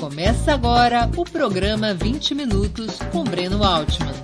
Começa 0.00 0.54
agora 0.54 1.10
o 1.14 1.30
programa 1.30 1.92
20 1.92 2.34
Minutos 2.34 2.98
com 3.12 3.22
Breno 3.22 3.62
Altman. 3.62 4.14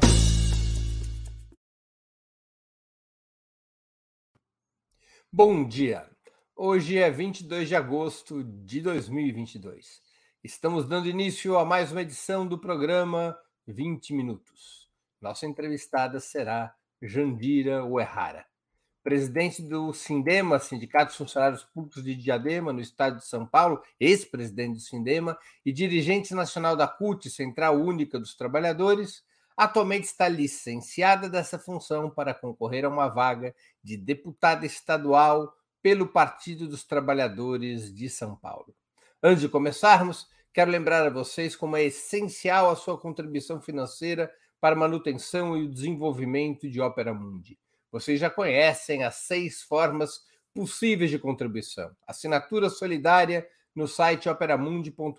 Bom 5.30 5.68
dia! 5.68 6.10
Hoje 6.56 6.96
é 6.96 7.10
22 7.10 7.68
de 7.68 7.76
agosto 7.76 8.42
de 8.42 8.80
2022. 8.80 10.00
Estamos 10.42 10.88
dando 10.88 11.10
início 11.10 11.58
a 11.58 11.64
mais 11.66 11.92
uma 11.92 12.00
edição 12.00 12.46
do 12.46 12.58
programa 12.58 13.38
20 13.66 14.14
Minutos. 14.14 14.88
Nossa 15.20 15.44
entrevistada 15.44 16.20
será 16.20 16.74
Jandira 17.02 17.84
Uerrara 17.84 18.46
presidente 19.06 19.62
do 19.62 19.92
Sindema, 19.92 20.58
Sindicato 20.58 21.10
dos 21.10 21.16
Funcionários 21.16 21.62
Públicos 21.62 22.02
de 22.02 22.16
Diadema, 22.16 22.72
no 22.72 22.80
estado 22.80 23.18
de 23.18 23.24
São 23.24 23.46
Paulo, 23.46 23.80
ex-presidente 24.00 24.72
do 24.72 24.80
Sindema, 24.80 25.38
e 25.64 25.72
dirigente 25.72 26.34
nacional 26.34 26.74
da 26.74 26.88
CUT, 26.88 27.30
Central 27.30 27.76
Única 27.76 28.18
dos 28.18 28.34
Trabalhadores, 28.34 29.22
atualmente 29.56 30.06
está 30.06 30.26
licenciada 30.26 31.28
dessa 31.28 31.56
função 31.56 32.10
para 32.10 32.34
concorrer 32.34 32.84
a 32.84 32.88
uma 32.88 33.06
vaga 33.06 33.54
de 33.80 33.96
deputada 33.96 34.66
estadual 34.66 35.54
pelo 35.80 36.08
Partido 36.08 36.66
dos 36.66 36.82
Trabalhadores 36.82 37.94
de 37.94 38.10
São 38.10 38.34
Paulo. 38.34 38.74
Antes 39.22 39.42
de 39.42 39.48
começarmos, 39.48 40.26
quero 40.52 40.68
lembrar 40.68 41.06
a 41.06 41.10
vocês 41.10 41.54
como 41.54 41.76
é 41.76 41.84
essencial 41.84 42.70
a 42.70 42.74
sua 42.74 42.98
contribuição 42.98 43.60
financeira 43.62 44.28
para 44.60 44.74
a 44.74 44.78
manutenção 44.80 45.56
e 45.56 45.62
o 45.62 45.70
desenvolvimento 45.70 46.68
de 46.68 46.80
Ópera 46.80 47.14
Mundi. 47.14 47.56
Vocês 47.96 48.20
já 48.20 48.28
conhecem 48.28 49.04
as 49.04 49.14
seis 49.14 49.62
formas 49.62 50.20
possíveis 50.52 51.10
de 51.10 51.18
contribuição. 51.18 51.90
Assinatura 52.06 52.68
solidária 52.68 53.48
no 53.74 53.88
site 53.88 54.28
operamundi.com.br, 54.28 55.16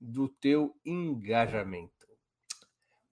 do 0.00 0.28
teu 0.28 0.74
engajamento. 0.84 1.92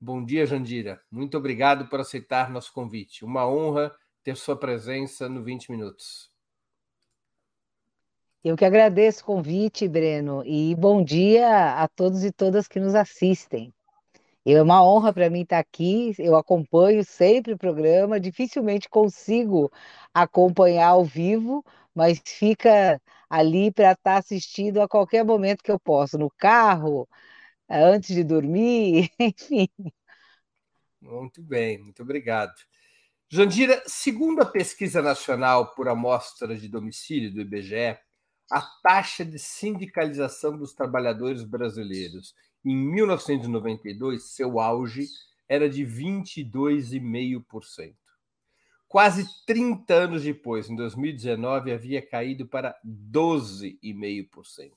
Bom 0.01 0.25
dia, 0.25 0.47
Jandira. 0.47 1.03
Muito 1.11 1.37
obrigado 1.37 1.89
por 1.89 2.01
aceitar 2.01 2.51
nosso 2.51 2.73
convite. 2.73 3.25
Uma 3.25 3.47
honra 3.47 3.95
ter 4.23 4.37
sua 4.37 4.59
presença 4.59 5.29
no 5.29 5.43
20 5.43 5.71
Minutos. 5.71 6.31
Eu 8.45 8.57
que 8.57 8.65
agradeço 8.65 9.23
o 9.23 9.27
convite, 9.27 9.87
Breno, 9.89 10.43
e 10.45 10.75
bom 10.75 11.03
dia 11.05 11.75
a 11.81 11.89
todos 11.89 12.25
e 12.25 12.33
todas 12.33 12.67
que 12.67 12.81
nos 12.81 12.95
assistem. 12.95 13.73
É 14.45 14.61
uma 14.63 14.85
honra 14.85 15.13
para 15.13 15.31
mim 15.31 15.43
estar 15.43 15.61
aqui, 15.61 16.15
eu 16.19 16.37
acompanho 16.37 17.05
sempre 17.05 17.53
o 17.53 17.59
programa, 17.59 18.19
dificilmente 18.21 18.89
consigo 18.89 19.71
acompanhar 20.15 20.89
ao 20.89 21.05
vivo, 21.05 21.65
mas 21.95 22.21
fica 22.27 23.01
ali 23.31 23.71
para 23.73 23.93
estar 23.93 24.17
assistindo 24.19 24.81
a 24.83 24.89
qualquer 24.89 25.25
momento 25.25 25.63
que 25.63 25.71
eu 25.71 25.79
posso, 25.81 26.19
no 26.19 26.31
carro, 26.39 27.09
antes 27.71 28.15
de 28.15 28.25
dormir, 28.25 29.11
enfim. 29.21 29.69
Muito 31.01 31.43
bem, 31.43 31.79
muito 31.79 32.03
obrigado. 32.03 32.55
Jandira, 33.35 33.83
segundo 33.87 34.43
a 34.43 34.45
pesquisa 34.45 35.01
nacional 35.01 35.75
por 35.75 35.89
amostra 35.89 36.55
de 36.55 36.69
domicílio 36.69 37.33
do 37.33 37.41
IBGE, 37.41 37.97
a 38.51 38.61
taxa 38.83 39.25
de 39.25 39.39
sindicalização 39.39 40.59
dos 40.59 40.75
trabalhadores 40.75 41.43
brasileiros 41.43 42.35
em 42.63 42.77
1992, 42.77 44.25
seu 44.25 44.61
auge 44.61 45.07
era 45.49 45.67
de 45.67 45.83
22,5%. 45.83 47.95
Quase 48.87 49.27
30 49.47 49.95
anos 49.95 50.25
depois, 50.25 50.69
em 50.69 50.77
2019, 50.77 51.73
havia 51.73 52.07
caído 52.07 52.47
para 52.47 52.79
12,5%. 52.85 54.73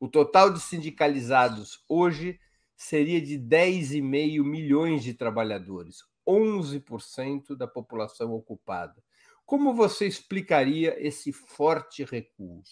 O 0.00 0.08
total 0.08 0.52
de 0.52 0.58
sindicalizados 0.58 1.84
hoje 1.88 2.36
seria 2.76 3.20
de 3.20 3.38
10,5 3.38 4.42
milhões 4.42 5.04
de 5.04 5.14
trabalhadores, 5.14 6.09
11% 6.30 7.56
da 7.56 7.66
população 7.66 8.32
ocupada. 8.32 8.96
Como 9.44 9.74
você 9.74 10.06
explicaria 10.06 10.94
esse 11.04 11.32
forte 11.32 12.04
recuo? 12.04 12.62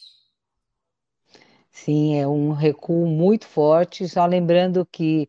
Sim, 1.71 2.17
é 2.17 2.27
um 2.27 2.53
recuo 2.53 3.07
muito 3.07 3.47
forte. 3.47 4.09
Só 4.09 4.25
lembrando 4.27 4.87
que 4.87 5.29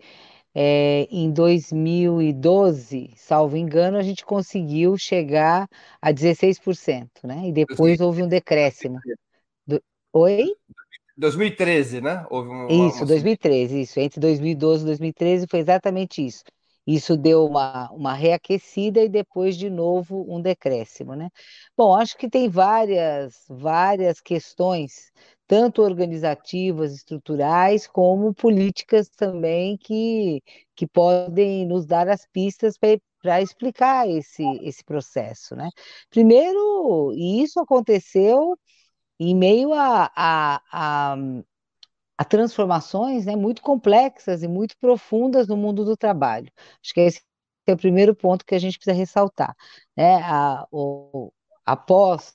é, 0.54 1.08
em 1.12 1.32
2012, 1.32 3.14
salvo 3.16 3.56
engano, 3.56 3.98
a 3.98 4.04
gente 4.04 4.26
conseguiu 4.26 4.98
chegar 4.98 5.68
a 6.02 6.12
16%, 6.12 7.08
né? 7.24 7.48
E 7.48 7.52
depois 7.52 8.00
houve 8.00 8.24
um 8.24 8.28
decréscimo. 8.28 9.00
Do... 9.66 9.82
Oi? 10.14 10.56
2013, 11.18 12.02
né? 12.02 12.26
Houve 12.30 12.50
uma, 12.50 12.66
isso, 12.72 12.98
uma... 12.98 13.06
2013, 13.06 13.82
isso. 13.82 14.00
Entre 14.00 14.20
2012 14.20 14.84
e 14.84 14.86
2013 14.86 15.48
foi 15.48 15.60
exatamente 15.60 16.26
isso. 16.26 16.44
Isso 16.92 17.16
deu 17.16 17.46
uma, 17.46 17.92
uma 17.92 18.14
reaquecida 18.14 19.02
e 19.04 19.10
depois 19.10 19.56
de 19.58 19.70
novo 19.70 20.26
um 20.28 20.42
decréscimo, 20.42 21.16
né? 21.16 21.30
Bom, 21.78 21.96
acho 21.96 22.18
que 22.18 22.30
tem 22.30 22.50
várias, 22.50 23.46
várias 23.50 24.20
questões, 24.20 25.12
tanto 25.48 25.82
organizativas, 25.84 26.94
estruturais, 26.94 27.86
como 27.88 28.34
políticas 28.34 29.08
também 29.10 29.78
que, 29.78 30.42
que 30.76 30.88
podem 30.88 31.66
nos 31.66 31.86
dar 31.86 32.08
as 32.10 32.26
pistas 32.32 32.76
para 33.22 33.42
explicar 33.42 34.08
esse, 34.10 34.44
esse 34.64 34.84
processo, 34.84 35.56
né? 35.56 35.70
Primeiro, 36.10 37.14
e 37.14 37.44
isso 37.44 37.60
aconteceu 37.60 38.58
em 39.20 39.36
meio 39.36 39.74
a, 39.74 40.12
a, 40.16 40.62
a 41.14 41.18
a 42.20 42.26
transformações 42.26 43.26
né, 43.26 43.34
muito 43.34 43.62
complexas 43.62 44.44
e 44.44 44.48
muito 44.48 44.76
profundas 44.78 45.48
no 45.48 45.56
mundo 45.56 45.86
do 45.86 45.96
trabalho. 45.96 46.52
Acho 46.84 46.94
que 46.94 47.00
esse 47.00 47.22
é 47.66 47.72
o 47.72 47.78
primeiro 47.78 48.14
ponto 48.14 48.44
que 48.46 48.54
a 48.54 48.60
gente 48.60 48.78
precisa 48.78 48.94
ressaltar. 48.94 49.56
Né? 49.96 50.16
A, 50.24 50.68
o, 50.70 51.32
após, 51.66 52.34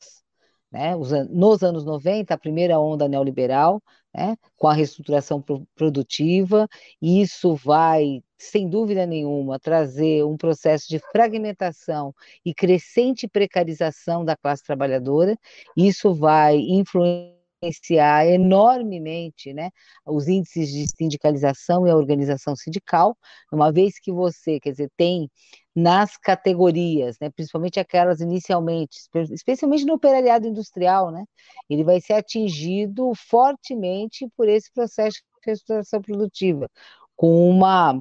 né, 0.72 0.96
os, 0.96 1.10
nos 1.28 1.62
anos 1.62 1.84
90, 1.84 2.32
a 2.32 2.38
primeira 2.38 2.80
onda 2.80 3.06
neoliberal, 3.06 3.82
né, 4.14 4.38
com 4.56 4.68
a 4.68 4.72
reestruturação 4.72 5.44
produtiva, 5.74 6.66
e 7.02 7.20
isso 7.20 7.54
vai, 7.54 8.22
sem 8.38 8.66
dúvida 8.66 9.04
nenhuma, 9.04 9.60
trazer 9.60 10.24
um 10.24 10.38
processo 10.38 10.88
de 10.88 10.98
fragmentação 11.12 12.14
e 12.42 12.54
crescente 12.54 13.28
precarização 13.28 14.24
da 14.24 14.34
classe 14.34 14.64
trabalhadora, 14.64 15.36
isso 15.76 16.14
vai 16.14 16.56
influenciar 16.56 17.43
influenciar 17.64 18.26
enormemente 18.26 19.52
né, 19.52 19.70
os 20.06 20.28
índices 20.28 20.68
de 20.68 20.86
sindicalização 20.96 21.86
e 21.86 21.90
a 21.90 21.96
organização 21.96 22.54
sindical, 22.54 23.16
uma 23.52 23.72
vez 23.72 23.98
que 23.98 24.12
você, 24.12 24.60
quer 24.60 24.72
dizer, 24.72 24.90
tem 24.96 25.30
nas 25.74 26.16
categorias, 26.16 27.16
né, 27.20 27.30
principalmente 27.30 27.80
aquelas 27.80 28.20
inicialmente, 28.20 28.96
especialmente 29.32 29.84
no 29.84 29.94
operariado 29.94 30.46
industrial, 30.46 31.10
né, 31.10 31.24
ele 31.68 31.82
vai 31.82 32.00
ser 32.00 32.14
atingido 32.14 33.12
fortemente 33.16 34.28
por 34.36 34.48
esse 34.48 34.72
processo 34.72 35.16
de 35.16 35.22
reestruturação 35.44 36.00
produtiva, 36.00 36.68
com 37.16 37.48
uma 37.48 38.00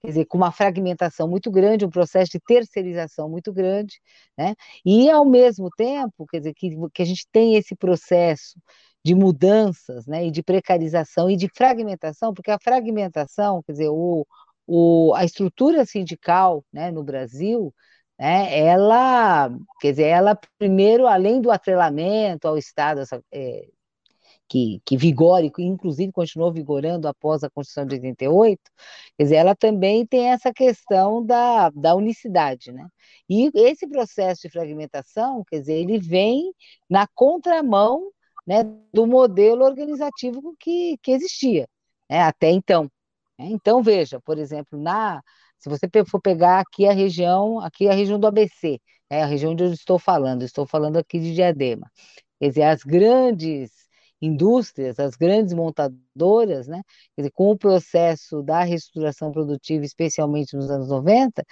quer 0.00 0.08
dizer, 0.08 0.24
com 0.26 0.36
uma 0.36 0.52
fragmentação 0.52 1.28
muito 1.28 1.50
grande, 1.50 1.84
um 1.84 1.90
processo 1.90 2.32
de 2.32 2.40
terceirização 2.40 3.28
muito 3.28 3.52
grande, 3.52 4.00
né? 4.36 4.54
E 4.84 5.10
ao 5.10 5.24
mesmo 5.24 5.70
tempo, 5.76 6.26
quer 6.26 6.38
dizer, 6.38 6.54
que, 6.54 6.70
que 6.92 7.02
a 7.02 7.06
gente 7.06 7.26
tem 7.32 7.56
esse 7.56 7.74
processo 7.74 8.58
de 9.04 9.14
mudanças, 9.14 10.06
né, 10.06 10.26
e 10.26 10.30
de 10.30 10.42
precarização 10.42 11.30
e 11.30 11.36
de 11.36 11.48
fragmentação, 11.54 12.32
porque 12.32 12.50
a 12.50 12.58
fragmentação, 12.58 13.62
quer 13.62 13.72
dizer, 13.72 13.88
o, 13.90 14.26
o, 14.66 15.12
a 15.14 15.24
estrutura 15.24 15.84
sindical, 15.84 16.64
né, 16.72 16.90
no 16.90 17.04
Brasil, 17.04 17.74
né, 18.18 18.58
ela, 18.58 19.50
quer 19.80 19.90
dizer, 19.92 20.04
ela 20.04 20.38
primeiro, 20.58 21.06
além 21.06 21.40
do 21.40 21.50
atrelamento 21.50 22.48
ao 22.48 22.56
Estado, 22.56 23.00
essa, 23.00 23.22
é, 23.32 23.66
que, 24.48 24.80
que 24.84 24.96
vigora, 24.96 25.44
e 25.44 25.52
inclusive 25.58 26.12
continuou 26.12 26.52
vigorando 26.52 27.08
após 27.08 27.42
a 27.42 27.50
Constituição 27.50 27.86
de 27.86 27.96
88, 27.96 28.60
quer 29.16 29.24
dizer, 29.24 29.36
ela 29.36 29.54
também 29.54 30.06
tem 30.06 30.30
essa 30.30 30.52
questão 30.52 31.24
da, 31.24 31.70
da 31.70 31.94
unicidade, 31.94 32.72
né? 32.72 32.86
E 33.28 33.50
esse 33.54 33.86
processo 33.88 34.42
de 34.42 34.50
fragmentação, 34.50 35.44
quer 35.48 35.60
dizer, 35.60 35.74
ele 35.74 35.98
vem 35.98 36.52
na 36.88 37.06
contramão 37.14 38.10
né, 38.46 38.64
do 38.92 39.06
modelo 39.06 39.64
organizativo 39.64 40.54
que, 40.58 40.98
que 41.02 41.12
existia 41.12 41.66
né, 42.08 42.22
até 42.22 42.50
então. 42.50 42.84
Né? 43.38 43.46
Então, 43.50 43.82
veja, 43.82 44.20
por 44.20 44.38
exemplo, 44.38 44.78
na, 44.78 45.22
se 45.58 45.68
você 45.68 45.88
for 46.06 46.20
pegar 46.20 46.60
aqui 46.60 46.86
a 46.86 46.92
região, 46.92 47.60
aqui 47.60 47.88
a 47.88 47.94
região 47.94 48.18
do 48.18 48.26
ABC, 48.26 48.80
é 49.10 49.22
a 49.22 49.26
região 49.26 49.52
onde 49.52 49.64
eu 49.64 49.72
estou 49.72 49.98
falando, 49.98 50.42
estou 50.42 50.66
falando 50.66 50.98
aqui 50.98 51.18
de 51.18 51.34
Diadema. 51.34 51.90
Quer 52.40 52.48
dizer, 52.48 52.62
as 52.64 52.82
grandes 52.82 53.70
indústrias, 54.20 54.98
as 54.98 55.16
grandes 55.16 55.52
montadoras, 55.54 56.66
né, 56.68 56.82
dizer, 57.16 57.30
com 57.32 57.50
o 57.50 57.58
processo 57.58 58.42
da 58.42 58.62
reestruturação 58.62 59.32
produtiva, 59.32 59.84
especialmente 59.84 60.56
nos 60.56 60.70
anos 60.70 60.88
90, 60.88 61.44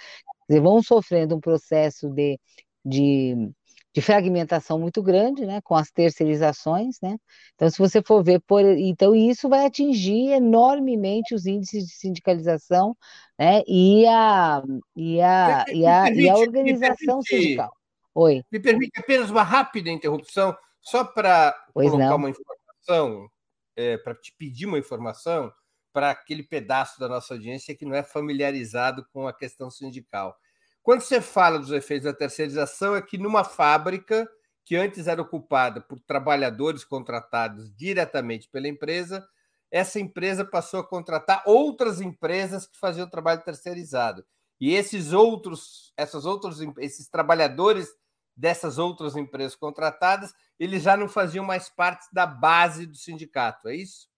dizer, 0.49 0.61
vão 0.61 0.81
sofrendo 0.81 1.35
um 1.35 1.39
processo 1.39 2.09
de, 2.09 2.39
de 2.85 3.51
de 3.93 4.01
fragmentação 4.01 4.79
muito 4.79 5.03
grande, 5.03 5.45
né, 5.45 5.61
com 5.61 5.75
as 5.75 5.91
terceirizações, 5.91 6.97
né? 7.01 7.17
Então, 7.53 7.69
se 7.69 7.77
você 7.77 8.01
for 8.01 8.23
ver, 8.23 8.41
por, 8.41 8.61
então 8.61 9.13
isso 9.13 9.47
vai 9.47 9.65
atingir 9.65 10.31
enormemente 10.31 11.35
os 11.35 11.45
índices 11.45 11.85
de 11.85 11.93
sindicalização, 11.93 12.97
né, 13.37 13.61
e 13.67 14.05
a 14.07 14.63
e 14.95 15.21
a, 15.21 15.65
e 15.71 15.85
a, 15.85 16.03
permite, 16.03 16.21
e 16.21 16.29
a 16.29 16.35
organização 16.35 17.19
permite, 17.21 17.43
sindical. 17.43 17.71
Oi. 18.15 18.43
Me 18.51 18.59
permite 18.59 18.99
apenas 18.99 19.29
uma 19.29 19.43
rápida 19.43 19.91
interrupção, 19.91 20.57
só 20.81 21.03
para 21.03 21.55
colocar 21.71 21.97
não. 21.97 22.15
uma 22.15 22.29
informação, 22.29 23.29
é, 23.75 23.97
para 23.97 24.15
te 24.15 24.33
pedir 24.37 24.65
uma 24.65 24.79
informação 24.79 25.51
para 25.93 26.09
aquele 26.09 26.41
pedaço 26.41 26.99
da 26.99 27.07
nossa 27.07 27.35
audiência 27.35 27.75
que 27.75 27.85
não 27.85 27.95
é 27.95 28.01
familiarizado 28.01 29.05
com 29.13 29.27
a 29.27 29.33
questão 29.33 29.69
sindical. 29.69 30.35
Quando 30.83 30.99
você 30.99 31.21
fala 31.21 31.57
dos 31.57 31.71
efeitos 31.71 32.03
da 32.03 32.13
terceirização, 32.13 32.93
é 32.93 33.01
que 33.01 33.17
numa 33.17 33.45
fábrica 33.45 34.29
que 34.65 34.75
antes 34.75 35.07
era 35.07 35.21
ocupada 35.21 35.79
por 35.79 35.97
trabalhadores 36.01 36.83
contratados 36.83 37.73
diretamente 37.73 38.49
pela 38.49 38.67
empresa, 38.67 39.25
essa 39.71 39.97
empresa 39.97 40.43
passou 40.43 40.81
a 40.81 40.87
contratar 40.87 41.41
outras 41.45 42.01
empresas 42.01 42.67
que 42.67 42.77
faziam 42.77 43.09
trabalho 43.09 43.41
terceirizado. 43.41 44.25
E 44.59 44.73
esses 44.73 45.13
outros, 45.13 45.93
essas 45.97 46.25
outros, 46.25 46.59
esses 46.77 47.09
trabalhadores 47.09 47.87
dessas 48.35 48.77
outras 48.77 49.15
empresas 49.15 49.55
contratadas, 49.55 50.33
eles 50.59 50.83
já 50.83 50.97
não 50.97 51.07
faziam 51.07 51.45
mais 51.45 51.69
parte 51.69 52.07
da 52.13 52.25
base 52.25 52.85
do 52.85 52.95
sindicato, 52.95 53.69
é 53.69 53.75
isso? 53.75 54.09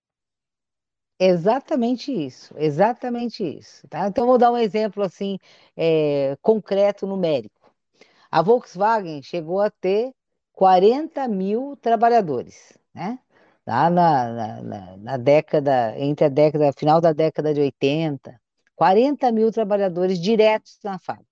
Exatamente 1.19 2.11
isso, 2.11 2.53
exatamente 2.57 3.43
isso. 3.43 3.87
Tá? 3.87 4.07
Então, 4.07 4.25
vou 4.25 4.37
dar 4.37 4.51
um 4.51 4.57
exemplo 4.57 5.01
assim 5.03 5.39
é, 5.75 6.37
concreto, 6.41 7.07
numérico. 7.07 7.71
A 8.29 8.41
Volkswagen 8.41 9.21
chegou 9.23 9.61
a 9.61 9.69
ter 9.69 10.13
40 10.53 11.27
mil 11.27 11.77
trabalhadores, 11.77 12.77
né? 12.93 13.19
Lá 13.65 13.89
na, 13.89 14.61
na, 14.61 14.97
na, 14.97 15.17
década, 15.17 15.97
entre 15.97 16.25
a 16.25 16.29
década, 16.29 16.71
final 16.73 17.01
da 17.01 17.13
década 17.13 17.53
de 17.53 17.61
80, 17.61 18.39
40 18.75 19.31
mil 19.31 19.51
trabalhadores 19.51 20.19
diretos 20.19 20.77
na 20.83 20.99
fábrica. 20.99 21.29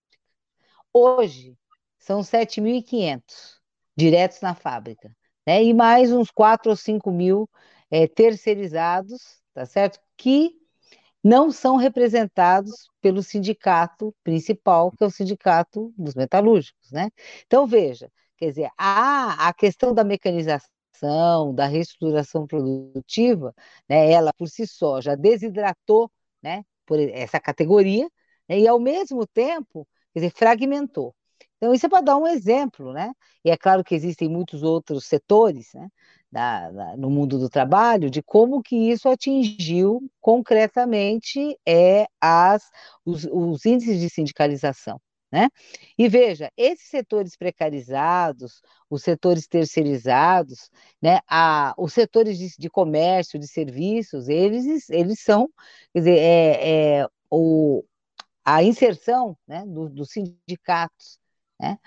Hoje, 0.94 1.57
são 2.00 2.21
7.500 2.21 3.59
diretos 3.95 4.41
na 4.41 4.56
fábrica, 4.56 5.15
né? 5.45 5.63
E 5.63 5.74
mais 5.74 6.12
uns 6.12 6.31
4 6.31 6.71
ou 6.71 6.75
5 6.75 7.12
mil 7.12 7.50
é, 7.91 8.07
terceirizados 8.07 9.42
tá 9.53 9.65
certo? 9.65 10.00
Que 10.17 10.51
não 11.23 11.51
são 11.51 11.77
representados 11.77 12.89
pelo 13.01 13.23
sindicato 13.23 14.13
principal, 14.23 14.91
que 14.91 15.03
é 15.03 15.07
o 15.07 15.11
sindicato 15.11 15.94
dos 15.97 16.15
metalúrgicos, 16.15 16.91
né? 16.91 17.09
Então, 17.45 17.65
veja, 17.67 18.11
quer 18.38 18.50
dizer, 18.50 18.69
a, 18.77 19.47
a 19.50 19.53
questão 19.53 19.94
da 19.94 20.03
mecanização, 20.03 21.53
da 21.55 21.65
reestruturação 21.67 22.45
produtiva, 22.47 23.53
né, 23.89 24.11
ela 24.11 24.31
por 24.33 24.47
si 24.47 24.67
só 24.67 25.01
já 25.01 25.15
desidratou, 25.15 26.11
né, 26.41 26.63
por 26.85 27.00
essa 27.00 27.39
categoria, 27.39 28.07
né, 28.47 28.59
e 28.59 28.67
ao 28.67 28.79
mesmo 28.79 29.25
tempo, 29.27 29.88
quer 30.13 30.19
dizer, 30.21 30.31
fragmentou. 30.35 31.15
Então, 31.63 31.74
isso 31.74 31.86
é 31.86 31.89
para 31.89 32.01
dar 32.01 32.18
um 32.18 32.27
exemplo, 32.27 32.92
né? 32.92 33.13
E 33.42 33.50
é 33.50 33.56
claro 33.56 33.86
que 33.86 33.95
existem 33.95 34.27
muitos 34.27 34.63
outros 34.63 35.06
setores, 35.06 35.69
né? 35.74 35.88
Da, 36.30 36.69
da, 36.69 36.98
no 36.98 37.10
mundo 37.10 37.39
do 37.39 37.50
trabalho, 37.50 38.10
de 38.10 38.21
como 38.21 38.62
que 38.62 38.75
isso 38.75 39.07
atingiu 39.07 40.01
concretamente 40.19 41.57
é, 41.65 42.06
as, 42.19 42.69
os, 43.06 43.24
os 43.31 43.65
índices 43.65 44.01
de 44.01 44.10
sindicalização. 44.10 45.00
Né? 45.31 45.48
E 45.98 46.10
veja, 46.10 46.51
esses 46.57 46.89
setores 46.89 47.38
precarizados, 47.38 48.62
os 48.89 49.01
setores 49.01 49.48
terceirizados, 49.48 50.69
né, 51.01 51.21
a, 51.30 51.74
os 51.77 51.94
setores 51.94 52.38
de, 52.38 52.50
de, 52.60 52.69
comércio, 52.69 53.39
de 53.39 53.48
serviços, 53.48 54.27
eles, 54.27 54.89
eles 54.89 55.21
são, 55.21 55.50
quer 55.94 56.00
dizer, 56.00 56.18
é, 56.19 57.00
é 57.04 57.07
o, 57.31 57.83
a 58.44 58.62
inserção 58.63 59.38
né, 59.48 59.63
do, 59.65 59.88
dos 59.89 60.12
sindicatos 60.12 61.22
né? 61.63 61.77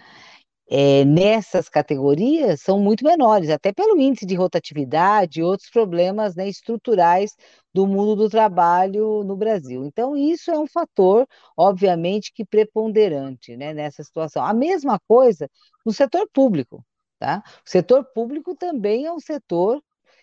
É, 0.68 1.04
nessas 1.04 1.68
categorias 1.68 2.60
são 2.60 2.80
muito 2.80 3.04
menores, 3.04 3.50
até 3.50 3.72
pelo 3.72 4.00
índice 4.00 4.26
de 4.26 4.34
rotatividade 4.34 5.38
e 5.38 5.42
outros 5.44 5.70
problemas 5.70 6.34
né, 6.34 6.48
estruturais 6.48 7.36
do 7.72 7.86
mundo 7.86 8.16
do 8.16 8.28
trabalho 8.28 9.22
no 9.22 9.36
Brasil. 9.36 9.84
Então, 9.84 10.16
isso 10.16 10.50
é 10.50 10.58
um 10.58 10.66
fator, 10.66 11.24
obviamente, 11.56 12.32
que 12.34 12.44
preponderante 12.44 13.56
né, 13.56 13.72
nessa 13.72 14.02
situação. 14.02 14.44
A 14.44 14.52
mesma 14.52 14.98
coisa 15.06 15.48
no 15.84 15.92
setor 15.92 16.28
público. 16.32 16.84
Tá? 17.18 17.42
O 17.64 17.70
setor 17.70 18.04
público 18.12 18.54
também 18.56 19.06
é 19.06 19.12
um 19.12 19.20
setor 19.20 19.80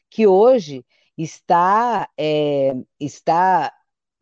que 0.09 0.27
hoje 0.27 0.85
está, 1.17 2.07
é, 2.17 2.73
está 2.99 3.71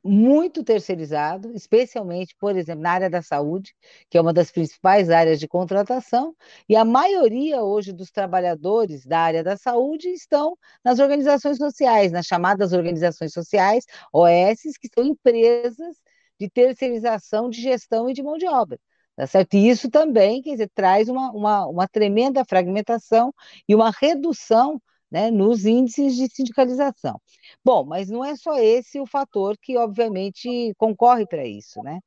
muito 0.04 0.64
terceirizado, 0.64 1.52
especialmente, 1.54 2.36
por 2.40 2.56
exemplo, 2.56 2.82
na 2.82 2.92
área 2.92 3.10
da 3.10 3.22
saúde, 3.22 3.76
que 4.10 4.18
é 4.18 4.22
uma 4.22 4.34
das 4.34 4.52
principais 4.52 5.10
áreas 5.10 5.40
de 5.40 5.48
contratação, 5.48 6.36
e 6.68 6.76
a 6.76 6.84
maioria 6.84 7.62
hoje 7.62 7.94
dos 7.94 8.12
trabalhadores 8.12 9.06
da 9.06 9.20
área 9.20 9.44
da 9.44 9.56
saúde 9.58 10.10
estão 10.10 10.58
nas 10.84 11.00
organizações 11.00 11.58
sociais, 11.58 12.12
nas 12.12 12.26
chamadas 12.26 12.74
organizações 12.74 13.34
sociais, 13.34 13.86
OS, 14.14 14.78
que 14.80 14.90
são 14.94 15.04
empresas 15.06 15.98
de 16.40 16.50
terceirização 16.50 17.50
de 17.50 17.62
gestão 17.62 18.10
e 18.10 18.14
de 18.14 18.24
mão 18.24 18.38
de 18.38 18.48
obra. 18.48 18.80
Tá 19.16 19.28
certo? 19.28 19.54
E 19.56 19.70
isso 19.70 19.90
também, 19.90 20.42
quer 20.42 20.52
dizer, 20.52 20.72
traz 20.74 21.10
uma, 21.10 21.32
uma, 21.32 21.68
uma 21.68 21.88
tremenda 21.88 22.44
fragmentação 22.46 23.34
e 23.68 23.76
uma 23.76 23.92
redução 23.92 24.82
né, 25.12 25.30
nos 25.32 25.66
índices 25.66 26.16
de 26.16 26.28
sindicalização. 26.34 27.20
Bom, 27.64 27.84
mas 27.86 28.10
não 28.10 28.24
é 28.24 28.36
só 28.36 28.58
esse 28.60 29.00
o 29.00 29.06
fator 29.06 29.58
que, 29.62 29.78
obviamente, 29.78 30.74
concorre 30.78 31.26
para 31.28 31.46
isso, 31.46 31.82
né? 31.84 32.00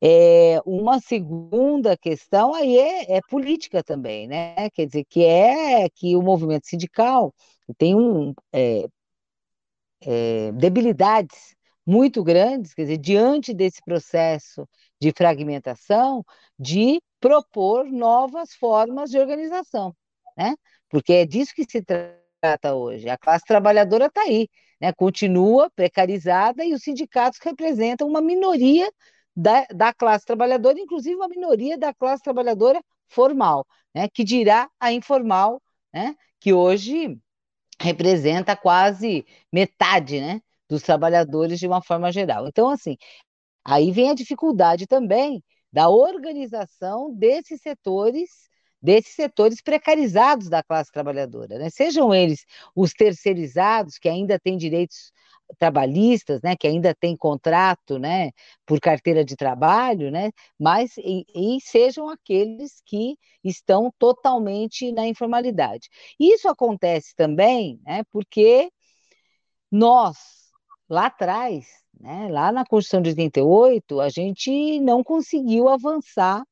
É, 0.00 0.60
uma 0.64 1.00
segunda 1.00 1.96
questão 1.96 2.54
aí 2.54 2.78
é, 2.78 3.16
é, 3.16 3.20
política 3.28 3.82
também, 3.82 4.28
né? 4.28 4.70
Quer 4.70 4.86
dizer, 4.86 5.04
que 5.04 5.24
é 5.24 5.88
que 5.90 6.16
o 6.16 6.22
movimento 6.22 6.66
sindical 6.68 7.34
tem 7.76 7.94
um, 7.96 8.32
é, 8.52 8.86
é, 10.02 10.52
debilidades 10.52 11.56
muito 11.86 12.22
grandes, 12.22 12.74
quer 12.74 12.82
dizer, 12.82 12.98
diante 12.98 13.54
desse 13.54 13.80
processo 13.82 14.68
de 15.00 15.12
fragmentação, 15.12 16.24
de 16.58 17.00
propor 17.20 17.84
novas 17.86 18.52
formas 18.54 19.10
de 19.10 19.18
organização, 19.18 19.94
né? 20.38 20.54
porque 20.88 21.12
é 21.12 21.26
disso 21.26 21.52
que 21.54 21.64
se 21.64 21.82
trata 21.82 22.74
hoje. 22.74 23.08
A 23.08 23.18
classe 23.18 23.44
trabalhadora 23.44 24.06
está 24.06 24.22
aí, 24.22 24.48
né? 24.80 24.92
continua 24.92 25.70
precarizada 25.70 26.64
e 26.64 26.72
os 26.74 26.82
sindicatos 26.82 27.40
representam 27.42 28.06
uma 28.08 28.20
minoria 28.20 28.90
da, 29.36 29.66
da 29.74 29.92
classe 29.92 30.24
trabalhadora, 30.24 30.78
inclusive 30.80 31.16
uma 31.16 31.28
minoria 31.28 31.76
da 31.76 31.92
classe 31.92 32.22
trabalhadora 32.22 32.80
formal, 33.08 33.66
né? 33.94 34.08
que 34.08 34.24
dirá 34.24 34.70
a 34.80 34.92
informal, 34.92 35.60
né? 35.92 36.14
que 36.40 36.52
hoje 36.52 37.18
representa 37.80 38.56
quase 38.56 39.26
metade 39.52 40.20
né? 40.20 40.40
dos 40.68 40.82
trabalhadores 40.82 41.58
de 41.58 41.66
uma 41.66 41.82
forma 41.82 42.12
geral. 42.12 42.46
Então, 42.46 42.68
assim, 42.68 42.96
Aí 43.64 43.90
vem 43.92 44.10
a 44.10 44.14
dificuldade 44.14 44.86
também 44.86 45.44
da 45.70 45.90
organização 45.90 47.12
desses 47.14 47.60
setores, 47.60 48.48
desses 48.80 49.14
setores 49.14 49.60
precarizados 49.60 50.48
da 50.48 50.62
classe 50.62 50.92
trabalhadora, 50.92 51.58
né? 51.58 51.70
Sejam 51.70 52.14
eles 52.14 52.44
os 52.74 52.92
terceirizados, 52.92 53.98
que 53.98 54.08
ainda 54.08 54.38
têm 54.38 54.56
direitos 54.56 55.12
trabalhistas, 55.58 56.42
né, 56.42 56.54
que 56.56 56.66
ainda 56.66 56.94
têm 56.94 57.16
contrato, 57.16 57.98
né, 57.98 58.32
por 58.66 58.78
carteira 58.80 59.24
de 59.24 59.34
trabalho, 59.36 60.10
né, 60.10 60.30
mas 60.58 60.96
e, 60.98 61.24
e, 61.34 61.58
sejam 61.60 62.08
aqueles 62.08 62.82
que 62.84 63.16
estão 63.42 63.92
totalmente 63.98 64.92
na 64.92 65.06
informalidade. 65.06 65.88
Isso 66.20 66.48
acontece 66.48 67.14
também, 67.16 67.80
né, 67.84 68.02
porque 68.12 68.70
nós 69.70 70.16
lá 70.88 71.06
atrás, 71.06 71.66
né, 71.98 72.28
lá 72.30 72.52
na 72.52 72.64
Constituição 72.64 73.02
de 73.02 73.10
88, 73.10 74.00
a 74.00 74.08
gente 74.08 74.80
não 74.80 75.02
conseguiu 75.02 75.68
avançar 75.68 76.42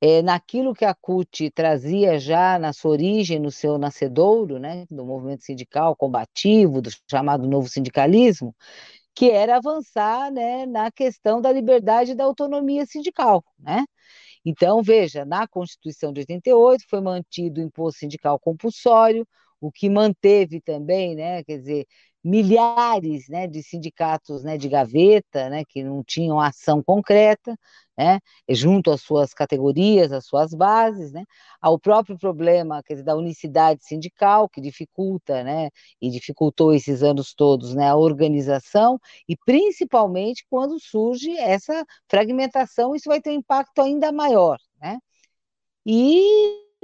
é, 0.00 0.22
naquilo 0.22 0.74
que 0.74 0.84
a 0.84 0.94
CUT 0.94 1.50
trazia 1.50 2.18
já 2.18 2.58
na 2.58 2.72
sua 2.72 2.92
origem, 2.92 3.38
no 3.38 3.50
seu 3.50 3.78
nascedouro, 3.78 4.58
né, 4.58 4.86
do 4.90 5.04
movimento 5.04 5.44
sindical 5.44 5.96
combativo, 5.96 6.80
do 6.80 6.90
chamado 7.10 7.48
novo 7.48 7.68
sindicalismo, 7.68 8.54
que 9.14 9.30
era 9.30 9.56
avançar 9.56 10.30
né, 10.30 10.66
na 10.66 10.90
questão 10.92 11.40
da 11.40 11.50
liberdade 11.52 12.12
e 12.12 12.14
da 12.14 12.24
autonomia 12.24 12.86
sindical. 12.86 13.44
Né? 13.58 13.84
Então, 14.44 14.82
veja, 14.82 15.24
na 15.24 15.46
Constituição 15.48 16.12
de 16.12 16.20
88 16.20 16.84
foi 16.88 17.00
mantido 17.00 17.60
o 17.60 17.64
imposto 17.64 18.00
sindical 18.00 18.38
compulsório, 18.38 19.26
o 19.60 19.72
que 19.72 19.90
manteve 19.90 20.60
também, 20.60 21.16
né, 21.16 21.42
quer 21.42 21.58
dizer, 21.58 21.86
milhares 22.22 23.28
né, 23.28 23.46
de 23.46 23.62
sindicatos 23.62 24.44
né, 24.44 24.56
de 24.56 24.68
gaveta, 24.68 25.48
né, 25.50 25.64
que 25.68 25.82
não 25.82 26.02
tinham 26.04 26.40
ação 26.40 26.82
concreta, 26.82 27.56
né, 27.98 28.20
junto 28.48 28.92
às 28.92 29.02
suas 29.02 29.34
categorias, 29.34 30.12
às 30.12 30.24
suas 30.26 30.54
bases, 30.54 31.12
né, 31.12 31.24
ao 31.60 31.78
próprio 31.80 32.16
problema 32.18 32.80
dizer, 32.88 33.04
da 33.04 33.16
unicidade 33.16 33.84
sindical, 33.84 34.48
que 34.48 34.60
dificulta, 34.60 35.42
né, 35.42 35.70
e 36.00 36.10
dificultou 36.10 36.72
esses 36.72 37.02
anos 37.02 37.34
todos, 37.34 37.74
né, 37.74 37.88
a 37.88 37.96
organização, 37.96 39.00
e 39.28 39.36
principalmente 39.36 40.46
quando 40.48 40.78
surge 40.78 41.36
essa 41.38 41.84
fragmentação, 42.08 42.94
isso 42.94 43.08
vai 43.08 43.20
ter 43.20 43.30
um 43.30 43.34
impacto 43.34 43.80
ainda 43.82 44.12
maior, 44.12 44.58
né, 44.80 44.98
e 45.86 46.22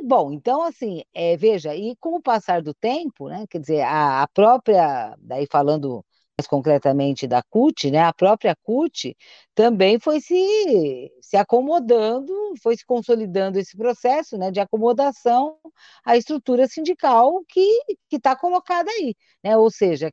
Bom, 0.03 0.33
então, 0.33 0.63
assim, 0.63 1.03
é, 1.15 1.37
veja, 1.37 1.75
e 1.75 1.95
com 1.97 2.17
o 2.17 2.23
passar 2.23 2.61
do 2.61 2.75
tempo, 2.75 3.29
né, 3.29 3.47
quer 3.49 3.61
dizer, 3.61 3.83
a, 3.83 4.23
a 4.23 4.29
própria, 4.29 5.17
daí 5.21 5.47
falando 5.51 6.05
mais 6.39 6.49
concretamente 6.49 7.27
da 7.29 7.43
CUT, 7.43 7.91
né, 7.91 8.01
a 8.01 8.13
própria 8.13 8.57
CUT 8.63 9.17
também 9.55 10.01
foi 10.01 10.21
se, 10.21 11.13
se 11.21 11.37
acomodando, 11.37 12.33
foi 12.61 12.77
se 12.77 12.85
consolidando 12.85 13.59
esse 13.59 13.77
processo 13.77 14.37
né, 14.37 14.51
de 14.51 14.59
acomodação 14.59 15.57
à 16.05 16.17
estrutura 16.17 16.67
sindical 16.67 17.41
que 17.49 17.71
está 18.11 18.35
colocada 18.35 18.91
aí, 18.91 19.15
né, 19.45 19.57
ou 19.57 19.71
seja, 19.71 20.11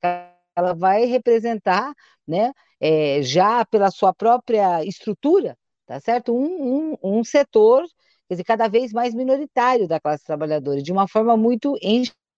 ela 0.55 0.73
vai 0.73 1.05
representar, 1.05 1.91
né, 2.27 2.51
é, 2.79 3.21
já 3.23 3.65
pela 3.65 3.89
sua 3.89 4.13
própria 4.13 4.83
estrutura, 4.85 5.57
tá 5.87 5.99
certo, 5.99 6.35
um, 6.35 6.93
um, 6.93 7.17
um 7.19 7.23
setor 7.23 7.83
quer 8.27 8.35
dizer, 8.35 8.43
cada 8.45 8.67
vez 8.69 8.93
mais 8.93 9.13
minoritário 9.13 9.87
da 9.87 9.99
classe 9.99 10.23
trabalhadora, 10.23 10.81
de 10.81 10.91
uma 10.91 11.05
forma 11.07 11.35
muito 11.35 11.77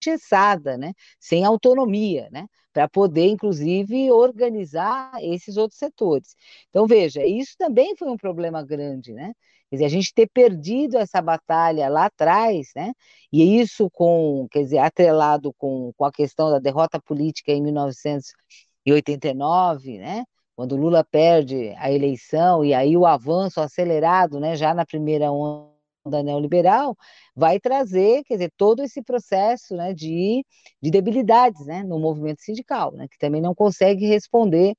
engessada, 0.10 0.78
né? 0.78 0.94
sem 1.20 1.46
autonomia, 1.46 2.30
né? 2.32 2.48
para 2.74 2.90
poder, 2.90 3.28
inclusive, 3.28 4.12
organizar 4.12 5.12
esses 5.22 5.58
outros 5.58 5.78
setores. 5.78 6.36
Então, 6.70 6.88
veja, 6.88 7.24
isso 7.26 7.56
também 7.58 7.96
foi 7.96 8.10
um 8.10 8.18
problema 8.18 8.64
grande, 8.66 9.14
né? 9.14 9.34
Quer 9.70 9.76
dizer, 9.76 9.86
a 9.86 9.90
gente 9.90 10.14
ter 10.14 10.28
perdido 10.28 10.98
essa 10.98 11.22
batalha 11.22 11.88
lá 11.90 12.06
atrás, 12.06 12.72
né? 12.76 12.94
E 13.32 13.60
isso 13.60 13.90
com, 13.92 14.48
quer 14.52 14.64
dizer, 14.64 14.80
atrelado 14.80 15.54
com, 15.58 15.92
com 15.96 16.06
a 16.06 16.12
questão 16.12 16.50
da 16.50 16.60
derrota 16.60 17.00
política 17.00 17.52
em 17.52 17.62
1989, 17.62 20.00
né? 20.00 20.24
Quando 20.56 20.76
Lula 20.76 21.04
perde 21.04 21.74
a 21.78 21.92
eleição 21.92 22.64
e 22.64 22.74
aí 22.74 22.96
o 22.96 23.06
avanço 23.06 23.60
acelerado, 23.60 24.40
né, 24.40 24.56
já 24.56 24.74
na 24.74 24.86
primeira 24.86 25.32
onda 25.32 25.73
da 26.10 26.22
neoliberal 26.22 26.98
vai 27.36 27.60
trazer, 27.60 28.24
quer 28.24 28.36
dizer, 28.36 28.52
todo 28.58 28.84
esse 28.84 29.02
processo 29.02 29.76
né, 29.76 29.94
de, 29.94 30.46
de 30.82 30.92
debilidades 30.92 31.66
né, 31.66 31.84
no 31.84 32.00
movimento 32.00 32.42
sindical, 32.42 32.92
né, 32.92 33.08
que 33.08 33.18
também 33.18 33.42
não 33.42 33.56
consegue 33.56 34.06
responder 34.06 34.76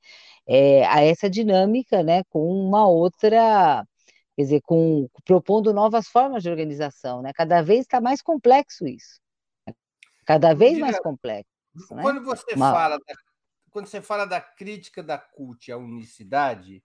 é, 0.47 0.85
a 0.87 1.02
essa 1.02 1.28
dinâmica 1.28 2.02
né, 2.02 2.23
com 2.25 2.47
uma 2.47 2.87
outra, 2.87 3.85
quer 4.37 4.43
dizer, 4.43 4.61
com, 4.62 5.09
propondo 5.25 5.73
novas 5.73 6.07
formas 6.09 6.43
de 6.43 6.50
organização. 6.50 7.23
Né, 7.23 7.33
cada 7.35 7.62
vez 7.62 7.81
está 7.81 8.00
mais 8.00 8.21
complexo 8.21 8.87
isso. 8.87 9.21
Cada 10.26 10.54
vez 10.54 10.78
mais 10.78 10.99
complexo. 11.00 11.50
Né? 11.90 12.02
Quando 12.02 12.25
você 12.25 12.54
uma... 12.54 12.73
fala 12.73 12.99
da, 12.99 13.14
quando 13.71 13.87
você 13.87 14.00
fala 14.00 14.25
da 14.25 14.40
crítica 14.40 15.02
da 15.02 15.19
CUT 15.19 15.73
à 15.73 15.76
unicidade, 15.76 16.83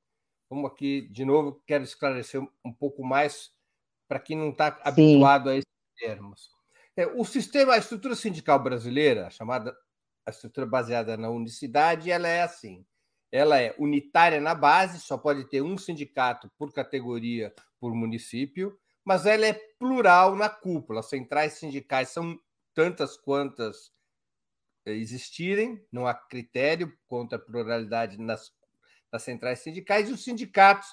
como 0.49 0.65
aqui, 0.65 1.07
de 1.11 1.23
novo, 1.23 1.61
quero 1.67 1.83
esclarecer 1.83 2.41
um 2.65 2.73
pouco 2.73 3.03
mais 3.03 3.51
para 4.09 4.19
quem 4.19 4.35
não 4.35 4.49
está 4.49 4.77
habituado 4.83 5.49
a 5.49 5.55
esses 5.55 5.69
termos. 5.95 6.49
É, 6.97 7.05
o 7.05 7.23
sistema, 7.23 7.75
a 7.75 7.77
estrutura 7.77 8.15
sindical 8.15 8.61
brasileira, 8.61 9.29
chamada 9.29 9.77
a 10.25 10.31
estrutura 10.31 10.65
baseada 10.65 11.15
na 11.15 11.29
unicidade, 11.29 12.09
ela 12.09 12.27
é 12.27 12.41
assim. 12.41 12.83
Ela 13.31 13.61
é 13.61 13.75
unitária 13.77 14.41
na 14.41 14.55
base, 14.55 14.99
só 14.99 15.15
pode 15.15 15.47
ter 15.47 15.61
um 15.61 15.77
sindicato 15.77 16.51
por 16.57 16.73
categoria 16.73 17.53
por 17.79 17.93
município, 17.93 18.75
mas 19.05 19.27
ela 19.27 19.45
é 19.45 19.53
plural 19.77 20.35
na 20.35 20.49
cúpula. 20.49 21.01
As 21.01 21.09
centrais 21.09 21.53
sindicais 21.53 22.09
são 22.09 22.37
tantas 22.73 23.15
quantas 23.15 23.91
existirem, 24.85 25.85
não 25.91 26.07
há 26.07 26.15
critério 26.15 26.91
contra 27.07 27.37
a 27.37 27.41
pluralidade 27.41 28.17
nas, 28.17 28.51
nas 29.13 29.21
centrais 29.21 29.59
sindicais, 29.59 30.09
e 30.09 30.13
os 30.13 30.23
sindicatos 30.23 30.87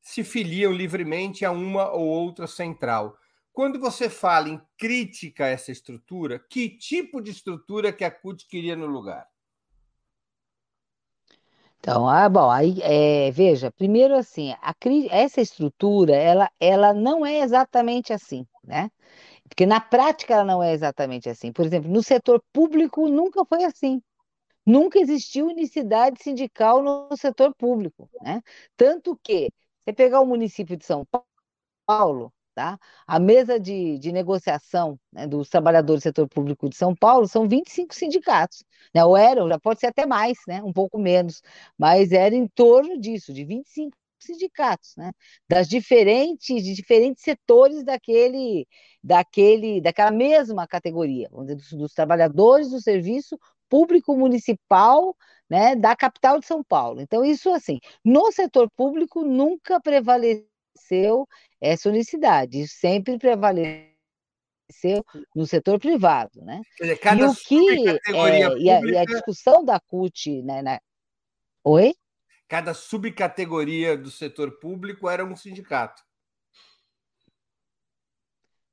se 0.00 0.24
filiam 0.24 0.72
livremente 0.72 1.44
a 1.44 1.50
uma 1.50 1.90
ou 1.90 2.06
outra 2.06 2.46
central. 2.46 3.16
Quando 3.52 3.78
você 3.78 4.08
fala 4.08 4.48
em 4.48 4.60
crítica 4.78 5.44
a 5.44 5.48
essa 5.48 5.70
estrutura, 5.72 6.38
que 6.38 6.68
tipo 6.68 7.20
de 7.20 7.30
estrutura 7.30 7.92
que 7.92 8.04
a 8.04 8.10
CUT 8.10 8.46
queria 8.46 8.76
no 8.76 8.86
lugar? 8.86 9.26
Então, 11.78 12.06
ah, 12.08 12.28
bom, 12.28 12.50
aí, 12.50 12.78
é, 12.82 13.30
veja, 13.30 13.70
primeiro 13.72 14.14
assim, 14.14 14.52
a, 14.60 14.74
essa 15.10 15.40
estrutura, 15.40 16.14
ela, 16.14 16.50
ela 16.60 16.92
não 16.92 17.24
é 17.24 17.40
exatamente 17.40 18.12
assim, 18.12 18.46
né? 18.62 18.90
Porque 19.48 19.66
na 19.66 19.80
prática 19.80 20.34
ela 20.34 20.44
não 20.44 20.62
é 20.62 20.72
exatamente 20.72 21.28
assim. 21.28 21.52
Por 21.52 21.64
exemplo, 21.64 21.90
no 21.90 22.02
setor 22.02 22.42
público 22.52 23.08
nunca 23.08 23.44
foi 23.44 23.64
assim. 23.64 24.00
Nunca 24.64 24.98
existiu 25.00 25.46
unicidade 25.48 26.22
sindical 26.22 26.82
no 26.82 27.16
setor 27.16 27.54
público, 27.56 28.08
né? 28.22 28.42
Tanto 28.76 29.18
que 29.22 29.50
você 29.84 29.92
pegar 29.92 30.20
o 30.20 30.26
município 30.26 30.76
de 30.76 30.84
São 30.84 31.06
Paulo, 31.86 32.32
tá? 32.54 32.78
A 33.06 33.18
mesa 33.18 33.58
de, 33.58 33.98
de 33.98 34.12
negociação 34.12 34.98
né, 35.12 35.26
dos 35.26 35.48
trabalhadores 35.48 36.02
do 36.02 36.04
setor 36.04 36.28
público 36.28 36.68
de 36.68 36.76
São 36.76 36.94
Paulo 36.94 37.26
são 37.26 37.48
25 37.48 37.94
sindicatos, 37.94 38.64
né? 38.94 39.04
Ou 39.04 39.16
eram, 39.16 39.48
já 39.48 39.58
pode 39.58 39.80
ser 39.80 39.86
até 39.88 40.06
mais, 40.06 40.38
né? 40.46 40.62
Um 40.62 40.72
pouco 40.72 40.98
menos, 40.98 41.42
mas 41.78 42.12
era 42.12 42.34
em 42.34 42.46
torno 42.48 42.98
disso, 43.00 43.32
de 43.32 43.44
25 43.44 43.96
sindicatos, 44.18 44.94
né? 44.96 45.10
Das 45.48 45.68
diferentes, 45.68 46.62
de 46.62 46.74
diferentes 46.74 47.22
setores 47.24 47.82
daquele, 47.84 48.66
daquele, 49.02 49.80
daquela 49.80 50.10
mesma 50.10 50.66
categoria, 50.66 51.28
dos, 51.30 51.72
dos 51.72 51.92
trabalhadores 51.94 52.70
do 52.70 52.80
serviço 52.80 53.38
público 53.68 54.16
municipal 54.16 55.16
né, 55.50 55.74
da 55.74 55.96
capital 55.96 56.38
de 56.38 56.46
São 56.46 56.62
Paulo. 56.62 57.00
Então, 57.00 57.24
isso 57.24 57.50
assim, 57.50 57.80
no 58.04 58.30
setor 58.30 58.70
público 58.70 59.24
nunca 59.24 59.80
prevaleceu 59.80 61.26
essa 61.60 61.88
unicidade, 61.88 62.62
isso 62.62 62.76
sempre 62.78 63.18
prevaleceu 63.18 63.90
no 65.34 65.44
setor 65.46 65.80
privado, 65.80 66.40
né? 66.42 66.62
Dizer, 66.80 66.98
e 67.18 67.24
o 67.24 67.34
que 67.34 67.88
é, 67.88 68.58
e, 68.58 68.70
a, 68.70 68.80
e, 68.80 68.96
a, 68.96 69.04
discussão 69.04 69.64
da 69.64 69.80
CUT, 69.80 70.42
né, 70.42 70.62
na... 70.62 70.80
Oi? 71.64 71.92
Cada 72.48 72.72
subcategoria 72.72 73.96
do 73.96 74.10
setor 74.10 74.58
público 74.60 75.08
era 75.08 75.24
um 75.24 75.36
sindicato 75.36 76.02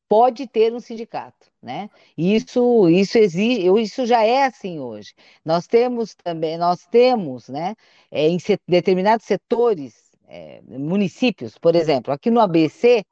pode 0.09 0.47
ter 0.47 0.73
um 0.73 0.79
sindicato, 0.79 1.47
né? 1.61 1.89
Isso, 2.17 2.89
isso 2.89 3.17
exige, 3.17 3.67
isso 3.81 4.05
já 4.05 4.23
é 4.23 4.45
assim 4.45 4.79
hoje. 4.79 5.13
Nós 5.43 5.67
temos 5.67 6.15
também, 6.15 6.57
nós 6.57 6.85
temos, 6.87 7.49
né, 7.49 7.75
é, 8.11 8.27
em 8.27 8.37
determinados 8.67 9.25
setores, 9.25 10.11
é, 10.27 10.61
municípios, 10.67 11.57
por 11.57 11.75
exemplo, 11.75 12.13
aqui 12.13 12.29
no 12.29 12.39
ABC, 12.39 13.05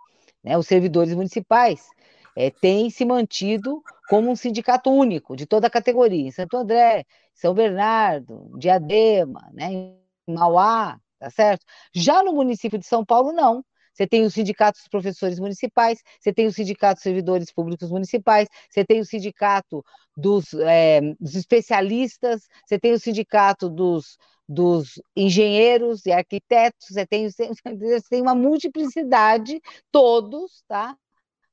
né, 0.43 0.57
os 0.57 0.67
servidores 0.67 1.13
municipais 1.13 1.87
é, 2.35 2.49
têm 2.51 2.89
se 2.89 3.05
mantido 3.05 3.81
como 4.09 4.29
um 4.29 4.35
sindicato 4.35 4.89
único 4.91 5.35
de 5.35 5.45
toda 5.45 5.67
a 5.67 5.69
categoria, 5.69 6.27
em 6.27 6.31
Santo 6.31 6.57
André, 6.57 7.05
São 7.33 7.53
Bernardo, 7.53 8.51
Diadema, 8.57 9.49
né, 9.53 9.71
em 9.71 9.99
Mauá, 10.27 10.99
tá 11.19 11.29
certo? 11.29 11.65
Já 11.93 12.23
no 12.23 12.33
município 12.33 12.77
de 12.79 12.85
São 12.85 13.05
Paulo, 13.05 13.31
não. 13.31 13.63
Você 13.95 14.05
tem 14.05 14.25
os 14.25 14.33
sindicatos 14.33 14.81
dos 14.81 14.89
professores 14.89 15.39
municipais, 15.39 16.01
você 16.19 16.33
tem 16.33 16.47
o 16.47 16.51
sindicato 16.51 16.95
dos 16.95 17.03
servidores 17.03 17.51
públicos 17.51 17.89
municipais, 17.89 18.47
você 18.69 18.83
tem 18.83 18.99
o 18.99 19.05
sindicato 19.05 19.83
dos, 20.17 20.53
é, 20.53 21.01
dos 21.19 21.35
especialistas, 21.35 22.47
você 22.65 22.77
tem 22.77 22.91
o 22.91 22.99
sindicato 22.99 23.69
dos, 23.69 24.17
dos 24.47 25.01
engenheiros 25.15 26.05
e 26.05 26.11
arquitetos, 26.11 26.87
você 26.89 27.05
tem, 27.07 27.29
você 27.29 28.09
tem 28.09 28.21
uma 28.21 28.35
multiplicidade, 28.35 29.61
todos, 29.91 30.61
tá? 30.67 30.95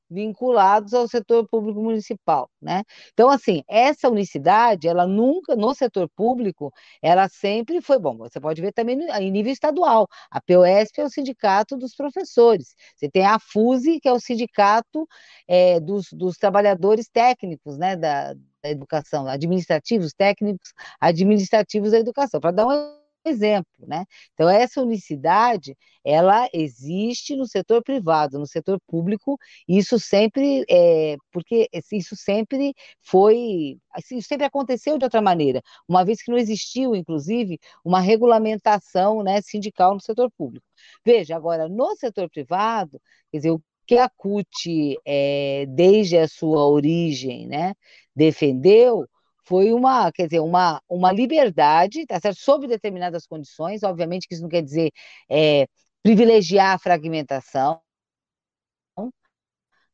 Vinculados 0.09 0.93
ao 0.93 1.07
setor 1.07 1.47
público 1.47 1.81
municipal, 1.81 2.49
né? 2.61 2.83
Então, 3.13 3.29
assim, 3.29 3.63
essa 3.67 4.09
unicidade, 4.09 4.87
ela 4.87 5.07
nunca, 5.07 5.55
no 5.55 5.73
setor 5.73 6.09
público, 6.15 6.71
ela 7.01 7.27
sempre 7.29 7.81
foi, 7.81 7.99
bom, 7.99 8.17
você 8.17 8.39
pode 8.39 8.61
ver 8.61 8.71
também 8.73 8.99
em 9.19 9.31
nível 9.31 9.51
estadual, 9.51 10.07
a 10.29 10.39
POSP 10.41 11.01
é 11.01 11.05
o 11.05 11.09
sindicato 11.09 11.77
dos 11.77 11.95
professores, 11.95 12.75
você 12.95 13.09
tem 13.09 13.25
a 13.25 13.39
FUSE, 13.39 13.99
que 13.99 14.07
é 14.07 14.13
o 14.13 14.19
sindicato 14.19 15.07
é, 15.47 15.79
dos, 15.79 16.07
dos 16.13 16.37
trabalhadores 16.37 17.09
técnicos, 17.09 17.77
né, 17.77 17.95
da, 17.95 18.33
da 18.33 18.69
educação, 18.69 19.27
administrativos, 19.27 20.13
técnicos, 20.13 20.73
administrativos 20.99 21.91
da 21.91 21.99
educação, 21.99 22.39
para 22.39 22.51
dar 22.51 22.67
um 22.67 23.02
exemplo, 23.25 23.87
né? 23.87 24.05
Então 24.33 24.49
essa 24.49 24.81
unicidade, 24.81 25.75
ela 26.03 26.47
existe 26.53 27.35
no 27.35 27.45
setor 27.47 27.83
privado, 27.83 28.37
no 28.39 28.45
setor 28.47 28.79
público, 28.87 29.37
isso 29.67 29.99
sempre 29.99 30.65
é, 30.69 31.15
porque 31.31 31.69
isso 31.91 32.15
sempre 32.15 32.73
foi, 33.01 33.77
isso 34.11 34.27
sempre 34.27 34.45
aconteceu 34.45 34.97
de 34.97 35.05
outra 35.05 35.21
maneira, 35.21 35.61
uma 35.87 36.03
vez 36.05 36.21
que 36.21 36.31
não 36.31 36.37
existiu, 36.37 36.95
inclusive, 36.95 37.59
uma 37.83 37.99
regulamentação, 38.01 39.23
né, 39.23 39.41
sindical 39.41 39.93
no 39.93 40.01
setor 40.01 40.29
público. 40.37 40.65
Veja, 41.05 41.35
agora 41.35 41.67
no 41.69 41.95
setor 41.95 42.29
privado, 42.29 42.99
quer 43.31 43.37
dizer, 43.37 43.51
o 43.51 43.61
que 43.85 43.97
a 43.97 44.09
CUT, 44.09 44.97
é, 45.05 45.65
desde 45.67 46.17
a 46.17 46.27
sua 46.27 46.65
origem, 46.67 47.47
né, 47.47 47.73
defendeu 48.15 49.05
foi 49.45 49.73
uma, 49.73 50.11
quer 50.11 50.25
dizer, 50.27 50.39
uma, 50.39 50.81
uma 50.89 51.11
liberdade, 51.11 52.05
tá 52.05 52.19
certo? 52.19 52.39
Sob 52.39 52.67
determinadas 52.67 53.25
condições, 53.27 53.83
obviamente 53.83 54.27
que 54.27 54.33
isso 54.35 54.43
não 54.43 54.49
quer 54.49 54.61
dizer 54.63 54.91
é, 55.29 55.67
privilegiar 56.03 56.75
a 56.75 56.79
fragmentação, 56.79 57.81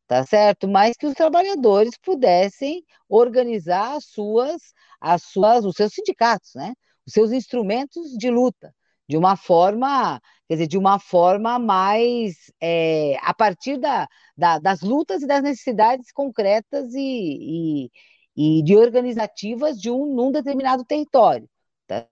tá 0.07 0.25
certo? 0.25 0.67
Mas 0.67 0.97
que 0.97 1.05
os 1.05 1.13
trabalhadores 1.13 1.91
pudessem 2.01 2.83
organizar 3.07 3.95
as 3.95 4.05
suas, 4.05 4.73
as 4.99 5.23
suas, 5.23 5.65
os 5.65 5.75
seus 5.75 5.93
sindicatos, 5.93 6.51
né? 6.55 6.73
Os 7.05 7.13
seus 7.13 7.31
instrumentos 7.31 8.11
de 8.17 8.29
luta, 8.29 8.73
de 9.07 9.17
uma 9.17 9.35
forma, 9.37 10.19
quer 10.47 10.55
dizer, 10.55 10.67
de 10.67 10.77
uma 10.77 10.99
forma 10.99 11.59
mais 11.59 12.51
é, 12.61 13.17
a 13.21 13.33
partir 13.33 13.77
da, 13.77 14.07
da, 14.37 14.59
das 14.59 14.81
lutas 14.81 15.21
e 15.23 15.27
das 15.27 15.43
necessidades 15.43 16.11
concretas 16.11 16.93
e, 16.95 17.85
e 17.85 17.91
e 18.41 18.63
de 18.63 18.77
organizativas 18.77 19.81
de 19.81 19.91
um 19.91 20.05
num 20.15 20.31
determinado 20.31 20.85
território, 20.85 21.49
tá 21.85 22.07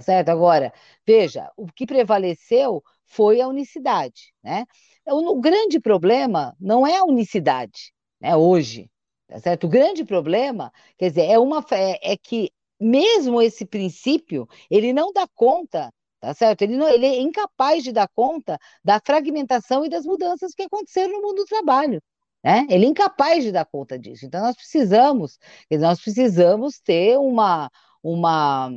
certo? 0.00 0.30
Agora, 0.30 0.72
veja, 1.06 1.50
o 1.54 1.66
que 1.66 1.84
prevaleceu 1.86 2.82
foi 3.04 3.42
a 3.42 3.48
unicidade, 3.48 4.32
né? 4.42 4.64
O, 5.06 5.38
grande 5.38 5.78
problema 5.78 6.56
não 6.58 6.86
é 6.86 6.96
a 6.96 7.04
unicidade, 7.04 7.92
né, 8.18 8.34
hoje, 8.34 8.90
tá 9.28 9.38
certo? 9.38 9.64
O 9.64 9.68
grande 9.68 10.02
problema, 10.02 10.72
quer 10.96 11.10
dizer, 11.10 11.26
é 11.26 11.38
uma 11.38 11.62
é, 11.72 12.12
é 12.12 12.16
que 12.16 12.50
mesmo 12.80 13.42
esse 13.42 13.66
princípio, 13.66 14.48
ele 14.70 14.94
não 14.94 15.12
dá 15.12 15.28
conta 15.34 15.92
tá 16.20 16.32
certo? 16.34 16.62
Ele, 16.62 16.76
não, 16.76 16.88
ele 16.88 17.06
é 17.06 17.20
incapaz 17.20 17.84
de 17.84 17.92
dar 17.92 18.08
conta 18.08 18.58
da 18.82 18.98
fragmentação 19.04 19.84
e 19.84 19.90
das 19.90 20.04
mudanças 20.06 20.54
que 20.54 20.62
aconteceram 20.62 21.12
no 21.12 21.22
mundo 21.22 21.36
do 21.36 21.44
trabalho. 21.44 22.02
Né? 22.46 22.64
Ele 22.70 22.86
é 22.86 22.88
incapaz 22.88 23.42
de 23.42 23.50
dar 23.50 23.64
conta 23.64 23.98
disso. 23.98 24.24
Então, 24.24 24.40
nós 24.40 24.54
precisamos, 24.54 25.36
nós 25.68 26.00
precisamos 26.00 26.78
ter 26.78 27.18
uma, 27.18 27.68
uma, 28.00 28.70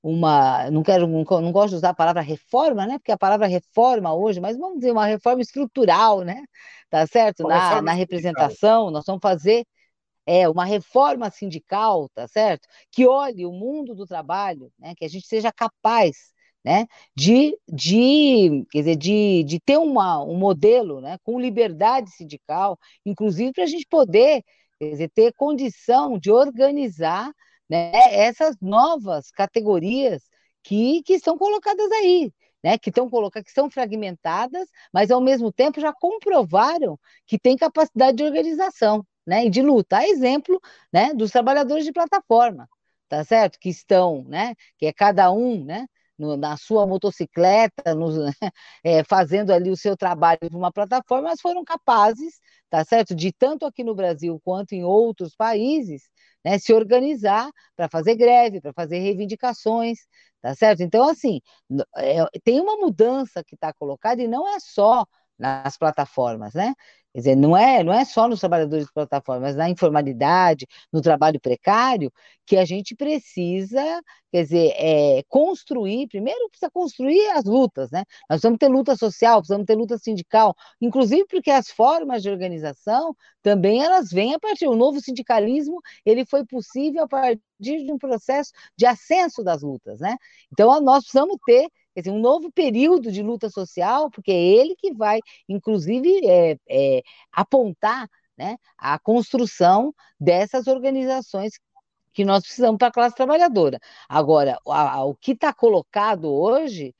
uma 0.00 0.70
não 0.70 0.80
quero, 0.84 1.08
não, 1.08 1.24
não 1.24 1.50
gosto 1.50 1.70
de 1.70 1.74
usar 1.78 1.88
a 1.88 1.94
palavra 1.94 2.22
reforma, 2.22 2.86
né? 2.86 2.98
Porque 3.00 3.10
a 3.10 3.18
palavra 3.18 3.48
reforma 3.48 4.14
hoje, 4.14 4.38
mas 4.38 4.56
vamos 4.56 4.78
dizer 4.78 4.92
uma 4.92 5.06
reforma 5.06 5.42
estrutural, 5.42 6.20
né? 6.20 6.44
Tá 6.88 7.04
certo? 7.04 7.42
na, 7.48 7.82
na 7.82 7.92
representação, 7.94 8.92
nós 8.92 9.04
vamos 9.04 9.20
fazer 9.20 9.66
é 10.24 10.48
uma 10.48 10.64
reforma 10.64 11.28
sindical, 11.32 12.08
tá 12.14 12.28
certo? 12.28 12.68
Que 12.92 13.08
olhe 13.08 13.44
o 13.44 13.50
mundo 13.50 13.92
do 13.92 14.06
trabalho, 14.06 14.70
né? 14.78 14.94
Que 14.96 15.04
a 15.04 15.08
gente 15.08 15.26
seja 15.26 15.50
capaz 15.50 16.32
né, 16.64 16.86
de, 17.16 17.56
de, 17.68 18.66
quer 18.70 18.78
dizer, 18.80 18.96
de, 18.96 19.44
de 19.44 19.60
ter 19.60 19.78
uma, 19.78 20.22
um 20.22 20.36
modelo 20.36 21.00
né, 21.00 21.16
com 21.24 21.40
liberdade 21.40 22.10
sindical, 22.10 22.78
inclusive 23.04 23.52
para 23.52 23.64
a 23.64 23.66
gente 23.66 23.86
poder 23.86 24.44
quer 24.78 24.90
dizer, 24.90 25.10
ter 25.10 25.32
condição 25.34 26.18
de 26.18 26.30
organizar 26.30 27.32
né, 27.68 27.92
essas 28.12 28.56
novas 28.60 29.30
categorias 29.30 30.22
que, 30.62 31.02
que 31.02 31.14
estão 31.14 31.38
colocadas 31.38 31.90
aí, 31.92 32.32
né, 32.62 32.76
que 32.78 32.90
estão 32.90 33.08
colocadas, 33.08 33.46
que 33.46 33.52
são 33.52 33.70
fragmentadas, 33.70 34.68
mas 34.92 35.10
ao 35.10 35.20
mesmo 35.20 35.52
tempo 35.52 35.80
já 35.80 35.92
comprovaram 35.92 36.98
que 37.26 37.38
têm 37.38 37.56
capacidade 37.56 38.16
de 38.18 38.24
organização 38.24 39.06
né, 39.26 39.46
e 39.46 39.50
de 39.50 39.62
luta. 39.62 39.98
A 39.98 40.08
exemplo 40.08 40.60
né, 40.92 41.14
dos 41.14 41.30
trabalhadores 41.30 41.84
de 41.84 41.92
plataforma, 41.92 42.68
tá 43.08 43.24
certo? 43.24 43.58
Que 43.58 43.68
estão, 43.68 44.24
né, 44.24 44.54
que 44.78 44.86
é 44.86 44.92
cada 44.92 45.30
um, 45.32 45.64
né, 45.64 45.86
no, 46.20 46.36
na 46.36 46.56
sua 46.56 46.86
motocicleta, 46.86 47.94
no, 47.94 48.10
é, 48.84 49.02
fazendo 49.08 49.50
ali 49.52 49.70
o 49.70 49.76
seu 49.76 49.96
trabalho 49.96 50.38
para 50.38 50.56
uma 50.56 50.70
plataforma, 50.72 51.30
mas 51.30 51.40
foram 51.40 51.64
capazes, 51.64 52.38
tá 52.68 52.84
certo, 52.84 53.14
de 53.14 53.32
tanto 53.32 53.64
aqui 53.66 53.82
no 53.82 53.94
Brasil 53.94 54.38
quanto 54.44 54.72
em 54.72 54.84
outros 54.84 55.34
países, 55.34 56.02
né, 56.44 56.58
se 56.58 56.72
organizar 56.72 57.50
para 57.76 57.88
fazer 57.88 58.16
greve, 58.16 58.60
para 58.60 58.72
fazer 58.72 58.98
reivindicações, 58.98 59.98
tá 60.42 60.54
certo? 60.54 60.82
Então, 60.82 61.08
assim, 61.08 61.40
é, 61.96 62.24
tem 62.44 62.60
uma 62.60 62.76
mudança 62.76 63.42
que 63.44 63.54
está 63.54 63.72
colocada 63.72 64.22
e 64.22 64.28
não 64.28 64.46
é 64.48 64.58
só 64.60 65.06
nas 65.40 65.76
plataformas, 65.76 66.54
né? 66.54 66.74
Quer 67.12 67.18
dizer, 67.18 67.36
não 67.36 67.56
é, 67.56 67.82
não 67.82 67.92
é 67.92 68.04
só 68.04 68.28
nos 68.28 68.38
trabalhadores 68.38 68.86
de 68.86 68.92
plataformas, 68.92 69.56
na 69.56 69.68
informalidade, 69.68 70.64
no 70.92 71.00
trabalho 71.02 71.40
precário, 71.40 72.12
que 72.46 72.56
a 72.56 72.64
gente 72.64 72.94
precisa, 72.94 73.82
quer 74.30 74.44
dizer, 74.44 74.72
é, 74.76 75.22
construir, 75.28 76.06
primeiro 76.06 76.48
precisa 76.48 76.70
construir 76.70 77.26
as 77.30 77.44
lutas, 77.44 77.90
né? 77.90 78.04
Nós 78.28 78.38
precisamos 78.40 78.58
ter 78.58 78.68
luta 78.68 78.96
social, 78.96 79.38
precisamos 79.40 79.66
ter 79.66 79.74
luta 79.74 79.98
sindical, 79.98 80.54
inclusive 80.80 81.26
porque 81.26 81.50
as 81.50 81.68
formas 81.68 82.22
de 82.22 82.30
organização 82.30 83.14
também 83.42 83.82
elas 83.82 84.10
vêm 84.10 84.34
a 84.34 84.38
partir, 84.38 84.68
o 84.68 84.76
novo 84.76 85.00
sindicalismo, 85.00 85.80
ele 86.04 86.24
foi 86.24 86.44
possível 86.46 87.04
a 87.04 87.08
partir 87.08 87.40
de 87.62 87.92
um 87.92 87.98
processo 87.98 88.52
de 88.76 88.86
ascenso 88.86 89.42
das 89.42 89.62
lutas, 89.62 89.98
né? 90.00 90.16
Então, 90.52 90.80
nós 90.80 91.04
precisamos 91.04 91.36
ter 91.44 91.68
quer 92.00 92.08
dizer, 92.08 92.16
um 92.16 92.20
novo 92.20 92.50
período 92.50 93.12
de 93.12 93.22
luta 93.22 93.50
social, 93.50 94.10
porque 94.10 94.30
é 94.30 94.34
ele 94.34 94.74
que 94.76 94.92
vai, 94.94 95.20
inclusive, 95.48 96.20
é, 96.26 96.56
é, 96.68 97.02
apontar 97.32 98.08
né, 98.36 98.56
a 98.78 98.98
construção 98.98 99.94
dessas 100.18 100.66
organizações 100.66 101.52
que 102.12 102.24
nós 102.24 102.42
precisamos 102.42 102.78
para 102.78 102.88
a 102.88 102.92
classe 102.92 103.14
trabalhadora. 103.14 103.78
Agora, 104.08 104.58
a, 104.66 104.96
a, 104.96 105.04
o 105.04 105.14
que 105.14 105.32
está 105.32 105.52
colocado 105.52 106.32
hoje 106.32 106.94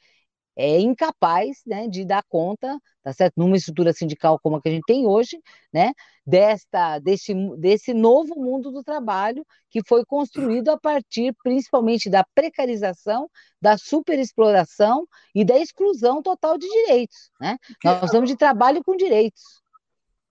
é 0.57 0.79
incapaz 0.81 1.63
né, 1.67 1.89
de 1.89 2.05
dar 2.05 2.23
conta, 2.29 2.79
tá 3.03 3.13
certo? 3.13 3.35
Numa 3.37 3.57
estrutura 3.57 3.93
sindical 3.93 4.39
como 4.39 4.57
a 4.57 4.63
que 4.63 4.69
a 4.69 4.73
gente 4.73 4.85
tem 4.87 5.07
hoje, 5.07 5.41
né, 5.73 5.93
desta, 6.27 6.99
desse, 6.99 7.35
desse 7.57 7.95
novo 7.95 8.35
mundo 8.37 8.71
do 8.71 8.83
trabalho 8.83 9.45
que 9.71 9.81
foi 9.87 10.05
construído 10.05 10.69
a 10.71 10.79
partir 10.79 11.35
principalmente 11.43 12.11
da 12.11 12.25
precarização, 12.35 13.29
da 13.61 13.79
superexploração 13.79 15.07
e 15.35 15.45
da 15.45 15.59
exclusão 15.59 16.23
total 16.23 16.59
de 16.59 16.69
direitos. 16.69 17.31
Né? 17.41 17.57
Nós 17.85 17.99
precisamos 17.99 18.29
de 18.29 18.37
trabalho 18.37 18.83
com 18.85 18.97
direitos. 18.97 19.43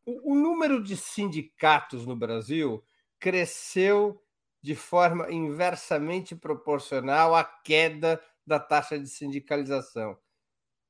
O, 0.05 0.33
o 0.33 0.35
número 0.35 0.83
de 0.83 0.95
sindicatos 0.95 2.05
no 2.05 2.15
Brasil 2.15 2.83
cresceu 3.19 4.21
de 4.61 4.75
forma 4.75 5.31
inversamente 5.31 6.35
proporcional 6.35 7.33
à 7.33 7.43
queda 7.43 8.21
da 8.49 8.59
taxa 8.59 8.99
de 8.99 9.07
sindicalização. 9.07 10.17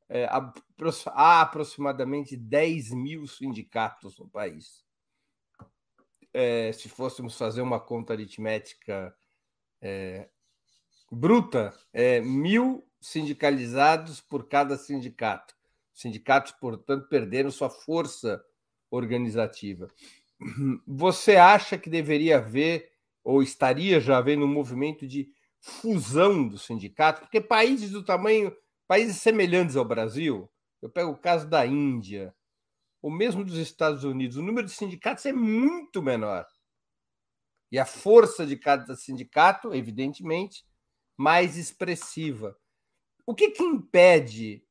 É, 0.08 0.26
há 0.26 1.42
aproximadamente 1.42 2.36
10 2.36 2.92
mil 2.92 3.28
sindicatos 3.28 4.18
no 4.18 4.28
país. 4.28 4.84
É, 6.34 6.72
se 6.72 6.88
fôssemos 6.88 7.38
fazer 7.38 7.62
uma 7.62 7.80
conta 7.80 8.14
aritmética 8.14 9.14
é, 9.82 10.30
bruta, 11.12 11.78
é 11.94 12.22
mil 12.22 12.88
sindicalizados 13.02 14.22
por 14.22 14.48
cada 14.48 14.78
sindicato. 14.78 15.54
Sindicatos, 15.94 16.54
portanto, 16.54 17.08
perderam 17.10 17.52
sua 17.52 17.70
força 17.70 18.44
organizativa. 18.90 19.90
Você 20.88 21.36
acha 21.36 21.78
que 21.78 21.90
deveria 21.90 22.38
haver, 22.38 22.92
ou 23.24 23.44
estaria 23.44 24.00
já 24.00 24.18
havendo 24.18 24.46
um 24.46 24.54
movimento 24.54 25.06
de 25.06 25.30
fusão 25.62 26.48
do 26.48 26.58
sindicato, 26.58 27.22
porque 27.22 27.42
países 27.42 27.92
do 27.92 28.04
tamanho 28.04 28.56
países 28.88 29.22
semelhantes 29.22 29.76
ao 29.76 29.86
Brasil, 29.86 30.50
eu 30.82 30.90
pego 30.90 31.12
o 31.12 31.18
caso 31.18 31.48
da 31.48 31.66
Índia, 31.66 32.34
ou 33.02 33.12
mesmo 33.12 33.46
dos 33.46 33.58
Estados 33.58 34.04
Unidos, 34.04 34.36
o 34.36 34.42
número 34.42 34.66
de 34.66 34.74
sindicatos 34.74 35.26
é 35.26 35.32
muito 35.32 36.02
menor. 36.02 36.48
E 37.72 37.78
a 37.78 37.86
força 37.86 38.48
de 38.48 38.58
cada 38.58 38.96
sindicato, 38.96 39.74
evidentemente, 39.76 40.66
mais 41.16 41.56
expressiva. 41.56 42.58
O 43.26 43.36
que, 43.36 43.52
que 43.52 43.64
impede 43.64 44.64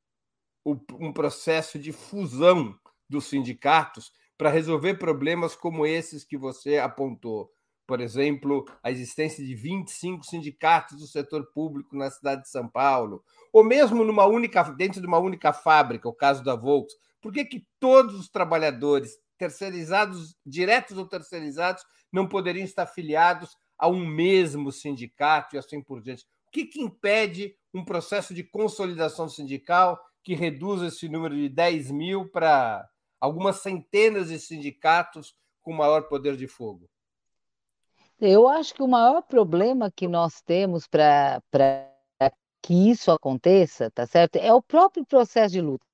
um 0.64 1.12
processo 1.12 1.78
de 1.78 1.92
fusão 1.92 2.78
dos 3.08 3.26
sindicatos 3.26 4.12
para 4.36 4.50
resolver 4.50 4.94
problemas 4.94 5.54
como 5.54 5.86
esses 5.86 6.24
que 6.24 6.36
você 6.36 6.78
apontou? 6.78 7.54
Por 7.88 8.02
exemplo, 8.02 8.66
a 8.82 8.90
existência 8.90 9.42
de 9.42 9.54
25 9.54 10.22
sindicatos 10.22 10.98
do 10.98 11.06
setor 11.06 11.46
público 11.54 11.96
na 11.96 12.10
cidade 12.10 12.42
de 12.42 12.50
São 12.50 12.68
Paulo, 12.68 13.24
ou 13.50 13.64
mesmo 13.64 14.04
numa 14.04 14.26
única, 14.26 14.62
dentro 14.64 15.00
de 15.00 15.06
uma 15.06 15.18
única 15.18 15.54
fábrica, 15.54 16.06
o 16.06 16.12
caso 16.12 16.44
da 16.44 16.54
Volks. 16.54 16.94
Por 17.18 17.32
que, 17.32 17.46
que 17.46 17.66
todos 17.80 18.14
os 18.14 18.28
trabalhadores, 18.28 19.12
terceirizados, 19.38 20.36
diretos 20.44 20.98
ou 20.98 21.08
terceirizados, 21.08 21.82
não 22.12 22.28
poderiam 22.28 22.62
estar 22.62 22.82
afiliados 22.82 23.56
a 23.78 23.88
um 23.88 24.06
mesmo 24.06 24.70
sindicato 24.70 25.56
e 25.56 25.58
assim 25.58 25.82
por 25.82 26.02
diante? 26.02 26.26
O 26.46 26.50
que, 26.50 26.66
que 26.66 26.82
impede 26.82 27.56
um 27.72 27.82
processo 27.82 28.34
de 28.34 28.44
consolidação 28.44 29.30
sindical 29.30 29.98
que 30.22 30.34
reduza 30.34 30.88
esse 30.88 31.08
número 31.08 31.34
de 31.34 31.48
10 31.48 31.90
mil 31.90 32.28
para 32.28 32.86
algumas 33.18 33.62
centenas 33.62 34.28
de 34.28 34.38
sindicatos 34.38 35.34
com 35.62 35.72
maior 35.72 36.02
poder 36.02 36.36
de 36.36 36.46
fogo? 36.46 36.86
Eu 38.20 38.48
acho 38.48 38.74
que 38.74 38.82
o 38.82 38.88
maior 38.88 39.22
problema 39.22 39.90
que 39.90 40.08
nós 40.08 40.40
temos 40.42 40.86
para 40.86 41.40
que 42.62 42.90
isso 42.90 43.10
aconteça, 43.12 43.90
tá 43.90 44.06
certo? 44.06 44.36
É 44.36 44.52
o 44.52 44.62
próprio 44.62 45.06
processo 45.06 45.52
de 45.52 45.60
luta, 45.60 45.84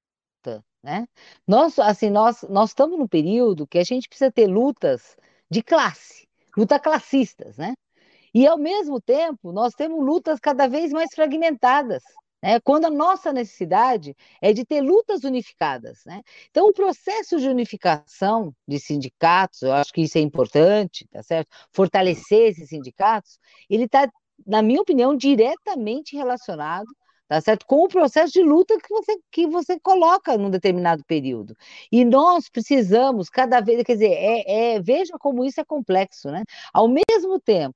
né? 0.83 1.07
Nós, 1.47 1.79
assim, 1.79 2.11
nós, 2.11 2.43
nós 2.49 2.71
estamos 2.71 2.99
num 2.99 3.07
período 3.07 3.67
que 3.67 3.79
a 3.79 3.85
gente 3.85 4.09
precisa 4.09 4.33
ter 4.33 4.47
lutas 4.47 5.17
de 5.51 5.63
classe, 5.63 6.27
luta 6.57 6.81
classistas, 6.81 7.59
né? 7.59 7.75
E, 8.33 8.47
ao 8.47 8.59
mesmo 8.59 9.01
tempo, 9.01 9.53
nós 9.53 9.75
temos 9.75 10.05
lutas 10.05 10.41
cada 10.41 10.67
vez 10.67 10.93
mais 10.93 11.11
fragmentadas, 11.15 12.03
né? 12.45 12.61
quando 12.61 12.85
a 12.85 12.91
nossa 12.91 13.33
necessidade 13.33 14.15
é 14.41 14.53
de 14.53 14.67
ter 14.67 14.83
lutas 14.83 15.25
unificadas. 15.25 16.05
Né? 16.05 16.21
Então, 16.51 16.69
o 16.69 16.75
processo 16.75 17.41
de 17.41 17.49
unificação 17.49 18.55
de 18.69 18.79
sindicatos, 18.79 19.63
eu 19.63 19.73
acho 19.73 19.91
que 19.91 20.03
isso 20.03 20.19
é 20.19 20.21
importante, 20.21 21.09
tá 21.11 21.23
certo? 21.23 21.49
Fortalecer 21.73 22.51
esses 22.51 22.69
sindicatos, 22.69 23.39
ele 23.71 23.85
está, 23.85 24.07
na 24.47 24.61
minha 24.61 24.83
opinião, 24.83 25.17
diretamente 25.17 26.15
relacionado 26.17 26.87
tá 27.27 27.41
certo? 27.41 27.65
Com 27.67 27.85
o 27.85 27.89
processo 27.89 28.35
de 28.35 28.43
luta 28.43 28.77
que 28.79 28.89
você, 28.91 29.19
que 29.33 29.47
você 29.47 29.81
coloca 29.81 30.37
num 30.37 30.51
determinado 30.51 31.03
período. 31.07 31.57
E 31.91 32.05
nós 32.05 32.51
precisamos, 32.51 33.31
cada 33.31 33.61
vez, 33.61 33.83
quer 33.83 33.95
dizer, 33.95 34.13
é, 34.13 34.75
é, 34.75 34.81
veja 34.81 35.15
como 35.19 35.43
isso 35.43 35.59
é 35.59 35.65
complexo, 35.65 36.31
né? 36.31 36.45
Ao 36.73 36.87
mesmo 36.87 37.41
tempo 37.41 37.75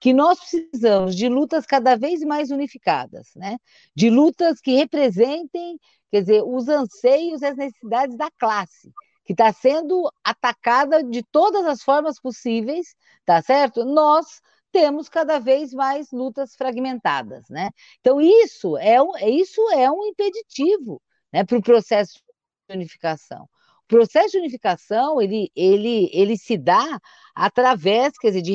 que 0.00 0.12
nós 0.12 0.38
precisamos 0.38 1.16
de 1.16 1.28
lutas 1.28 1.66
cada 1.66 1.96
vez 1.96 2.20
mais 2.22 2.50
unificadas, 2.50 3.30
né? 3.34 3.58
de 3.94 4.10
lutas 4.10 4.60
que 4.60 4.76
representem, 4.76 5.78
quer 6.10 6.20
dizer, 6.20 6.42
os 6.44 6.68
anseios 6.68 7.42
e 7.42 7.46
as 7.46 7.56
necessidades 7.56 8.16
da 8.16 8.30
classe, 8.30 8.92
que 9.24 9.32
está 9.32 9.52
sendo 9.52 10.10
atacada 10.24 11.02
de 11.02 11.22
todas 11.22 11.66
as 11.66 11.82
formas 11.82 12.20
possíveis, 12.20 12.94
tá 13.26 13.42
certo? 13.42 13.84
Nós 13.84 14.40
temos 14.72 15.08
cada 15.08 15.38
vez 15.38 15.72
mais 15.72 16.10
lutas 16.12 16.54
fragmentadas, 16.54 17.48
né? 17.50 17.70
Então 18.00 18.20
isso 18.20 18.76
é 18.78 19.02
um, 19.02 19.16
isso 19.18 19.60
é 19.72 19.90
um 19.90 20.04
impeditivo, 20.04 21.02
né, 21.32 21.44
para 21.44 21.58
o 21.58 21.62
processo 21.62 22.20
de 22.68 22.74
unificação. 22.76 23.44
O 23.84 23.88
processo 23.88 24.32
de 24.32 24.38
unificação 24.38 25.20
ele, 25.20 25.50
ele, 25.56 26.10
ele 26.12 26.36
se 26.36 26.56
dá 26.56 26.98
através, 27.34 28.16
quer 28.18 28.28
dizer, 28.28 28.42
de 28.42 28.52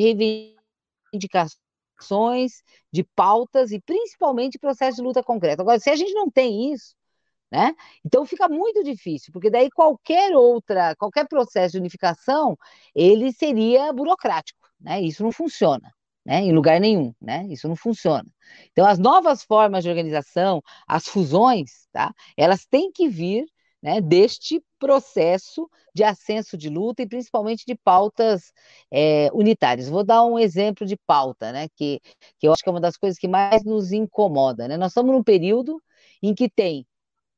indicações, 1.14 2.64
de 2.92 3.04
pautas 3.16 3.72
e 3.72 3.80
principalmente 3.80 4.60
processo 4.60 4.98
de 4.98 5.04
luta 5.04 5.24
concreta. 5.24 5.62
Agora, 5.62 5.80
se 5.80 5.90
a 5.90 5.96
gente 5.96 6.14
não 6.14 6.30
tem 6.30 6.74
isso, 6.74 6.96
né? 7.52 7.76
Então 8.04 8.26
fica 8.26 8.50
muito 8.50 8.84
difícil, 8.84 9.32
porque 9.32 9.50
daí 9.50 9.70
qualquer 9.72 10.36
outra, 10.36 10.96
qualquer 10.96 11.28
processo 11.28 11.74
de 11.74 11.78
unificação, 11.80 12.58
ele 12.96 13.32
seria 13.32 13.94
burocrático, 13.94 14.68
né? 14.80 15.02
Isso 15.02 15.24
não 15.24 15.32
funciona. 15.32 15.94
Né, 16.26 16.40
em 16.40 16.54
lugar 16.54 16.80
nenhum, 16.80 17.14
né? 17.22 17.46
Isso 17.50 17.68
não 17.68 17.76
funciona. 17.76 18.26
Então, 18.72 18.88
as 18.88 18.98
novas 18.98 19.44
formas 19.44 19.84
de 19.84 19.90
organização, 19.90 20.62
as 20.88 21.06
fusões, 21.06 21.86
tá? 21.92 22.14
Elas 22.38 22.66
têm 22.66 22.94
que 22.94 23.10
vir 23.10 23.46
né, 23.84 24.00
deste 24.00 24.64
processo 24.80 25.70
de 25.94 26.06
ascenso 26.06 26.58
de 26.58 26.70
luta 26.70 27.02
e 27.02 27.08
principalmente 27.08 27.66
de 27.66 27.76
pautas 27.76 28.54
é, 28.90 29.30
unitárias. 29.34 29.90
Vou 29.90 30.06
dar 30.06 30.24
um 30.24 30.40
exemplo 30.40 30.88
de 30.88 30.96
pauta, 31.06 31.52
né, 31.52 31.68
que, 31.76 32.00
que 32.40 32.48
eu 32.48 32.54
acho 32.54 32.64
que 32.64 32.70
é 32.70 32.72
uma 32.72 32.80
das 32.80 32.96
coisas 32.96 33.20
que 33.20 33.28
mais 33.28 33.66
nos 33.66 33.92
incomoda. 33.92 34.70
Né? 34.70 34.78
Nós 34.78 34.92
estamos 34.92 35.12
num 35.14 35.22
período 35.22 35.84
em 36.22 36.34
que 36.34 36.50
tem 36.50 36.88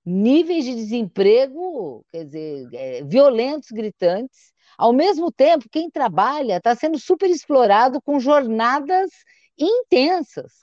níveis 0.06 0.66
de 0.66 0.76
desemprego, 0.76 2.06
quer 2.12 2.26
dizer, 2.26 2.70
é, 2.74 3.04
violentos, 3.04 3.72
gritantes. 3.72 4.54
Ao 4.78 4.94
mesmo 4.94 5.32
tempo, 5.32 5.68
quem 5.72 5.90
trabalha 5.90 6.58
está 6.58 6.76
sendo 6.76 7.00
super 7.00 7.28
explorado 7.28 8.00
com 8.04 8.20
jornadas 8.20 9.10
intensas. 9.58 10.54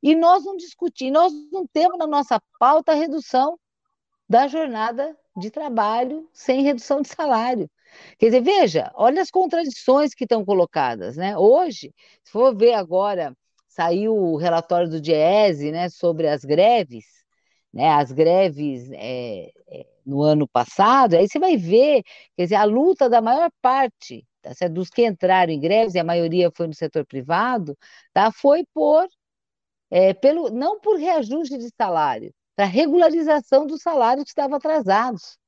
E 0.00 0.14
nós 0.14 0.44
não 0.44 0.56
discutimos, 0.56 1.12
nós 1.12 1.32
não 1.50 1.66
temos 1.66 1.98
na 1.98 2.06
nossa 2.06 2.40
pauta 2.60 2.92
a 2.92 2.94
redução 2.94 3.58
da 4.28 4.48
jornada 4.48 5.16
de 5.36 5.50
trabalho 5.50 6.28
sem 6.32 6.62
redução 6.62 7.02
de 7.02 7.08
salário. 7.08 7.70
Quer 8.18 8.26
dizer, 8.26 8.42
veja, 8.42 8.90
olha 8.94 9.22
as 9.22 9.30
contradições 9.30 10.14
que 10.14 10.24
estão 10.24 10.44
colocadas, 10.44 11.16
né? 11.16 11.36
Hoje, 11.36 11.94
se 12.24 12.32
for 12.32 12.54
ver 12.56 12.74
agora, 12.74 13.34
saiu 13.68 14.14
o 14.16 14.36
relatório 14.36 14.88
do 14.88 15.00
DIESE, 15.00 15.70
né, 15.70 15.88
sobre 15.90 16.28
as 16.28 16.44
greves, 16.44 17.04
né, 17.72 17.90
as 17.90 18.10
greves 18.10 18.90
é, 18.92 19.50
é, 19.68 19.86
no 20.04 20.22
ano 20.22 20.48
passado, 20.48 21.14
aí 21.14 21.28
você 21.28 21.38
vai 21.38 21.56
ver, 21.58 22.02
quer 22.36 22.44
dizer, 22.44 22.54
a 22.56 22.64
luta 22.64 23.08
da 23.08 23.20
maior 23.20 23.50
parte 23.60 24.26
tá, 24.40 24.68
dos 24.68 24.88
que 24.88 25.06
entraram 25.06 25.52
em 25.52 25.60
greves, 25.60 25.94
e 25.94 25.98
a 25.98 26.04
maioria 26.04 26.50
foi 26.56 26.66
no 26.66 26.74
setor 26.74 27.04
privado, 27.06 27.76
tá, 28.14 28.32
foi 28.32 28.64
por, 28.72 29.06
é, 29.90 30.14
pelo, 30.14 30.50
não 30.50 30.80
por 30.80 30.96
reajuste 30.98 31.58
de 31.58 31.68
salário, 31.76 32.32
para 32.56 32.64
regularização 32.64 33.66
dos 33.66 33.82
salários 33.82 34.24
que 34.24 34.30
estavam 34.30 34.56
atrasados. 34.56 35.38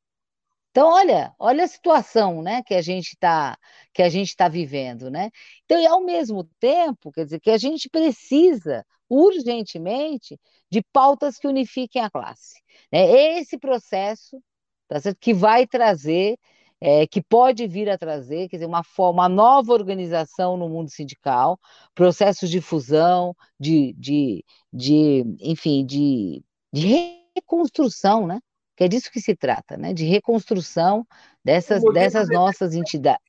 Então, 0.70 0.88
olha, 0.88 1.34
olha 1.38 1.64
a 1.64 1.68
situação, 1.68 2.42
né, 2.42 2.62
que 2.62 2.74
a 2.74 2.82
gente 2.82 3.08
está 3.14 3.58
que 3.92 4.02
a 4.02 4.08
gente 4.08 4.28
está 4.28 4.48
vivendo, 4.48 5.10
né? 5.10 5.30
Então, 5.64 5.80
e 5.80 5.86
ao 5.86 6.04
mesmo 6.04 6.44
tempo, 6.60 7.10
quer 7.10 7.24
dizer, 7.24 7.40
que 7.40 7.50
a 7.50 7.58
gente 7.58 7.88
precisa 7.88 8.84
urgentemente 9.08 10.38
de 10.70 10.82
pautas 10.92 11.38
que 11.38 11.48
unifiquem 11.48 12.02
a 12.02 12.10
classe. 12.10 12.60
Né? 12.92 13.38
Esse 13.38 13.58
processo 13.58 14.40
tá 14.88 15.00
certo? 15.00 15.18
que 15.20 15.34
vai 15.34 15.66
trazer, 15.66 16.38
é, 16.80 17.06
que 17.06 17.22
pode 17.22 17.66
vir 17.66 17.90
a 17.90 17.98
trazer, 17.98 18.48
quer 18.48 18.56
dizer, 18.58 18.66
uma, 18.66 18.82
uma 18.98 19.28
nova 19.28 19.72
organização 19.72 20.56
no 20.56 20.68
mundo 20.68 20.90
sindical, 20.90 21.58
processos 21.94 22.50
de 22.50 22.60
fusão, 22.60 23.34
de, 23.58 23.94
de, 23.94 24.44
de 24.72 25.24
enfim, 25.40 25.84
de 25.84 26.42
de 26.72 26.86
reconstrução, 27.34 28.26
né? 28.26 28.40
Que 28.76 28.84
é 28.84 28.88
disso 28.88 29.10
que 29.10 29.20
se 29.20 29.34
trata, 29.34 29.76
né? 29.76 29.92
De 29.92 30.04
reconstrução 30.04 31.06
dessas, 31.44 31.82
dessas 31.92 32.28
nossas 32.28 32.74
entidades. 32.74 33.26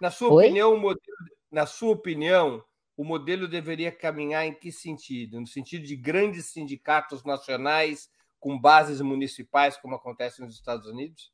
Na 0.00 0.10
sua 0.10 0.32
Oi? 0.32 0.44
opinião, 0.44 0.74
o 0.74 0.80
modelo, 0.80 1.16
na 1.50 1.66
sua 1.66 1.92
opinião, 1.92 2.62
o 2.96 3.04
modelo 3.04 3.48
deveria 3.48 3.90
caminhar 3.90 4.46
em 4.46 4.54
que 4.54 4.70
sentido? 4.70 5.40
No 5.40 5.46
sentido 5.46 5.84
de 5.84 5.96
grandes 5.96 6.46
sindicatos 6.46 7.24
nacionais 7.24 8.08
com 8.38 8.58
bases 8.58 9.00
municipais, 9.00 9.76
como 9.78 9.94
acontece 9.94 10.42
nos 10.42 10.54
Estados 10.54 10.86
Unidos? 10.86 11.32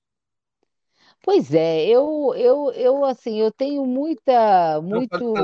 Pois 1.22 1.52
é, 1.52 1.84
eu, 1.84 2.32
eu, 2.36 2.70
eu 2.72 3.04
assim, 3.04 3.40
eu 3.40 3.50
tenho 3.50 3.84
muita, 3.84 4.80
muito 4.80 5.34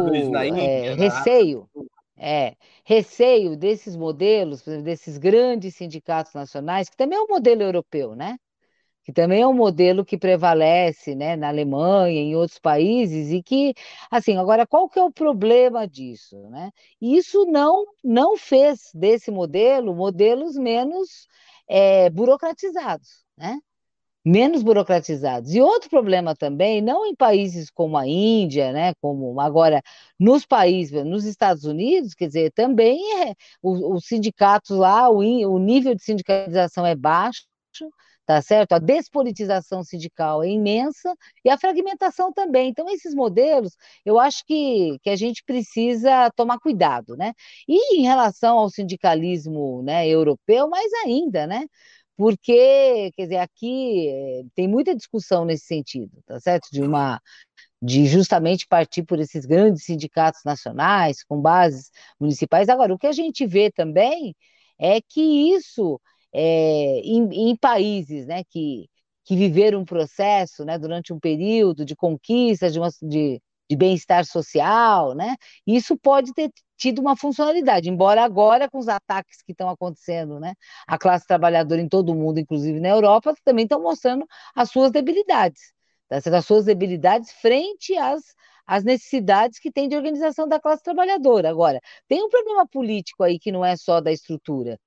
é, 0.57 0.95
receio. 0.95 1.69
É, 2.17 2.57
receio 2.85 3.57
desses 3.57 3.97
modelos, 3.97 4.63
desses 4.63 5.19
grandes 5.19 5.75
sindicatos 5.77 6.33
nacionais, 6.35 6.89
que 6.89 6.97
também 6.97 7.19
é 7.19 7.23
um 7.23 7.29
modelo 7.29 7.63
europeu, 7.63 8.15
né? 8.15 8.39
Que 9.05 9.13
também 9.13 9.43
é 9.43 9.47
um 9.47 9.55
modelo 9.55 10.05
que 10.05 10.19
prevalece, 10.19 11.15
né, 11.15 11.37
na 11.37 11.49
Alemanha, 11.49 12.21
em 12.21 12.35
outros 12.37 12.59
países, 12.59 13.31
e 13.33 13.43
que, 13.43 13.73
assim, 14.11 14.37
agora 14.37 14.67
qual 14.67 14.89
que 14.89 14.99
é 14.99 15.03
o 15.05 15.13
problema 15.13 15.87
disso, 15.87 16.37
né? 16.51 16.71
Isso 17.01 17.47
não, 17.47 17.85
não 18.03 18.37
fez 18.37 18.91
desse 18.95 19.31
modelo 19.31 19.95
modelos 19.95 20.57
menos 20.57 21.29
é, 21.69 22.11
burocratizados, 22.11 23.25
né? 23.37 23.59
Menos 24.27 24.63
burocratizados. 24.65 25.55
E 25.55 25.61
outro 25.61 25.89
problema 25.89 26.35
também, 26.35 26.83
não 26.83 27.07
em 27.07 27.15
países 27.15 27.71
como 27.71 27.97
a 27.97 28.07
Índia, 28.09 28.73
né, 28.73 28.93
como 29.01 29.41
agora 29.41 29.81
nos 30.19 30.45
países, 30.45 31.05
nos 31.05 31.25
Estados 31.25 31.65
Unidos, 31.65 32.13
quer 32.15 32.27
dizer, 32.27 32.53
também 32.53 32.99
é, 33.23 33.35
os 33.63 34.05
sindicatos 34.07 34.77
lá, 34.77 35.09
o, 35.09 35.19
o 35.21 35.59
nível 35.61 35.95
de 35.95 36.03
sindicalização 36.03 36.85
é 36.85 36.97
baixo, 36.97 37.45
tá 38.27 38.43
certo? 38.43 38.73
A 38.73 38.79
despolitização 38.81 39.85
sindical 39.85 40.43
é 40.43 40.49
imensa 40.51 41.15
e 41.45 41.49
a 41.51 41.57
fragmentação 41.57 42.33
também. 42.33 42.69
Então, 42.69 42.89
esses 42.91 43.15
modelos, 43.15 43.77
eu 44.05 44.19
acho 44.19 44.45
que, 44.45 44.99
que 45.03 45.11
a 45.11 45.17
gente 45.17 45.45
precisa 45.45 46.31
tomar 46.35 46.59
cuidado, 46.59 47.17
né? 47.17 47.33
E 47.69 47.99
em 48.01 48.03
relação 48.03 48.59
ao 48.59 48.69
sindicalismo 48.71 49.83
né, 49.85 50.09
europeu, 50.09 50.69
mais 50.69 50.93
ainda, 51.05 51.47
né? 51.47 51.67
Porque, 52.17 53.13
quer 53.17 53.25
dizer, 53.25 53.37
aqui 53.39 54.09
eh, 54.09 54.43
tem 54.55 54.67
muita 54.69 54.95
discussão 54.97 55.45
nesse 55.45 55.67
sentido, 55.67 56.11
tá 56.27 56.41
certo? 56.41 56.69
De 56.73 56.81
uma 56.83 57.21
de 57.81 58.07
justamente 58.07 58.67
partir 58.67 59.03
por 59.05 59.21
esses 59.21 59.47
grandes 59.47 59.85
sindicatos 59.85 60.41
nacionais 60.45 61.23
com 61.25 61.41
bases 61.41 61.91
municipais. 62.19 62.69
Agora, 62.69 62.95
o 62.95 62.99
que 62.99 63.07
a 63.07 63.13
gente 63.13 63.47
vê 63.47 63.71
também 63.71 64.35
é 64.79 65.01
que 65.01 65.21
isso 65.55 66.01
é, 66.33 67.01
em, 67.01 67.51
em, 67.51 67.57
países 67.57 68.27
né, 68.27 68.43
que, 68.45 68.89
que 69.25 69.37
viveram 69.37 69.81
um 69.81 69.85
processo 69.85 70.65
né, 70.65 70.79
durante 70.79 71.13
um 71.13 71.21
período 71.21 71.85
de 71.85 71.95
conquista, 71.97 72.71
de, 72.71 72.79
uma, 72.79 72.89
de, 73.03 73.41
de 73.69 73.77
bem-estar 73.77 74.25
social, 74.25 75.15
né, 75.15 75.37
isso 75.67 75.97
pode 75.97 76.33
ter 76.33 76.51
tido 76.77 77.01
uma 77.01 77.17
funcionalidade, 77.17 77.89
embora 77.89 78.23
agora 78.23 78.71
com 78.71 78.79
os 78.79 78.89
ataques 78.89 79.43
que 79.43 79.53
estão 79.53 79.69
acontecendo, 79.69 80.39
né, 80.39 80.55
a 80.87 80.99
classe 80.99 81.27
trabalhadora 81.27 81.81
em 81.81 81.89
todo 81.89 82.11
o 82.11 82.15
mundo, 82.15 82.39
inclusive 82.39 82.79
na 82.81 82.89
Europa, 82.89 83.35
também 83.45 83.65
estão 83.65 83.81
mostrando 83.81 84.27
as 84.55 84.71
suas 84.71 84.91
debilidades, 84.91 85.73
tá? 86.09 86.17
as 86.17 86.47
suas 86.47 86.65
debilidades 86.67 87.33
frente 87.33 87.97
às, 87.97 88.23
às 88.67 88.85
necessidades 88.85 89.59
que 89.59 89.71
tem 89.71 89.89
de 89.89 89.97
organização 89.97 90.49
da 90.49 90.61
classe 90.61 90.83
trabalhadora. 90.83 91.49
Agora, 91.49 91.81
tem 92.09 92.23
um 92.23 92.29
problema 92.29 92.67
político 92.67 93.23
aí 93.23 93.39
que 93.39 93.53
não 93.53 93.65
é 93.65 93.77
só 93.77 94.01
da 94.01 94.13
estrutura, 94.13 94.79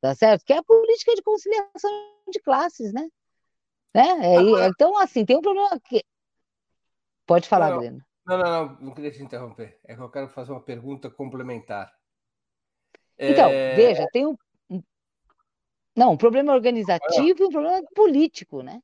tá 0.00 0.14
certo? 0.14 0.44
Que 0.44 0.52
é 0.52 0.58
a 0.58 0.62
política 0.62 1.14
de 1.14 1.22
conciliação 1.22 1.90
de 2.30 2.40
classes, 2.40 2.92
né? 2.92 3.08
né? 3.94 4.08
É, 4.22 4.66
então, 4.68 4.98
assim, 4.98 5.24
tem 5.24 5.36
um 5.36 5.42
problema 5.42 5.78
que. 5.80 6.02
Pode 7.26 7.46
falar, 7.46 7.76
Breno. 7.76 8.07
Não, 8.28 8.36
não, 8.36 8.44
não, 8.44 8.80
não 8.80 8.94
queria 8.94 9.10
te 9.10 9.22
interromper. 9.22 9.80
É 9.82 9.94
que 9.94 10.02
eu 10.02 10.10
quero 10.10 10.28
fazer 10.28 10.52
uma 10.52 10.60
pergunta 10.60 11.08
complementar. 11.10 11.90
Então, 13.18 13.48
é... 13.50 13.74
veja, 13.74 14.06
tem 14.12 14.26
um. 14.26 14.36
Não, 15.96 16.12
um 16.12 16.16
problema 16.16 16.52
organizativo 16.52 17.42
e 17.42 17.46
um 17.46 17.50
problema 17.50 17.82
político, 17.94 18.62
né? 18.62 18.82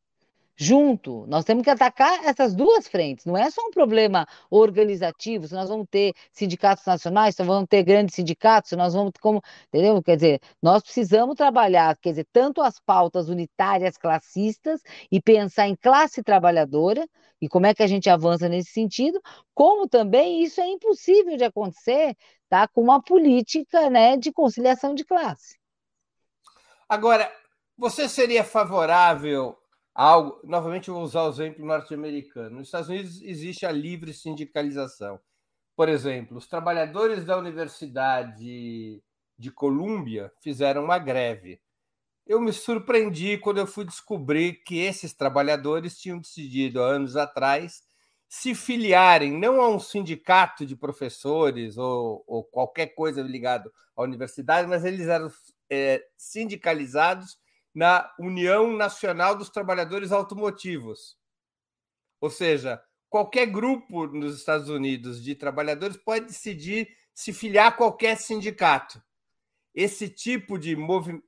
Junto. 0.57 1.27
Nós 1.27 1.45
temos 1.45 1.65
que 1.65 1.71
atacar 1.71 2.25
essas 2.25 2.55
duas 2.55 2.87
frentes. 2.87 3.25
Não 3.25 3.37
é 3.37 3.51
só 3.51 3.61
um 3.63 3.71
problema 3.71 4.27
organizativo, 4.51 5.47
se 5.47 5.55
nós 5.55 5.69
vamos 5.69 5.87
ter 5.91 6.15
sindicatos 6.33 6.85
nacionais, 6.87 7.35
se 7.35 7.43
nós 7.43 7.49
vamos 7.49 7.69
ter 7.69 7.83
grandes 7.83 8.15
sindicatos, 8.15 8.71
se 8.71 8.77
nós 8.77 8.95
vamos 8.95 9.13
como, 9.21 9.43
entendeu? 9.69 10.03
Quer 10.03 10.17
dizer, 10.17 10.41
nós 10.63 10.83
precisamos 10.83 11.35
trabalhar, 11.35 11.97
quer 11.99 12.11
dizer, 12.11 12.27
tanto 12.33 12.63
as 12.63 12.79
pautas 12.79 13.29
unitárias 13.29 13.97
classistas 13.97 14.81
e 15.11 15.21
pensar 15.21 15.69
em 15.69 15.77
classe 15.77 16.23
trabalhadora 16.23 17.07
e 17.41 17.49
como 17.49 17.67
é 17.67 17.75
que 17.75 17.83
a 17.83 17.87
gente 17.87 18.09
avança 18.09 18.49
nesse 18.49 18.71
sentido, 18.71 19.21
como 19.53 19.89
também 19.89 20.43
isso 20.43 20.61
é 20.61 20.67
impossível 20.67 21.37
de 21.37 21.45
acontecer, 21.45 22.17
tá? 22.49 22.67
Com 22.69 22.81
uma 22.83 23.03
política, 23.03 23.91
né, 23.91 24.17
de 24.17 24.33
conciliação 24.33 24.95
de 24.95 25.05
classe. 25.05 25.59
Agora, 26.89 27.31
você 27.77 28.09
seria 28.09 28.45
favorável 28.45 29.59
algo. 29.95 30.41
Novamente, 30.45 30.89
eu 30.89 30.95
vou 30.95 31.05
usar 31.05 31.23
o 31.23 31.31
exemplo 31.31 31.65
norte-americano. 31.65 32.57
Nos 32.59 32.69
Estados 32.69 32.89
Unidos 32.89 33.23
existe 33.23 33.65
a 33.65 33.73
livre 33.73 34.13
sindicalização. 34.13 35.21
Por 35.77 35.89
exemplo, 35.89 36.37
os 36.37 36.47
trabalhadores 36.47 37.25
da 37.25 37.37
Universidade 37.39 39.03
de 39.39 39.51
Colômbia 39.51 40.33
fizeram 40.41 40.85
uma 40.85 40.99
greve. 40.99 41.61
Eu 42.27 42.41
me 42.41 42.53
surpreendi 42.53 43.37
quando 43.39 43.59
eu 43.59 43.67
fui 43.67 43.85
descobrir 43.85 44.63
que 44.65 44.79
esses 44.79 45.13
trabalhadores 45.13 45.99
tinham 45.99 46.19
decidido, 46.19 46.83
há 46.83 46.87
anos 46.87 47.17
atrás, 47.17 47.83
se 48.29 48.55
filiarem 48.55 49.33
não 49.33 49.61
a 49.61 49.69
um 49.69 49.79
sindicato 49.79 50.65
de 50.65 50.75
professores 50.75 51.77
ou, 51.77 52.25
ou 52.27 52.43
qualquer 52.45 52.89
coisa 52.95 53.23
ligado 53.23 53.71
à 53.97 54.03
universidade, 54.03 54.67
mas 54.69 54.85
eles 54.85 55.07
eram 55.07 55.31
é, 55.71 56.03
sindicalizados 56.17 57.37
na 57.75 58.13
União 58.19 58.73
Nacional 58.73 59.35
dos 59.37 59.51
Trabalhadores 59.51 60.13
Automotivos. 60.13 61.19
Ou 62.21 62.31
seja, 62.31 62.83
qualquer 63.09 63.47
grupo 63.47 64.07
nos 64.07 64.39
Estados 64.39 64.69
Unidos 64.69 65.23
de 65.23 65.35
trabalhadores 65.35 65.97
pode 65.97 66.27
decidir 66.27 66.89
se 67.13 67.33
filiar 67.33 67.67
a 67.67 67.73
qualquer 67.73 68.17
sindicato. 68.17 69.03
Esse 69.75 70.09
tipo 70.09 70.57
de, 70.59 70.77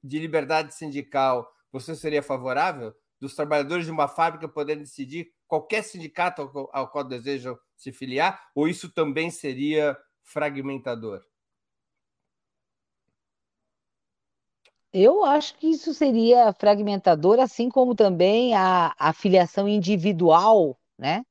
de 0.03 0.19
liberdade 0.19 0.75
sindical, 0.75 1.51
você 1.73 1.95
seria 1.97 2.23
favorável? 2.23 2.95
Dos 3.19 3.35
trabalhadores 3.35 3.85
de 3.85 3.91
uma 3.91 4.07
fábrica 4.09 4.49
poderem 4.49 4.83
decidir 4.83 5.33
qualquer 5.49 5.83
sindicato 5.83 6.43
ao, 6.43 6.71
ao 6.73 6.91
qual 6.91 7.03
desejam 7.03 7.59
se 7.77 7.93
filiar? 7.93 8.51
Ou 8.55 8.69
isso 8.69 8.93
também 8.93 9.31
seria 9.31 9.97
fragmentador? 10.23 11.25
Eu 14.93 15.25
acho 15.25 15.55
que 15.59 15.69
isso 15.69 15.93
seria 15.93 16.53
fragmentador, 16.55 17.39
assim 17.41 17.69
como 17.69 17.95
também 17.95 18.55
a, 18.55 18.95
a 18.99 19.13
filiação 19.13 19.69
individual, 19.69 20.79
né? 20.99 21.23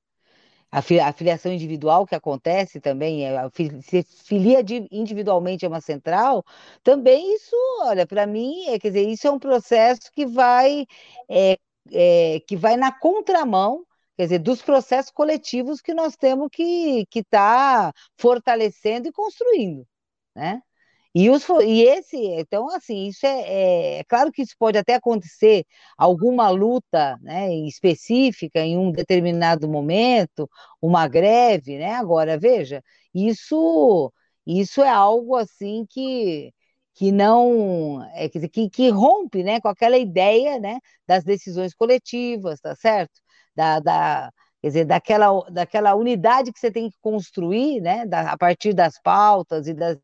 A, 0.72 0.80
a 0.80 1.13
filiação 1.13 1.54
individual 1.54 2.06
que 2.06 2.15
acontece 2.15 2.82
também, 2.82 3.26
é, 3.26 3.50
se 3.82 4.04
filia 4.04 4.60
individualmente 4.91 5.65
a 5.65 5.70
uma 5.70 5.82
central, 5.82 6.44
também 6.84 7.36
isso, 7.36 7.56
olha, 7.84 8.06
para 8.08 8.28
mim, 8.28 8.68
é, 8.68 8.80
quer 8.80 8.89
dizer, 8.89 9.10
isso 9.10 9.28
é 9.28 9.32
um 9.32 9.39
processo 9.39 10.12
que 10.13 10.26
vai, 10.26 10.86
é, 11.30 11.58
é, 11.91 12.41
que 12.48 12.56
vai 12.58 12.78
na 12.78 12.91
contramão 12.91 13.86
quer 14.18 14.24
dizer, 14.24 14.39
dos 14.39 14.62
processos 14.62 15.12
coletivos 15.12 15.82
que 15.82 15.94
nós 15.94 16.15
temos 16.15 16.50
que 16.52 17.06
estar 17.15 17.91
tá 17.91 18.00
fortalecendo 18.18 19.08
e 19.10 19.12
construindo, 19.12 19.86
né? 20.36 20.62
E, 21.17 21.30
os, 21.30 21.47
e 21.63 21.84
esse, 21.84 22.17
então, 22.17 22.69
assim, 22.69 23.08
isso 23.08 23.25
é, 23.25 23.41
é, 23.97 23.99
é, 23.99 24.04
claro 24.04 24.32
que 24.34 24.41
isso 24.41 24.54
pode 24.60 24.78
até 24.78 24.95
acontecer, 24.95 25.65
alguma 25.97 26.49
luta 26.49 27.17
né, 27.21 27.56
específica 27.67 28.60
em 28.60 28.78
um 28.78 28.91
determinado 28.91 29.65
momento, 29.69 30.49
uma 30.82 31.08
greve, 31.08 31.78
né? 31.78 31.93
Agora, 31.93 32.38
veja, 32.38 32.84
isso, 33.13 34.12
isso 34.45 34.82
é 34.84 34.89
algo 34.89 35.36
assim 35.38 35.86
que, 35.89 36.54
que 36.93 37.12
não, 37.13 38.04
é, 38.13 38.28
que, 38.30 38.69
que 38.69 38.89
rompe 38.89 39.41
né, 39.41 39.62
com 39.62 39.69
aquela 39.69 39.97
ideia 39.97 40.60
né, 40.60 40.80
das 41.08 41.23
decisões 41.23 41.73
coletivas, 41.73 42.60
tá 42.60 42.75
certo? 42.75 43.13
Da, 43.56 43.80
da, 43.80 44.32
quer 44.62 44.67
dizer, 44.67 44.86
daquela, 44.86 45.49
daquela 45.49 45.95
unidade 45.95 46.51
que 46.51 46.60
você 46.60 46.69
tem 46.71 46.89
que 46.89 46.97
construir, 47.01 47.80
né, 47.82 48.06
da, 48.06 48.32
a 48.34 48.38
partir 48.38 48.73
das 48.73 48.99
pautas 49.01 49.65
e 49.67 49.73
das, 49.73 49.97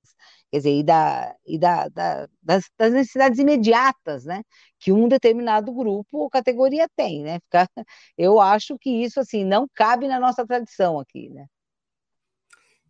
quer 0.51 0.57
dizer, 0.57 0.71
e, 0.71 0.83
da, 0.83 1.35
e 1.45 1.57
da, 1.57 1.87
da, 1.87 2.27
das, 2.43 2.69
das, 2.77 2.91
necessidades 2.91 3.39
imediatas, 3.39 4.25
né, 4.25 4.43
que 4.77 4.91
um 4.91 5.07
determinado 5.07 5.71
grupo 5.71 6.17
ou 6.17 6.29
categoria 6.29 6.87
tem, 6.95 7.23
né, 7.23 7.39
eu 8.17 8.39
acho 8.39 8.77
que 8.77 8.89
isso, 8.89 9.19
assim, 9.21 9.45
não 9.45 9.65
cabe 9.73 10.07
na 10.09 10.19
nossa 10.19 10.45
tradição 10.45 10.99
aqui, 10.99 11.29
né. 11.29 11.47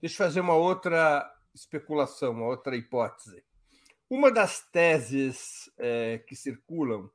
Deixa 0.02 0.24
eu 0.24 0.28
fazer 0.28 0.42
uma 0.42 0.56
outra 0.56 1.32
especulação, 1.54 2.32
uma 2.32 2.48
outra 2.48 2.76
hipótese. 2.76 3.44
Uma 4.10 4.32
das 4.32 4.62
teses 4.72 5.72
é, 5.78 6.18
que 6.28 6.36
circulam, 6.36 7.10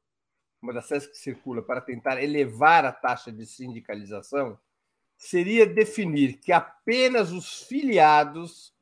uma 0.62 0.72
das 0.72 0.86
teses 0.86 1.08
que 1.08 1.18
circula 1.18 1.62
para 1.62 1.80
tentar 1.80 2.22
elevar 2.22 2.84
a 2.84 2.92
taxa 2.92 3.32
de 3.32 3.44
sindicalização 3.44 4.58
seria 5.16 5.66
definir 5.66 6.38
que 6.38 6.52
apenas 6.52 7.32
os 7.32 7.62
filiados 7.62 8.75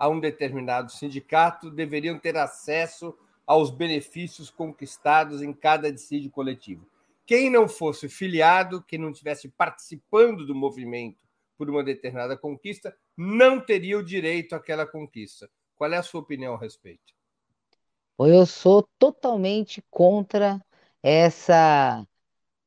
a 0.00 0.08
um 0.08 0.18
determinado 0.18 0.90
sindicato 0.90 1.70
deveriam 1.70 2.18
ter 2.18 2.34
acesso 2.34 3.14
aos 3.46 3.70
benefícios 3.70 4.48
conquistados 4.48 5.42
em 5.42 5.52
cada 5.52 5.92
dissídio 5.92 6.30
coletivo. 6.30 6.86
Quem 7.26 7.50
não 7.50 7.68
fosse 7.68 8.08
filiado, 8.08 8.82
quem 8.82 8.98
não 8.98 9.10
estivesse 9.10 9.50
participando 9.50 10.46
do 10.46 10.54
movimento 10.54 11.28
por 11.58 11.68
uma 11.68 11.84
determinada 11.84 12.34
conquista, 12.34 12.96
não 13.14 13.60
teria 13.60 13.98
o 13.98 14.02
direito 14.02 14.54
àquela 14.54 14.86
conquista. 14.86 15.50
Qual 15.76 15.92
é 15.92 15.98
a 15.98 16.02
sua 16.02 16.22
opinião 16.22 16.54
a 16.54 16.58
respeito? 16.58 17.12
Eu 18.18 18.46
sou 18.46 18.88
totalmente 18.98 19.84
contra 19.90 20.64
essa, 21.02 22.06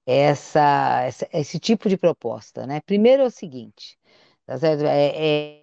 essa, 0.05 1.01
essa 1.01 1.29
esse 1.33 1.59
tipo 1.59 1.89
de 1.89 1.97
proposta, 1.97 2.67
né? 2.67 2.79
Primeiro 2.81 3.23
é 3.23 3.25
o 3.25 3.31
seguinte, 3.31 3.97
tá 4.45 4.57
certo? 4.57 4.83
É, 4.85 5.59
é 5.59 5.62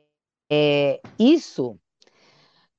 é, 0.50 1.00
isso, 1.18 1.78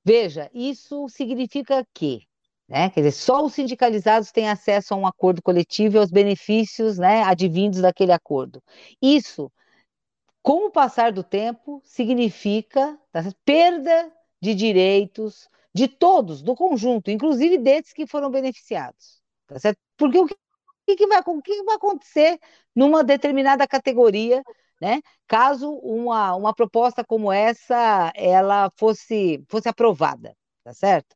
veja, 0.04 0.50
isso 0.54 1.08
significa 1.10 1.86
que 1.94 2.22
Né? 2.68 2.90
Quer 2.92 3.02
dizer, 3.02 3.12
só 3.14 3.44
os 3.46 3.54
sindicalizados 3.54 4.32
têm 4.32 4.50
acesso 4.50 4.94
a 4.94 4.98
um 4.98 5.08
acordo 5.08 5.42
coletivo 5.42 5.98
e 5.98 6.00
aos 6.00 6.12
benefícios 6.12 6.98
né, 6.98 7.24
advindos 7.24 7.82
daquele 7.82 8.14
acordo. 8.14 8.64
Isso, 9.02 9.52
com 10.42 10.68
o 10.68 10.72
passar 10.72 11.12
do 11.12 11.24
tempo, 11.24 11.82
significa 11.84 12.98
tá, 13.12 13.22
perda 13.46 14.12
de 14.42 14.56
direitos 14.56 15.50
de 15.74 15.88
todos, 15.88 16.42
do 16.42 16.56
conjunto, 16.56 17.12
inclusive 17.12 17.58
desses 17.58 17.94
que 17.94 18.08
foram 18.08 18.32
beneficiados. 18.32 19.22
Tá 19.48 19.60
certo? 19.60 19.80
Porque 19.98 20.18
o 20.20 20.28
que, 20.28 20.96
que, 20.96 21.08
vai, 21.08 21.22
o 21.26 21.42
que 21.42 21.64
vai 21.64 21.76
acontecer 21.76 22.40
numa 22.76 23.04
determinada 23.04 23.68
categoria, 23.68 24.44
né? 24.82 25.02
Caso 25.28 25.72
uma, 25.76 26.36
uma 26.36 26.54
proposta 26.54 27.04
como 27.06 27.32
essa 27.32 28.12
ela 28.16 28.72
fosse, 28.78 29.44
fosse 29.50 29.70
aprovada, 29.70 30.36
tá 30.64 30.74
certo? 30.74 31.16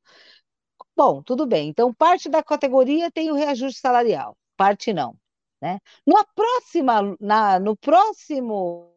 Bom, 0.96 1.22
tudo 1.24 1.46
bem. 1.46 1.70
Então, 1.70 1.94
parte 1.94 2.30
da 2.30 2.44
categoria 2.44 3.12
tem 3.12 3.32
o 3.32 3.36
reajuste 3.36 3.80
salarial, 3.80 4.38
parte 4.56 4.94
não. 4.94 5.18
Né? 5.62 5.80
Na 6.06 6.24
próxima, 6.36 7.18
na, 7.20 7.60
no 7.60 7.76
próximo, 7.78 8.94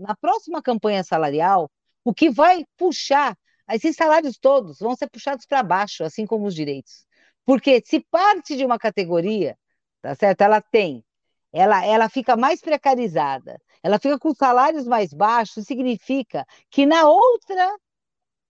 na 0.00 0.14
próxima 0.16 0.62
campanha 0.62 1.02
salarial, 1.02 1.70
o 2.04 2.14
que 2.14 2.30
vai 2.30 2.64
puxar, 2.76 3.36
esses 3.70 3.96
salários 3.96 4.38
todos 4.38 4.78
vão 4.78 4.94
ser 4.96 5.08
puxados 5.08 5.46
para 5.46 5.62
baixo, 5.62 6.04
assim 6.04 6.26
como 6.26 6.46
os 6.46 6.54
direitos. 6.54 7.06
Porque 7.44 7.82
se 7.84 8.00
parte 8.00 8.56
de 8.56 8.64
uma 8.64 8.78
categoria, 8.78 9.56
tá 10.02 10.14
certo? 10.14 10.42
Ela 10.42 10.60
tem, 10.60 11.04
ela, 11.52 11.84
ela 11.84 12.08
fica 12.08 12.36
mais 12.36 12.60
precarizada, 12.60 13.60
ela 13.82 13.98
fica 13.98 14.18
com 14.18 14.34
salários 14.34 14.86
mais 14.86 15.12
baixos, 15.12 15.66
significa 15.66 16.46
que 16.70 16.86
na 16.86 17.08
outra 17.08 17.76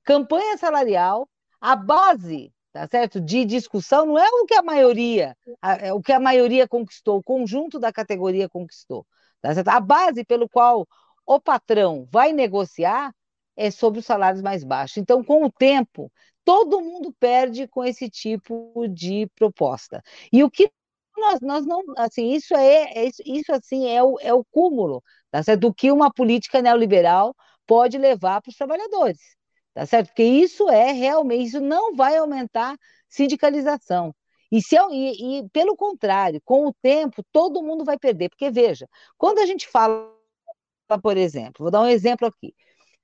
campanha 0.04 0.56
salarial, 0.58 1.28
a 1.60 1.76
base 1.76 2.52
tá 2.72 2.86
certo? 2.88 3.20
De 3.20 3.44
discussão 3.44 4.06
não 4.06 4.18
é 4.18 4.28
o 4.28 4.46
que 4.46 4.54
a 4.54 4.62
maioria, 4.62 5.36
é 5.80 5.92
o 5.92 6.00
que 6.00 6.12
a 6.12 6.20
maioria 6.20 6.68
conquistou, 6.68 7.18
o 7.18 7.22
conjunto 7.22 7.78
da 7.78 7.92
categoria 7.92 8.48
conquistou, 8.48 9.06
tá 9.40 9.54
certo? 9.54 9.68
A 9.68 9.80
base 9.80 10.24
pelo 10.24 10.48
qual 10.48 10.86
o 11.26 11.40
patrão 11.40 12.06
vai 12.10 12.32
negociar 12.32 13.14
é 13.56 13.70
sobre 13.70 14.00
os 14.00 14.06
salários 14.06 14.42
mais 14.42 14.64
baixos. 14.64 14.96
Então, 14.96 15.22
com 15.22 15.44
o 15.44 15.52
tempo, 15.52 16.10
todo 16.44 16.80
mundo 16.80 17.14
perde 17.18 17.68
com 17.68 17.84
esse 17.84 18.08
tipo 18.08 18.72
de 18.88 19.28
proposta. 19.36 20.02
E 20.32 20.42
o 20.42 20.50
que 20.50 20.70
nós, 21.20 21.40
nós 21.40 21.66
não, 21.66 21.82
assim, 21.96 22.32
isso 22.32 22.54
é, 22.56 23.06
é 23.06 23.10
isso 23.26 23.52
assim 23.52 23.88
é 23.88 24.02
o, 24.02 24.18
é 24.20 24.34
o 24.34 24.44
cúmulo, 24.44 25.02
tá 25.30 25.42
certo? 25.42 25.60
Do 25.60 25.74
que 25.74 25.92
uma 25.92 26.12
política 26.12 26.62
neoliberal 26.62 27.34
pode 27.66 27.98
levar 27.98 28.40
para 28.42 28.50
os 28.50 28.56
trabalhadores 28.56 29.18
tá 29.74 29.86
certo? 29.86 30.08
Porque 30.08 30.22
isso 30.22 30.68
é 30.68 30.92
realmente, 30.92 31.48
isso 31.48 31.60
não 31.60 31.94
vai 31.94 32.16
aumentar 32.16 32.76
sindicalização. 33.08 34.14
E, 34.52 34.60
se, 34.62 34.76
e, 34.90 35.38
e, 35.40 35.48
pelo 35.50 35.76
contrário, 35.76 36.40
com 36.44 36.66
o 36.66 36.74
tempo, 36.82 37.24
todo 37.32 37.62
mundo 37.62 37.84
vai 37.84 37.98
perder. 37.98 38.28
Porque, 38.30 38.50
veja, 38.50 38.88
quando 39.16 39.38
a 39.38 39.46
gente 39.46 39.68
fala, 39.68 40.12
por 41.02 41.16
exemplo, 41.16 41.64
vou 41.64 41.70
dar 41.70 41.82
um 41.82 41.86
exemplo 41.86 42.26
aqui, 42.26 42.54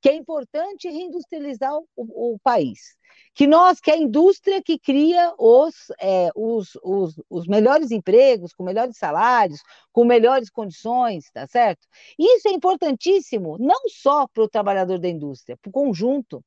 que 0.06 0.10
é 0.10 0.14
importante 0.14 0.88
reindustrializar 0.88 1.76
o, 1.76 1.84
o 1.96 2.38
país. 2.38 2.96
Que 3.34 3.44
nós, 3.44 3.80
que 3.80 3.90
a 3.90 3.96
indústria 3.96 4.62
que 4.62 4.78
cria 4.78 5.34
os, 5.36 5.74
é, 6.00 6.30
os, 6.32 6.78
os, 6.80 7.20
os 7.28 7.48
melhores 7.48 7.90
empregos, 7.90 8.54
com 8.54 8.62
melhores 8.62 8.96
salários, 8.96 9.60
com 9.92 10.04
melhores 10.04 10.48
condições, 10.48 11.28
tá 11.32 11.44
certo? 11.48 11.88
Isso 12.16 12.46
é 12.46 12.52
importantíssimo, 12.52 13.58
não 13.58 13.88
só 13.88 14.28
para 14.28 14.44
o 14.44 14.48
trabalhador 14.48 15.00
da 15.00 15.08
indústria, 15.08 15.56
para 15.56 15.70
o 15.70 15.72
conjunto. 15.72 16.40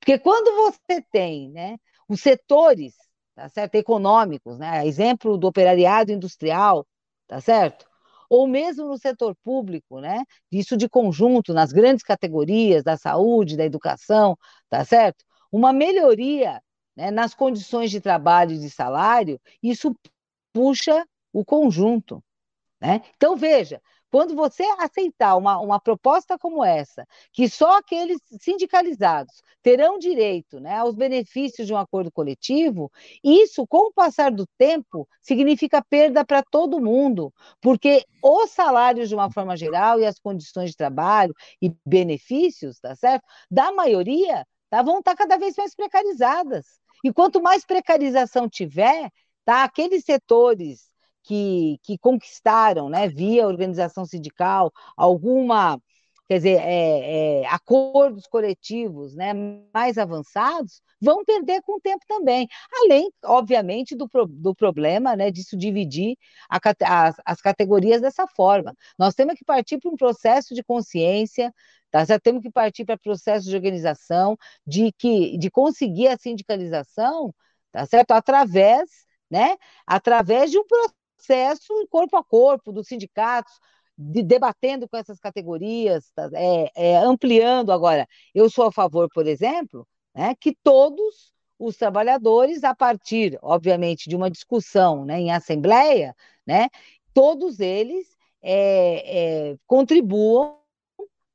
Porque 0.00 0.18
quando 0.18 0.50
você 0.56 1.04
tem 1.12 1.50
né, 1.50 1.76
os 2.08 2.22
setores 2.22 2.94
tá 3.34 3.50
certo, 3.50 3.74
econômicos, 3.74 4.58
né, 4.58 4.86
exemplo 4.86 5.36
do 5.36 5.46
operariado 5.46 6.10
industrial, 6.10 6.86
tá 7.26 7.38
certo? 7.38 7.86
Ou 8.28 8.46
mesmo 8.46 8.86
no 8.86 8.98
setor 8.98 9.34
público, 9.42 10.00
né? 10.00 10.22
Isso 10.50 10.76
de 10.76 10.88
conjunto, 10.88 11.54
nas 11.54 11.72
grandes 11.72 12.02
categorias 12.02 12.82
da 12.82 12.96
saúde, 12.96 13.56
da 13.56 13.64
educação, 13.64 14.36
tá 14.68 14.84
certo? 14.84 15.24
Uma 15.50 15.72
melhoria 15.72 16.60
né, 16.96 17.10
nas 17.10 17.34
condições 17.34 17.90
de 17.90 18.00
trabalho 18.00 18.52
e 18.52 18.58
de 18.58 18.70
salário, 18.70 19.40
isso 19.62 19.94
puxa 20.52 21.06
o 21.32 21.44
conjunto. 21.44 22.22
Né? 22.80 23.02
Então, 23.16 23.36
veja, 23.36 23.80
quando 24.10 24.34
você 24.34 24.62
aceitar 24.78 25.36
uma, 25.36 25.58
uma 25.58 25.80
proposta 25.80 26.38
como 26.38 26.64
essa, 26.64 27.06
que 27.32 27.48
só 27.48 27.78
aqueles 27.78 28.18
sindicalizados 28.40 29.42
terão 29.62 29.98
direito 29.98 30.60
né, 30.60 30.76
aos 30.76 30.94
benefícios 30.94 31.66
de 31.66 31.74
um 31.74 31.76
acordo 31.76 32.10
coletivo, 32.10 32.90
isso, 33.22 33.66
com 33.66 33.88
o 33.88 33.92
passar 33.92 34.30
do 34.30 34.46
tempo, 34.56 35.06
significa 35.20 35.82
perda 35.82 36.24
para 36.24 36.42
todo 36.42 36.80
mundo, 36.80 37.32
porque 37.60 38.04
os 38.22 38.50
salários, 38.50 39.08
de 39.08 39.14
uma 39.14 39.30
forma 39.30 39.56
geral, 39.56 40.00
e 40.00 40.06
as 40.06 40.18
condições 40.18 40.70
de 40.70 40.76
trabalho 40.76 41.34
e 41.60 41.72
benefícios, 41.86 42.78
tá 42.80 42.94
certo? 42.96 43.24
Da 43.50 43.72
maioria, 43.72 44.44
tá, 44.70 44.82
vão 44.82 44.98
estar 44.98 45.14
tá 45.14 45.16
cada 45.16 45.36
vez 45.36 45.54
mais 45.56 45.74
precarizadas. 45.74 46.66
E 47.04 47.12
quanto 47.12 47.42
mais 47.42 47.64
precarização 47.64 48.48
tiver, 48.48 49.10
tá, 49.44 49.64
aqueles 49.64 50.04
setores 50.04 50.90
que, 51.28 51.78
que 51.82 51.98
conquistaram, 51.98 52.88
né, 52.88 53.06
via 53.06 53.46
organização 53.46 54.06
sindical, 54.06 54.72
alguma, 54.96 55.78
quer 56.26 56.38
dizer, 56.38 56.58
é, 56.60 57.42
é, 57.42 57.46
acordos 57.48 58.26
coletivos 58.26 59.14
né, 59.14 59.34
mais 59.74 59.98
avançados, 59.98 60.80
vão 61.00 61.22
perder 61.26 61.60
com 61.62 61.76
o 61.76 61.80
tempo 61.80 62.02
também. 62.08 62.48
Além, 62.82 63.10
obviamente, 63.24 63.94
do, 63.94 64.08
do 64.28 64.54
problema 64.54 65.14
né, 65.14 65.30
disso 65.30 65.56
dividir 65.56 66.16
a, 66.50 66.58
as, 67.08 67.16
as 67.26 67.40
categorias 67.42 68.00
dessa 68.00 68.26
forma. 68.26 68.74
Nós 68.98 69.14
temos 69.14 69.34
que 69.34 69.44
partir 69.44 69.78
para 69.78 69.90
um 69.90 69.96
processo 69.96 70.54
de 70.54 70.64
consciência, 70.64 71.52
Tá? 71.90 72.04
Já 72.04 72.18
temos 72.20 72.42
que 72.42 72.50
partir 72.50 72.84
para 72.84 72.98
processo 72.98 73.48
de 73.48 73.56
organização, 73.56 74.36
de 74.66 74.92
que 74.92 75.38
de 75.38 75.50
conseguir 75.50 76.08
a 76.08 76.18
sindicalização, 76.18 77.34
tá 77.72 77.86
certo? 77.86 78.10
Através, 78.12 78.90
né? 79.30 79.56
Através 79.86 80.50
de 80.50 80.58
um 80.58 80.66
processo 80.66 80.97
processo 81.18 81.86
corpo 81.90 82.16
a 82.16 82.24
corpo 82.24 82.72
dos 82.72 82.86
sindicatos, 82.86 83.52
de, 83.96 84.22
debatendo 84.22 84.88
com 84.88 84.96
essas 84.96 85.18
categorias, 85.18 86.10
tá, 86.14 86.30
é, 86.34 86.70
é, 86.74 86.96
ampliando 86.98 87.72
agora. 87.72 88.06
Eu 88.34 88.48
sou 88.48 88.66
a 88.66 88.72
favor, 88.72 89.08
por 89.12 89.26
exemplo, 89.26 89.86
né, 90.14 90.34
que 90.40 90.56
todos 90.62 91.32
os 91.58 91.76
trabalhadores, 91.76 92.62
a 92.62 92.74
partir, 92.74 93.36
obviamente, 93.42 94.08
de 94.08 94.14
uma 94.14 94.30
discussão 94.30 95.04
né, 95.04 95.18
em 95.20 95.32
assembleia, 95.32 96.14
né, 96.46 96.68
todos 97.12 97.58
eles 97.58 98.16
é, 98.40 99.50
é, 99.50 99.56
contribuam 99.66 100.60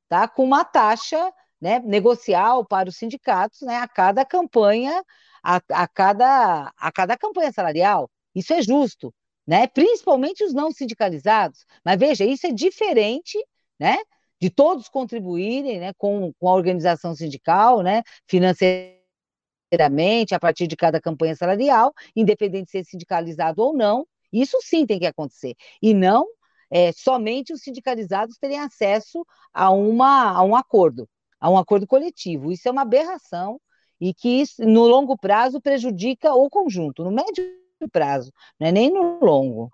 tá, 0.08 0.26
com 0.26 0.44
uma 0.44 0.64
taxa 0.64 1.30
né, 1.60 1.80
negocial 1.80 2.64
para 2.64 2.88
os 2.88 2.96
sindicatos 2.96 3.60
né, 3.60 3.76
a 3.76 3.88
cada 3.88 4.24
campanha, 4.24 5.04
a, 5.42 5.60
a, 5.70 5.88
cada, 5.88 6.72
a 6.76 6.92
cada 6.92 7.16
campanha 7.18 7.52
salarial. 7.52 8.10
Isso 8.34 8.54
é 8.54 8.62
justo 8.62 9.14
né? 9.46 9.66
principalmente 9.66 10.44
os 10.44 10.54
não 10.54 10.70
sindicalizados. 10.72 11.64
Mas 11.84 11.98
veja, 11.98 12.24
isso 12.24 12.46
é 12.46 12.52
diferente 12.52 13.38
né? 13.78 13.98
de 14.40 14.50
todos 14.50 14.88
contribuírem 14.88 15.80
né? 15.80 15.92
com, 15.94 16.32
com 16.38 16.48
a 16.48 16.54
organização 16.54 17.14
sindical, 17.14 17.82
né? 17.82 18.02
financeiramente, 18.26 20.34
a 20.34 20.40
partir 20.40 20.66
de 20.66 20.76
cada 20.76 21.00
campanha 21.00 21.36
salarial, 21.36 21.92
independente 22.14 22.66
de 22.66 22.70
ser 22.72 22.84
sindicalizado 22.84 23.62
ou 23.62 23.76
não. 23.76 24.06
Isso 24.32 24.58
sim 24.62 24.86
tem 24.86 24.98
que 24.98 25.06
acontecer. 25.06 25.54
E 25.80 25.94
não 25.94 26.26
é, 26.70 26.92
somente 26.92 27.52
os 27.52 27.62
sindicalizados 27.62 28.36
terem 28.36 28.58
acesso 28.58 29.24
a, 29.52 29.70
uma, 29.70 30.32
a 30.32 30.42
um 30.42 30.56
acordo, 30.56 31.08
a 31.38 31.50
um 31.50 31.56
acordo 31.56 31.86
coletivo. 31.86 32.50
Isso 32.50 32.68
é 32.68 32.72
uma 32.72 32.82
aberração 32.82 33.60
e 34.00 34.12
que, 34.12 34.42
no 34.58 34.86
longo 34.86 35.16
prazo, 35.16 35.60
prejudica 35.60 36.34
o 36.34 36.50
conjunto. 36.50 37.04
No 37.04 37.12
médio 37.12 37.44
prazo, 37.90 38.32
não 38.58 38.68
é 38.68 38.72
nem 38.72 38.92
no 38.92 39.18
longo. 39.20 39.70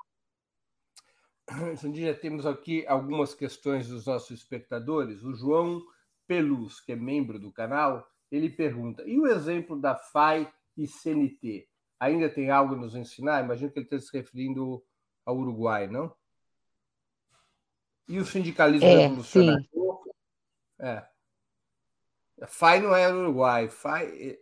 Já 1.94 2.14
temos 2.14 2.46
aqui 2.46 2.86
algumas 2.86 3.34
questões 3.34 3.88
dos 3.88 4.06
nossos 4.06 4.30
espectadores. 4.30 5.22
O 5.22 5.34
João 5.34 5.82
Pelus, 6.26 6.80
que 6.80 6.92
é 6.92 6.96
membro 6.96 7.38
do 7.38 7.52
canal, 7.52 8.06
ele 8.30 8.48
pergunta: 8.48 9.02
e 9.06 9.18
o 9.18 9.26
exemplo 9.26 9.80
da 9.80 9.96
FAI 9.96 10.52
e 10.76 10.86
CNT? 10.86 11.68
Ainda 11.98 12.30
tem 12.30 12.50
algo 12.50 12.74
a 12.74 12.78
nos 12.78 12.94
ensinar? 12.94 13.44
Imagino 13.44 13.70
que 13.70 13.78
ele 13.78 13.84
esteja 13.84 14.06
se 14.06 14.16
referindo 14.16 14.82
ao 15.24 15.36
Uruguai, 15.36 15.86
não? 15.86 16.14
E 18.08 18.18
o 18.18 18.24
sindicalismo 18.24 18.88
é, 18.88 18.96
revolucionário? 18.96 19.62
Sim. 19.62 20.10
É. 20.78 21.06
A 22.40 22.46
FAI 22.46 22.80
não 22.80 22.94
é 22.96 23.12
Uruguai. 23.12 23.68
FAI. 23.68 24.06
É, 24.06 24.32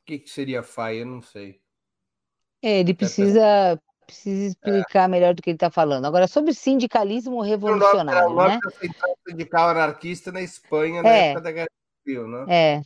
o 0.00 0.04
que, 0.04 0.18
que 0.18 0.30
seria 0.30 0.62
FAI? 0.62 1.00
Eu 1.00 1.06
não 1.06 1.22
sei. 1.22 1.62
É, 2.62 2.80
ele 2.80 2.92
precisa, 2.92 3.80
precisa 4.06 4.48
explicar 4.48 5.08
melhor 5.08 5.34
do 5.34 5.42
que 5.42 5.50
ele 5.50 5.56
está 5.56 5.70
falando. 5.70 6.04
Agora, 6.04 6.26
sobre 6.26 6.52
sindicalismo 6.52 7.40
revolucionário, 7.40 8.34
né? 8.34 8.58
O 8.64 8.70
Central 8.70 9.18
Sindical 9.26 9.68
Anarquista 9.70 10.30
na 10.32 10.42
Espanha 10.42 11.02
na 11.02 11.08
é, 11.08 11.28
época 11.28 11.40
da 11.42 11.52
Guerra 11.52 11.70
Civil, 12.04 12.28
né? 12.28 12.44
É. 12.48 12.82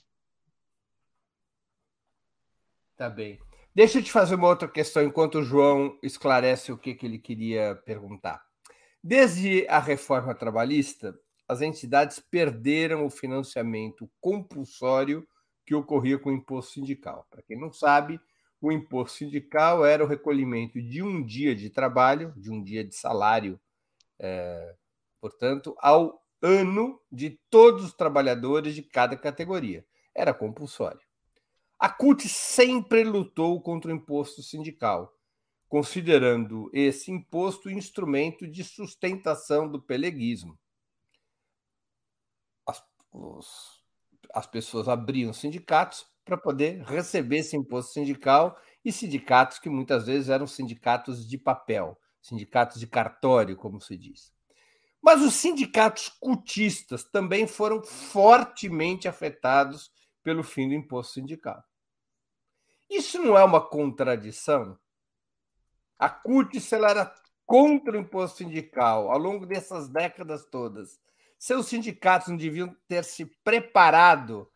Tá 2.96 3.10
bem. 3.10 3.38
Deixa 3.74 3.98
eu 3.98 4.02
te 4.04 4.12
fazer 4.12 4.36
uma 4.36 4.46
outra 4.46 4.68
questão 4.68 5.02
enquanto 5.02 5.40
o 5.40 5.42
João 5.42 5.98
esclarece 6.00 6.70
o 6.70 6.78
que, 6.78 6.94
que 6.94 7.04
ele 7.04 7.18
queria 7.18 7.74
perguntar. 7.84 8.40
Desde 9.02 9.66
a 9.68 9.80
reforma 9.80 10.32
trabalhista, 10.32 11.12
as 11.48 11.60
entidades 11.60 12.20
perderam 12.20 13.04
o 13.04 13.10
financiamento 13.10 14.08
compulsório 14.20 15.26
que 15.66 15.74
ocorria 15.74 16.18
com 16.18 16.30
o 16.30 16.32
imposto 16.32 16.74
sindical. 16.74 17.26
Para 17.28 17.42
quem 17.42 17.58
não 17.58 17.72
sabe, 17.72 18.20
o 18.66 18.72
imposto 18.72 19.18
sindical 19.18 19.84
era 19.84 20.02
o 20.02 20.06
recolhimento 20.06 20.80
de 20.80 21.02
um 21.02 21.22
dia 21.22 21.54
de 21.54 21.68
trabalho, 21.68 22.32
de 22.36 22.50
um 22.50 22.62
dia 22.62 22.82
de 22.82 22.94
salário, 22.94 23.60
é, 24.18 24.74
portanto, 25.20 25.76
ao 25.78 26.22
ano 26.40 27.00
de 27.10 27.38
todos 27.50 27.84
os 27.84 27.92
trabalhadores 27.92 28.74
de 28.74 28.82
cada 28.82 29.16
categoria. 29.16 29.84
Era 30.14 30.32
compulsório. 30.32 31.00
A 31.78 31.90
CUT 31.90 32.28
sempre 32.28 33.04
lutou 33.04 33.60
contra 33.60 33.90
o 33.90 33.94
imposto 33.94 34.42
sindical, 34.42 35.14
considerando 35.68 36.70
esse 36.72 37.10
imposto 37.10 37.70
instrumento 37.70 38.46
de 38.46 38.64
sustentação 38.64 39.68
do 39.68 39.80
peleguismo. 39.80 40.58
As, 42.66 42.82
os, 43.12 43.82
as 44.32 44.46
pessoas 44.46 44.88
abriam 44.88 45.32
sindicatos 45.32 46.06
para 46.24 46.36
poder 46.36 46.82
receber 46.82 47.38
esse 47.38 47.56
imposto 47.56 47.92
sindical 47.92 48.58
e 48.84 48.90
sindicatos 48.90 49.58
que 49.58 49.68
muitas 49.68 50.06
vezes 50.06 50.28
eram 50.28 50.46
sindicatos 50.46 51.28
de 51.28 51.36
papel, 51.36 51.98
sindicatos 52.20 52.80
de 52.80 52.86
cartório, 52.86 53.56
como 53.56 53.80
se 53.80 53.96
diz. 53.96 54.32
Mas 55.02 55.20
os 55.20 55.34
sindicatos 55.34 56.08
cultistas 56.08 57.04
também 57.04 57.46
foram 57.46 57.82
fortemente 57.82 59.06
afetados 59.06 59.92
pelo 60.22 60.42
fim 60.42 60.68
do 60.68 60.74
imposto 60.74 61.14
sindical. 61.14 61.62
Isso 62.88 63.22
não 63.22 63.36
é 63.36 63.44
uma 63.44 63.60
contradição? 63.60 64.78
A 65.98 66.08
CUT 66.08 66.58
era 66.74 67.14
contra 67.44 67.96
o 67.96 68.00
imposto 68.00 68.38
sindical 68.38 69.10
ao 69.10 69.18
longo 69.18 69.46
dessas 69.46 69.88
décadas 69.88 70.46
todas. 70.46 70.98
Seus 71.38 71.66
sindicatos 71.66 72.28
não 72.28 72.36
deviam 72.36 72.74
ter 72.88 73.04
se 73.04 73.26
preparado 73.44 74.50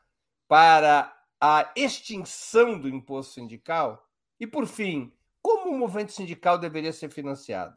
para 0.47 1.15
a 1.41 1.73
extinção 1.77 2.79
do 2.79 2.89
imposto 2.89 3.35
sindical? 3.35 4.07
E, 4.41 4.47
por 4.47 4.67
fim, 4.67 5.13
como 5.43 5.71
o 5.71 5.79
movimento 5.79 6.13
sindical 6.13 6.59
deveria 6.59 6.93
ser 6.93 7.11
financiado? 7.11 7.77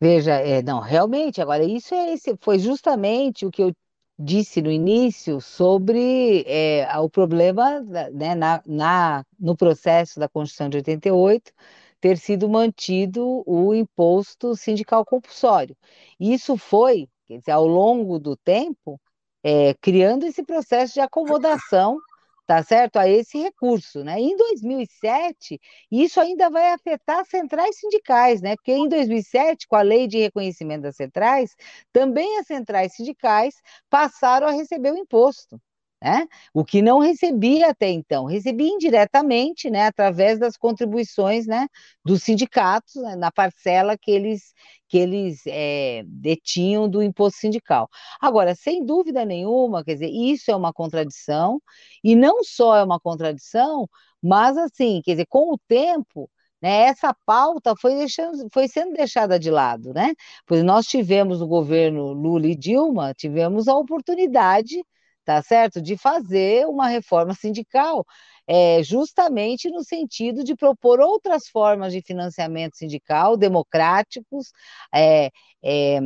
Veja, 0.00 0.34
é, 0.34 0.62
não, 0.62 0.78
realmente, 0.80 1.40
agora 1.40 1.64
isso 1.64 1.94
é 1.94 2.12
esse, 2.12 2.36
foi 2.40 2.58
justamente 2.58 3.46
o 3.46 3.50
que 3.50 3.62
eu 3.62 3.72
disse 4.18 4.62
no 4.62 4.70
início 4.70 5.40
sobre 5.40 6.42
é, 6.46 6.86
o 6.98 7.08
problema 7.08 7.80
né, 7.80 8.34
na, 8.34 8.62
na, 8.66 9.24
no 9.38 9.56
processo 9.56 10.18
da 10.20 10.28
Constituição 10.28 10.68
de 10.68 10.78
88 10.78 11.52
ter 12.00 12.18
sido 12.18 12.48
mantido 12.48 13.42
o 13.46 13.74
imposto 13.74 14.54
sindical 14.54 15.04
compulsório. 15.04 15.76
Isso 16.20 16.56
foi, 16.56 17.08
quer 17.26 17.38
dizer, 17.38 17.52
ao 17.52 17.66
longo 17.66 18.18
do 18.18 18.36
tempo, 18.36 19.00
é, 19.48 19.74
criando 19.74 20.26
esse 20.26 20.42
processo 20.42 20.94
de 20.94 21.00
acomodação 21.00 22.00
tá 22.46 22.62
certo? 22.62 22.96
A 22.96 23.08
esse 23.08 23.38
recurso, 23.38 24.04
né? 24.04 24.20
Em 24.20 24.36
2007, 24.36 25.60
isso 25.90 26.20
ainda 26.20 26.48
vai 26.48 26.72
afetar 26.72 27.24
centrais 27.26 27.76
sindicais, 27.76 28.40
né? 28.40 28.54
Porque 28.54 28.72
em 28.72 28.88
2007, 28.88 29.66
com 29.66 29.74
a 29.74 29.82
lei 29.82 30.06
de 30.06 30.18
reconhecimento 30.18 30.82
das 30.82 30.96
centrais, 30.96 31.56
também 31.92 32.38
as 32.38 32.46
centrais 32.46 32.94
sindicais 32.94 33.56
passaram 33.90 34.46
a 34.46 34.52
receber 34.52 34.92
o 34.92 34.96
imposto 34.96 35.60
né? 36.02 36.26
O 36.52 36.64
que 36.64 36.82
não 36.82 36.98
recebia 36.98 37.70
até 37.70 37.90
então, 37.90 38.24
recebia 38.26 38.68
indiretamente, 38.68 39.70
né, 39.70 39.86
através 39.86 40.38
das 40.38 40.56
contribuições, 40.56 41.46
né, 41.46 41.66
dos 42.04 42.22
sindicatos, 42.22 42.94
né, 42.96 43.16
na 43.16 43.30
parcela 43.32 43.96
que 43.98 44.10
eles 44.10 44.52
que 44.88 44.98
eles 44.98 45.42
é, 45.48 46.04
detinham 46.06 46.88
do 46.88 47.02
imposto 47.02 47.40
sindical. 47.40 47.88
Agora, 48.20 48.54
sem 48.54 48.84
dúvida 48.86 49.24
nenhuma, 49.24 49.82
quer 49.84 49.94
dizer, 49.94 50.10
isso 50.10 50.50
é 50.50 50.54
uma 50.56 50.72
contradição 50.72 51.60
e 52.04 52.14
não 52.14 52.44
só 52.44 52.76
é 52.76 52.84
uma 52.84 53.00
contradição, 53.00 53.88
mas 54.22 54.56
assim, 54.56 55.00
quer 55.04 55.12
dizer, 55.12 55.26
com 55.28 55.52
o 55.52 55.58
tempo 55.66 56.30
né, 56.62 56.82
essa 56.84 57.14
pauta 57.26 57.74
foi, 57.80 57.96
deixando, 57.96 58.48
foi 58.52 58.68
sendo 58.68 58.94
deixada 58.94 59.38
de 59.38 59.50
lado, 59.50 59.92
né? 59.92 60.14
Pois 60.46 60.62
nós 60.64 60.86
tivemos 60.86 61.40
no 61.40 61.46
governo 61.46 62.12
Lula 62.12 62.46
e 62.46 62.56
Dilma, 62.56 63.12
tivemos 63.14 63.68
a 63.68 63.74
oportunidade 63.76 64.82
tá 65.26 65.42
certo? 65.42 65.82
De 65.82 65.96
fazer 65.98 66.66
uma 66.66 66.88
reforma 66.88 67.34
sindical, 67.34 68.06
é, 68.46 68.82
justamente 68.82 69.68
no 69.70 69.84
sentido 69.84 70.44
de 70.44 70.54
propor 70.56 71.00
outras 71.00 71.48
formas 71.48 71.92
de 71.92 72.00
financiamento 72.02 72.76
sindical 72.76 73.36
democráticos, 73.36 74.52
é, 74.94 75.30
é, 75.64 75.98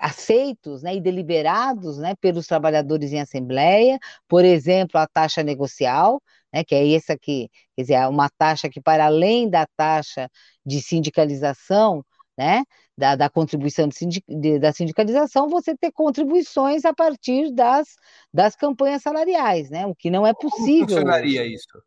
aceitos 0.00 0.82
né, 0.82 0.96
e 0.96 1.00
deliberados 1.00 1.98
né, 1.98 2.14
pelos 2.20 2.46
trabalhadores 2.46 3.12
em 3.12 3.20
assembleia, 3.20 3.98
por 4.28 4.44
exemplo, 4.44 4.98
a 5.00 5.06
taxa 5.06 5.42
negocial, 5.42 6.20
né, 6.52 6.64
que 6.64 6.74
é 6.74 6.94
essa 6.94 7.16
que, 7.18 7.48
quer 7.76 7.82
dizer, 7.82 7.94
é 7.94 8.08
uma 8.08 8.28
taxa 8.36 8.68
que, 8.68 8.80
para 8.80 9.06
além 9.06 9.48
da 9.48 9.66
taxa 9.76 10.28
de 10.66 10.80
sindicalização, 10.82 12.04
né, 12.42 12.64
da, 12.98 13.14
da 13.14 13.30
contribuição 13.30 13.90
sindic, 13.90 14.24
de, 14.28 14.58
da 14.58 14.72
sindicalização, 14.72 15.48
você 15.48 15.76
ter 15.76 15.92
contribuições 15.92 16.84
a 16.84 16.92
partir 16.92 17.52
das, 17.52 17.88
das 18.32 18.56
campanhas 18.56 19.02
salariais, 19.02 19.70
né? 19.70 19.86
O 19.86 19.94
que 19.94 20.10
não 20.10 20.26
é 20.26 20.34
possível. 20.34 20.86
Como 20.86 20.88
funcionaria 20.88 21.46
isso? 21.46 21.82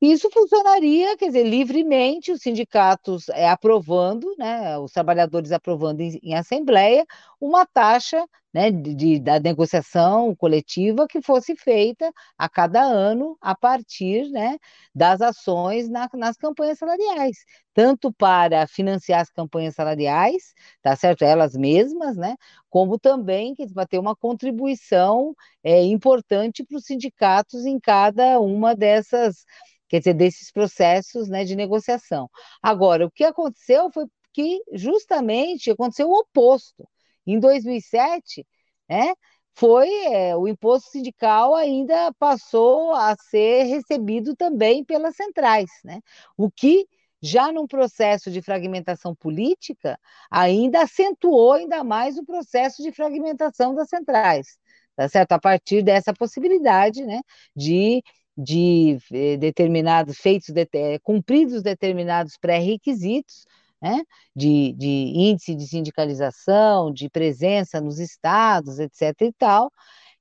Isso 0.00 0.28
funcionaria, 0.30 1.16
quer 1.16 1.26
dizer, 1.28 1.44
livremente, 1.44 2.30
os 2.30 2.42
sindicatos 2.42 3.30
é, 3.30 3.48
aprovando, 3.48 4.34
né, 4.38 4.78
os 4.78 4.92
trabalhadores 4.92 5.52
aprovando 5.52 6.00
em, 6.02 6.18
em 6.22 6.34
assembleia 6.34 7.04
uma 7.40 7.64
taxa 7.64 8.26
né, 8.52 8.70
de, 8.70 9.18
da 9.18 9.40
negociação 9.40 10.34
coletiva 10.36 11.06
que 11.08 11.22
fosse 11.22 11.56
feita 11.56 12.12
a 12.36 12.46
cada 12.48 12.82
ano 12.82 13.36
a 13.40 13.54
partir 13.54 14.28
né, 14.30 14.58
das 14.94 15.20
ações 15.22 15.88
na, 15.88 16.08
nas 16.14 16.36
campanhas 16.36 16.78
salariais, 16.78 17.38
tanto 17.74 18.12
para 18.12 18.66
financiar 18.66 19.20
as 19.22 19.30
campanhas 19.30 19.74
salariais, 19.74 20.52
tá 20.82 20.94
certo, 20.94 21.22
elas 21.24 21.54
mesmas, 21.56 22.16
né, 22.16 22.36
como 22.68 22.98
também 22.98 23.54
para 23.74 23.86
ter 23.86 23.98
uma 23.98 24.14
contribuição 24.16 25.34
é, 25.64 25.82
importante 25.84 26.64
para 26.64 26.76
os 26.76 26.84
sindicatos 26.84 27.64
em 27.66 27.78
cada 27.80 28.38
uma 28.40 28.74
dessas 28.74 29.44
quer 29.88 29.98
dizer, 29.98 30.14
desses 30.14 30.50
processos 30.50 31.28
né, 31.28 31.44
de 31.44 31.56
negociação. 31.56 32.30
Agora, 32.62 33.06
o 33.06 33.10
que 33.10 33.24
aconteceu 33.24 33.90
foi 33.92 34.06
que 34.32 34.60
justamente 34.72 35.70
aconteceu 35.70 36.08
o 36.10 36.18
oposto. 36.20 36.86
Em 37.26 37.40
2007, 37.40 38.46
né, 38.88 39.14
foi 39.54 39.88
é, 40.12 40.36
o 40.36 40.46
imposto 40.46 40.90
sindical 40.90 41.54
ainda 41.54 42.12
passou 42.18 42.92
a 42.94 43.16
ser 43.16 43.64
recebido 43.64 44.36
também 44.36 44.84
pelas 44.84 45.16
centrais, 45.16 45.70
né? 45.82 46.00
O 46.36 46.50
que 46.50 46.86
já 47.22 47.50
num 47.50 47.66
processo 47.66 48.30
de 48.30 48.42
fragmentação 48.42 49.14
política 49.14 49.98
ainda 50.30 50.82
acentuou 50.82 51.54
ainda 51.54 51.82
mais 51.82 52.18
o 52.18 52.24
processo 52.24 52.82
de 52.82 52.92
fragmentação 52.92 53.74
das 53.74 53.88
centrais, 53.88 54.58
tá 54.94 55.08
certo? 55.08 55.32
A 55.32 55.38
partir 55.40 55.82
dessa 55.82 56.12
possibilidade, 56.12 57.04
né, 57.04 57.20
de 57.54 58.02
de 58.36 58.98
eh, 59.12 59.36
determinados 59.36 60.18
feitos, 60.18 60.50
de, 60.50 60.68
eh, 60.72 60.98
cumpridos 61.02 61.62
determinados 61.62 62.36
pré-requisitos, 62.36 63.46
né, 63.80 64.02
de, 64.34 64.72
de 64.74 64.88
índice 65.14 65.54
de 65.54 65.66
sindicalização, 65.66 66.92
de 66.92 67.08
presença 67.10 67.80
nos 67.80 67.98
estados, 67.98 68.78
etc. 68.78 69.14
e 69.22 69.32
tal, 69.32 69.70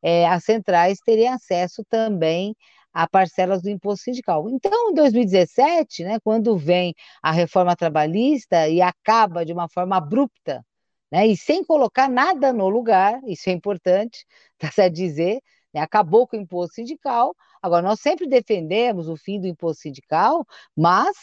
é, 0.02 0.28
as 0.28 0.44
centrais 0.44 1.00
teriam 1.00 1.34
acesso 1.34 1.84
também 1.90 2.56
a 2.94 3.08
parcelas 3.10 3.62
do 3.62 3.70
imposto 3.70 4.06
sindical. 4.06 4.50
Então, 4.50 4.92
em 4.92 4.94
2017, 4.94 6.04
né, 6.04 6.20
quando 6.24 6.58
vem 6.58 6.94
a 7.22 7.32
reforma 7.32 7.76
trabalhista 7.76 8.70
e 8.70 8.82
acaba 8.82 9.46
de 9.46 9.52
uma 9.52 9.68
forma 9.68 9.98
abrupta, 9.98 10.66
né, 11.12 11.28
e 11.28 11.36
sem 11.38 11.64
colocar 11.64 12.10
nada 12.10 12.54
no 12.54 12.70
lugar, 12.70 13.20
isso 13.26 13.50
é 13.50 13.54
importante, 13.54 14.26
tá 14.58 14.72
certo 14.72 14.94
dizer, 14.94 15.42
né, 15.74 15.82
acabou 15.82 16.28
com 16.28 16.38
o 16.38 16.40
imposto 16.40 16.76
sindical. 16.76 17.36
Agora, 17.66 17.82
nós 17.82 18.00
sempre 18.00 18.28
defendemos 18.28 19.10
o 19.10 19.18
fim 19.18 19.42
do 19.42 19.48
imposto 19.48 19.82
sindical, 19.82 20.46
mas 20.78 21.16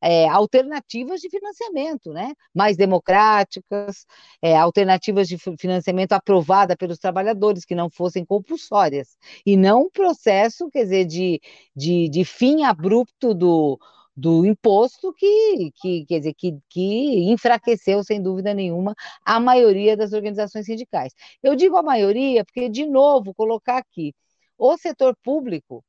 é, 0.00 0.26
alternativas 0.28 1.20
de 1.20 1.28
financiamento, 1.28 2.10
né? 2.10 2.32
mais 2.54 2.76
democráticas, 2.76 4.06
é, 4.40 4.56
alternativas 4.56 5.28
de 5.28 5.36
financiamento 5.58 6.12
aprovada 6.12 6.74
pelos 6.74 6.98
trabalhadores, 6.98 7.66
que 7.66 7.74
não 7.74 7.90
fossem 7.90 8.24
compulsórias, 8.24 9.16
e 9.44 9.56
não 9.58 9.82
um 9.82 9.90
processo, 9.90 10.70
quer 10.70 10.84
dizer, 10.84 11.04
de, 11.04 11.40
de, 11.76 12.08
de 12.08 12.24
fim 12.24 12.64
abrupto 12.64 13.34
do, 13.34 13.78
do 14.16 14.46
imposto 14.46 15.12
que, 15.14 15.70
que 15.74 16.06
quer 16.06 16.18
dizer, 16.18 16.34
que, 16.34 16.58
que 16.68 17.30
enfraqueceu, 17.30 18.02
sem 18.02 18.22
dúvida 18.22 18.54
nenhuma, 18.54 18.94
a 19.24 19.40
maioria 19.40 19.96
das 19.96 20.12
organizações 20.14 20.66
sindicais. 20.66 21.12
Eu 21.42 21.54
digo 21.54 21.76
a 21.76 21.82
maioria 21.82 22.42
porque, 22.44 22.68
de 22.70 22.86
novo, 22.86 23.34
colocar 23.34 23.78
aqui, 23.78 24.14
o 24.58 24.76
setor 24.76 25.16
público, 25.22 25.84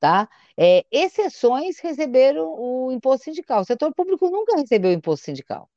tá? 0.00 0.28
É, 0.58 0.84
exceções 0.90 1.78
receberam 1.80 2.46
o 2.58 2.92
imposto 2.92 3.24
sindical. 3.24 3.62
O 3.62 3.64
setor 3.64 3.94
público 3.94 4.30
nunca 4.30 4.56
recebeu 4.56 4.90
o 4.90 4.94
imposto 4.94 5.26
sindical. 5.26 5.68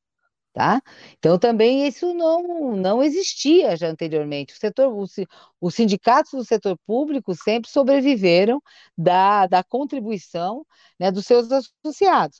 Tá? 0.53 0.81
Então, 1.19 1.37
também 1.37 1.87
isso 1.87 2.15
não, 2.15 2.75
não 2.75 3.03
existia 3.03 3.77
já 3.77 3.89
anteriormente. 3.89 4.55
O 4.55 4.57
setor, 4.57 4.91
os, 4.91 5.13
os 5.61 5.75
sindicatos 5.75 6.31
do 6.31 6.43
setor 6.43 6.75
público 6.83 7.35
sempre 7.35 7.69
sobreviveram 7.69 8.59
da, 8.97 9.45
da 9.45 9.63
contribuição 9.63 10.65
né, 10.99 11.11
dos 11.11 11.27
seus 11.27 11.51
associados. 11.51 12.39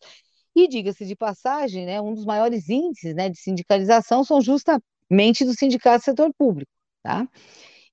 E, 0.56 0.68
diga-se 0.68 1.06
de 1.06 1.16
passagem, 1.16 1.86
né, 1.86 2.02
um 2.02 2.16
dos 2.16 2.26
maiores 2.26 2.68
índices 2.70 3.14
né, 3.14 3.30
de 3.30 3.38
sindicalização 3.38 4.24
são 4.24 4.42
justamente 4.42 5.46
dos 5.46 5.58
sindicatos 5.58 6.02
do 6.02 6.06
setor 6.06 6.34
público. 6.36 6.72
Tá? 7.04 7.28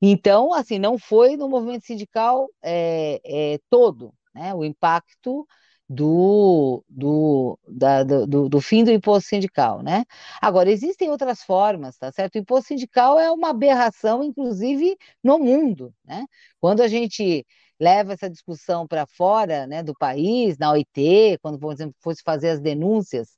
Então, 0.07 0.53
assim, 0.53 0.79
não 0.79 0.99
foi 0.99 1.35
no 1.37 1.49
movimento 1.49 1.87
sindical 1.87 2.51
é, 2.63 3.21
é, 3.25 3.59
todo, 3.71 4.13
né, 4.35 4.53
o 4.55 4.63
impacto 4.63 5.47
do, 5.89 6.85
do, 6.89 7.59
da, 7.67 8.03
do, 8.03 8.49
do, 8.51 8.61
fim 8.61 8.85
do 8.85 8.91
imposto 8.91 9.31
sindical, 9.31 9.83
né? 9.83 10.05
Agora, 10.43 10.71
existem 10.71 11.09
outras 11.11 11.43
formas, 11.43 11.97
tá 11.97 12.13
certo? 12.13 12.35
O 12.35 12.39
imposto 12.39 12.69
sindical 12.69 13.19
é 13.19 13.31
uma 13.31 13.49
aberração, 13.51 14.23
inclusive, 14.23 14.95
no 15.23 15.39
mundo, 15.39 15.95
né? 16.05 16.27
Quando 16.61 16.83
a 16.83 16.89
gente 16.89 17.47
leva 17.81 18.13
essa 18.13 18.29
discussão 18.31 18.87
para 18.87 19.07
fora 19.07 19.67
né, 19.67 19.83
do 19.83 19.95
país, 19.95 20.59
na 20.59 20.71
OIT, 20.73 21.39
quando, 21.43 21.59
por 21.59 21.73
exemplo, 21.73 21.95
fosse 22.01 22.23
fazer 22.23 22.51
as 22.51 22.61
denúncias 22.61 23.31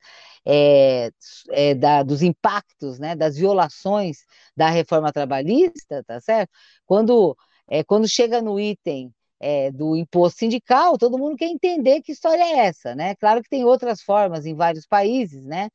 é, 0.47 1.11
é, 1.51 1.75
da, 1.75 2.03
dos 2.03 2.23
impactos, 2.23 2.99
né, 2.99 3.17
das 3.17 3.37
violações 3.37 4.19
da 4.57 4.69
reforma 4.71 5.13
trabalhista, 5.13 6.05
tá 6.07 6.21
certo? 6.21 6.51
Quando, 6.87 7.37
é, 7.69 7.83
quando 7.85 8.09
chega 8.09 8.41
no 8.43 8.59
item 8.61 9.13
é, 9.41 9.71
do 9.73 9.97
imposto 9.97 10.39
sindical, 10.41 10.97
todo 10.99 11.19
mundo 11.19 11.37
quer 11.37 11.47
entender 11.49 12.01
que 12.03 12.13
história 12.13 12.43
é 12.43 12.67
essa, 12.67 12.95
né? 12.95 13.15
Claro 13.17 13.43
que 13.43 13.49
tem 13.51 13.65
outras 13.65 14.03
formas 14.03 14.47
em 14.47 14.55
vários 14.55 14.87
países, 14.87 15.45
né? 15.45 15.69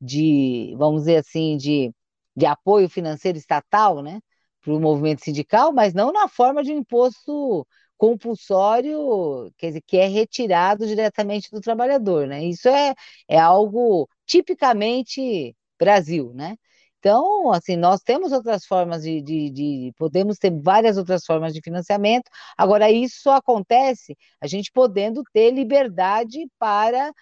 De, 0.00 0.74
vamos 0.78 1.02
dizer 1.02 1.16
assim, 1.18 1.56
de, 1.56 1.92
de 2.36 2.46
apoio 2.46 2.88
financeiro 2.88 3.38
estatal, 3.38 4.02
né? 4.02 4.20
Para 4.62 4.74
o 4.74 4.80
movimento 4.80 5.24
sindical, 5.24 5.72
mas 5.72 5.94
não 5.94 6.12
na 6.12 6.28
forma 6.28 6.62
de 6.62 6.72
um 6.72 6.78
imposto 6.78 7.66
compulsório, 7.96 9.50
quer 9.58 9.68
dizer, 9.68 9.82
que 9.86 9.96
é 9.98 10.06
retirado 10.06 10.86
diretamente 10.86 11.50
do 11.50 11.60
trabalhador, 11.60 12.26
né? 12.26 12.44
Isso 12.44 12.68
é, 12.68 12.94
é 13.28 13.38
algo 13.38 14.08
tipicamente 14.26 15.56
Brasil, 15.78 16.32
né? 16.34 16.56
Então, 16.98 17.52
assim, 17.52 17.76
nós 17.76 18.00
temos 18.02 18.32
outras 18.32 18.64
formas 18.66 19.02
de, 19.02 19.22
de, 19.22 19.50
de, 19.50 19.92
podemos 19.96 20.38
ter 20.38 20.50
várias 20.50 20.96
outras 20.96 21.24
formas 21.24 21.54
de 21.54 21.60
financiamento. 21.62 22.28
Agora, 22.56 22.90
isso 22.90 23.20
só 23.22 23.34
acontece 23.36 24.16
a 24.40 24.46
gente 24.46 24.72
podendo 24.72 25.22
ter 25.32 25.52
liberdade 25.52 26.48
para 26.58 27.12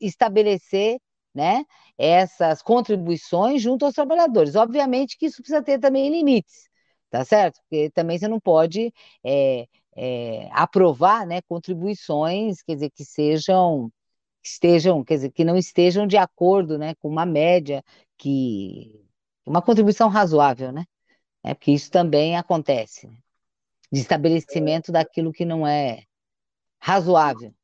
estabelecer, 0.00 0.98
né, 1.34 1.64
essas 1.98 2.62
contribuições 2.62 3.60
junto 3.62 3.84
aos 3.84 3.94
trabalhadores. 3.94 4.54
Obviamente 4.56 5.16
que 5.18 5.26
isso 5.26 5.38
precisa 5.42 5.62
ter 5.62 5.78
também 5.80 6.10
limites, 6.10 6.68
tá 7.10 7.24
certo? 7.24 7.60
Porque 7.62 7.90
também 7.90 8.18
você 8.18 8.28
não 8.28 8.40
pode 8.40 8.92
é, 9.24 9.66
é, 9.96 10.48
aprovar, 10.52 11.26
né, 11.26 11.40
contribuições, 11.42 12.62
quer 12.62 12.74
dizer, 12.74 12.90
que 12.90 13.04
sejam 13.04 13.90
estejam, 14.42 15.02
quer 15.02 15.14
dizer, 15.14 15.30
que 15.32 15.44
não 15.44 15.56
estejam 15.56 16.06
de 16.06 16.16
acordo, 16.18 16.78
né, 16.78 16.94
com 16.96 17.08
uma 17.08 17.24
média 17.24 17.82
que 18.18 19.02
uma 19.46 19.62
contribuição 19.62 20.08
razoável, 20.08 20.72
né? 20.72 20.84
É 21.42 21.54
porque 21.54 21.72
isso 21.72 21.90
também 21.90 22.36
acontece, 22.36 23.06
né? 23.06 23.16
de 23.92 24.00
estabelecimento 24.00 24.90
daquilo 24.90 25.32
que 25.32 25.44
não 25.44 25.66
é 25.66 26.02
razoável. 26.80 27.54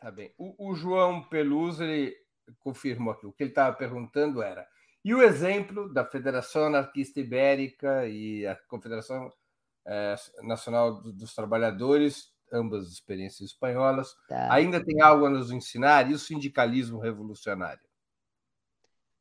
Tá 0.00 0.10
bem. 0.10 0.32
O, 0.36 0.70
o 0.70 0.74
João 0.74 1.22
Peluso 1.22 1.82
ele 1.82 2.14
confirmou 2.58 3.12
aqui. 3.12 3.26
O 3.26 3.32
que 3.32 3.44
ele 3.44 3.50
estava 3.50 3.74
perguntando 3.76 4.42
era: 4.42 4.66
e 5.04 5.14
o 5.14 5.22
exemplo 5.22 5.92
da 5.92 6.04
Federação 6.04 6.66
Anarquista 6.66 7.20
Ibérica 7.20 8.06
e 8.08 8.46
a 8.46 8.56
Confederação 8.68 9.32
é, 9.86 10.16
Nacional 10.42 11.02
dos 11.02 11.34
Trabalhadores, 11.34 12.32
ambas 12.52 12.88
experiências 12.88 13.50
espanholas, 13.50 14.14
tá. 14.28 14.52
ainda 14.52 14.84
tem 14.84 15.00
algo 15.00 15.26
a 15.26 15.30
nos 15.30 15.50
ensinar? 15.50 16.10
E 16.10 16.14
o 16.14 16.18
sindicalismo 16.18 16.98
revolucionário? 16.98 17.86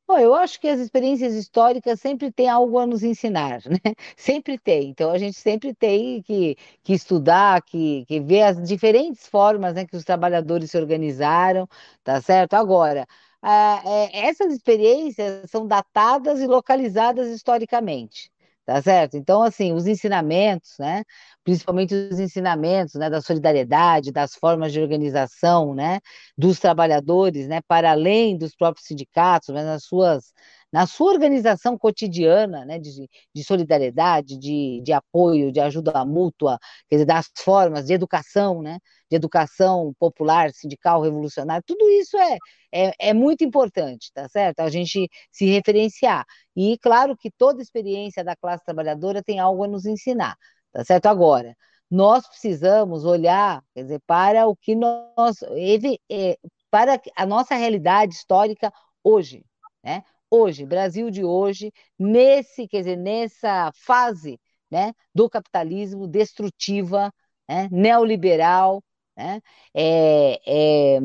Bom, 0.08 0.20
eu 0.20 0.36
acho 0.36 0.60
que 0.62 0.68
as 0.68 0.80
experiências 0.80 1.34
históricas 1.34 2.00
sempre 2.00 2.32
têm 2.32 2.48
algo 2.48 2.78
a 2.78 2.86
nos 2.86 3.02
ensinar, 3.02 3.62
né? 3.66 3.80
Sempre 4.16 4.56
tem. 4.60 4.90
Então, 4.90 5.10
a 5.10 5.18
gente 5.18 5.36
sempre 5.40 5.74
tem 5.74 6.22
que, 6.22 6.56
que 6.84 6.94
estudar, 6.94 7.60
que, 7.64 8.06
que 8.06 8.20
ver 8.20 8.44
as 8.44 8.62
diferentes 8.68 9.28
formas 9.28 9.74
né, 9.74 9.84
que 9.86 9.98
os 9.98 10.04
trabalhadores 10.04 10.70
se 10.70 10.78
organizaram, 10.78 11.68
tá 12.04 12.22
certo? 12.22 12.54
Agora, 12.54 13.08
é, 13.44 14.28
essas 14.28 14.54
experiências 14.54 15.50
são 15.50 15.68
datadas 15.68 16.40
e 16.40 16.46
localizadas 16.46 17.28
historicamente 17.30 18.32
tá 18.66 18.82
certo? 18.82 19.16
Então, 19.18 19.42
assim, 19.44 19.74
os 19.74 19.86
ensinamentos, 19.88 20.72
né, 20.80 21.04
principalmente 21.44 21.94
os 21.94 22.20
ensinamentos, 22.20 22.96
né, 22.96 23.10
da 23.10 23.22
solidariedade, 23.22 24.12
das 24.12 24.36
formas 24.36 24.72
de 24.74 24.80
organização, 24.82 25.74
né, 25.76 26.00
dos 26.38 26.60
trabalhadores, 26.60 27.48
né, 27.48 27.62
para 27.68 27.92
além 27.92 28.38
dos 28.38 28.56
próprios 28.56 28.88
sindicatos, 28.88 29.50
né, 29.54 29.64
nas 29.64 29.84
suas, 29.86 30.34
na 30.76 30.86
sua 30.86 31.14
organização 31.14 31.78
cotidiana, 31.78 32.66
né, 32.66 32.78
de, 32.78 33.10
de 33.34 33.44
solidariedade, 33.46 34.38
de, 34.38 34.82
de 34.84 34.92
apoio, 34.92 35.50
de 35.50 35.62
ajuda 35.62 36.04
mútua, 36.04 36.60
quer 36.90 36.98
dizer, 36.98 37.06
das 37.06 37.32
formas 37.38 37.86
de 37.86 37.94
educação, 37.94 38.62
né, 38.62 38.80
de 39.10 39.16
educação 39.16 39.94
popular, 39.98 40.52
sindical, 40.52 41.02
revolucionária, 41.02 41.64
tudo 41.66 41.90
isso 41.92 42.18
é, 42.18 42.38
é, 42.74 42.92
é 43.00 43.14
muito 43.14 43.42
importante, 43.46 44.12
tá 44.14 44.28
certo? 44.28 44.60
A 44.60 44.70
gente 44.70 45.10
se 45.32 45.46
referenciar. 45.46 46.26
E 46.54 46.78
claro 46.80 47.16
que 47.16 47.32
toda 47.32 47.62
experiência 47.62 48.22
da 48.22 48.36
classe 48.36 48.66
trabalhadora 48.66 49.24
tem 49.24 49.40
algo 49.40 49.64
a 49.64 49.70
nos 49.70 49.86
ensinar, 49.86 50.36
tá 50.74 50.84
certo? 50.84 51.06
Agora, 51.06 51.56
nós 51.90 52.28
precisamos 52.28 53.06
olhar, 53.06 53.64
quer 53.74 53.84
dizer, 53.84 54.02
para 54.06 54.46
o 54.46 54.58
que 54.58 54.76
nós, 54.76 55.38
é, 56.12 56.38
para 56.70 57.02
a 57.16 57.26
nossa 57.26 57.56
realidade 57.56 58.14
histórica 58.14 58.74
hoje, 59.02 59.46
né? 59.82 60.04
Hoje, 60.38 60.66
Brasil 60.66 61.10
de 61.10 61.24
hoje, 61.24 61.72
nesse, 61.98 62.68
quer 62.68 62.80
dizer, 62.80 62.98
nessa 62.98 63.72
fase, 63.74 64.38
né, 64.70 64.94
do 65.14 65.30
capitalismo 65.30 66.08
destrutiva, 66.08 67.10
né, 67.48 67.70
neoliberal, 67.72 68.84
né? 69.16 69.40
É, 69.74 70.40
é, 70.46 71.00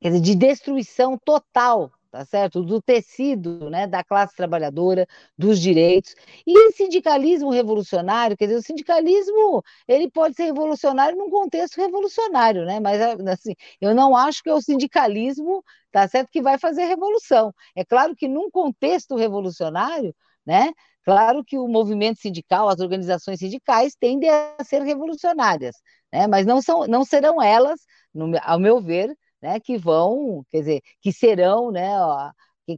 quer 0.00 0.10
dizer, 0.10 0.20
de 0.20 0.34
destruição 0.34 1.18
total, 1.24 1.92
tá 2.14 2.24
certo? 2.24 2.62
Do 2.62 2.80
tecido, 2.80 3.68
né, 3.68 3.88
da 3.88 4.04
classe 4.04 4.36
trabalhadora, 4.36 5.04
dos 5.36 5.58
direitos. 5.58 6.14
E 6.46 6.70
sindicalismo 6.72 7.50
revolucionário, 7.50 8.36
quer 8.36 8.46
dizer, 8.46 8.58
o 8.58 8.62
sindicalismo, 8.62 9.64
ele 9.88 10.08
pode 10.08 10.36
ser 10.36 10.44
revolucionário 10.44 11.18
num 11.18 11.28
contexto 11.28 11.76
revolucionário, 11.76 12.64
né? 12.64 12.78
Mas 12.78 13.00
assim, 13.26 13.54
eu 13.80 13.92
não 13.96 14.16
acho 14.16 14.44
que 14.44 14.48
é 14.48 14.54
o 14.54 14.60
sindicalismo, 14.62 15.64
tá 15.90 16.06
certo, 16.06 16.30
que 16.30 16.40
vai 16.40 16.56
fazer 16.56 16.84
revolução. 16.84 17.52
É 17.74 17.84
claro 17.84 18.14
que 18.14 18.28
num 18.28 18.48
contexto 18.48 19.16
revolucionário, 19.16 20.14
né? 20.46 20.72
Claro 21.04 21.44
que 21.44 21.58
o 21.58 21.66
movimento 21.66 22.20
sindical, 22.20 22.68
as 22.68 22.78
organizações 22.78 23.40
sindicais 23.40 23.94
tendem 23.98 24.30
a 24.30 24.62
ser 24.64 24.82
revolucionárias, 24.82 25.74
né? 26.12 26.26
mas 26.28 26.46
não, 26.46 26.62
são, 26.62 26.86
não 26.86 27.04
serão 27.04 27.42
elas, 27.42 27.80
no, 28.14 28.30
ao 28.42 28.58
meu 28.58 28.80
ver, 28.80 29.14
né, 29.44 29.60
que 29.60 29.76
vão, 29.76 30.42
quer 30.50 30.60
dizer, 30.60 30.82
que 31.02 31.12
serão 31.12 31.70
né, 31.70 32.00
ó, 32.00 32.32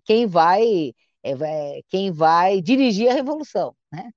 quem 0.05 0.27
vai, 0.27 0.93
é, 1.23 1.81
quem 1.89 2.11
vai 2.11 2.61
dirigir 2.61 3.09
a 3.09 3.15
revolução. 3.15 3.77
Né? 3.93 4.11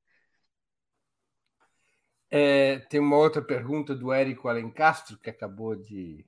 É, 2.31 2.79
tem 2.89 2.99
uma 2.99 3.17
outra 3.17 3.39
pergunta 3.39 3.95
do 3.95 4.11
Érico 4.11 4.47
Alencastro, 4.47 5.19
que 5.19 5.29
acabou 5.29 5.75
de 5.75 6.25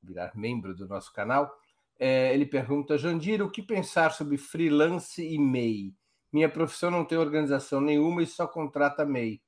virar 0.00 0.30
membro 0.36 0.72
do 0.72 0.86
nosso 0.86 1.12
canal. 1.12 1.52
É, 1.98 2.32
ele 2.32 2.46
pergunta, 2.46 2.96
Jandir, 2.96 3.42
o 3.42 3.50
que 3.50 3.60
pensar 3.60 4.12
sobre 4.12 4.38
freelance 4.38 5.20
e 5.20 5.36
MEI? 5.36 5.92
Minha 6.32 6.48
profissão 6.48 6.92
não 6.92 7.04
tem 7.04 7.18
organização 7.18 7.80
nenhuma 7.80 8.22
e 8.22 8.26
só 8.26 8.46
contrata 8.46 9.04
MEI 9.04 9.40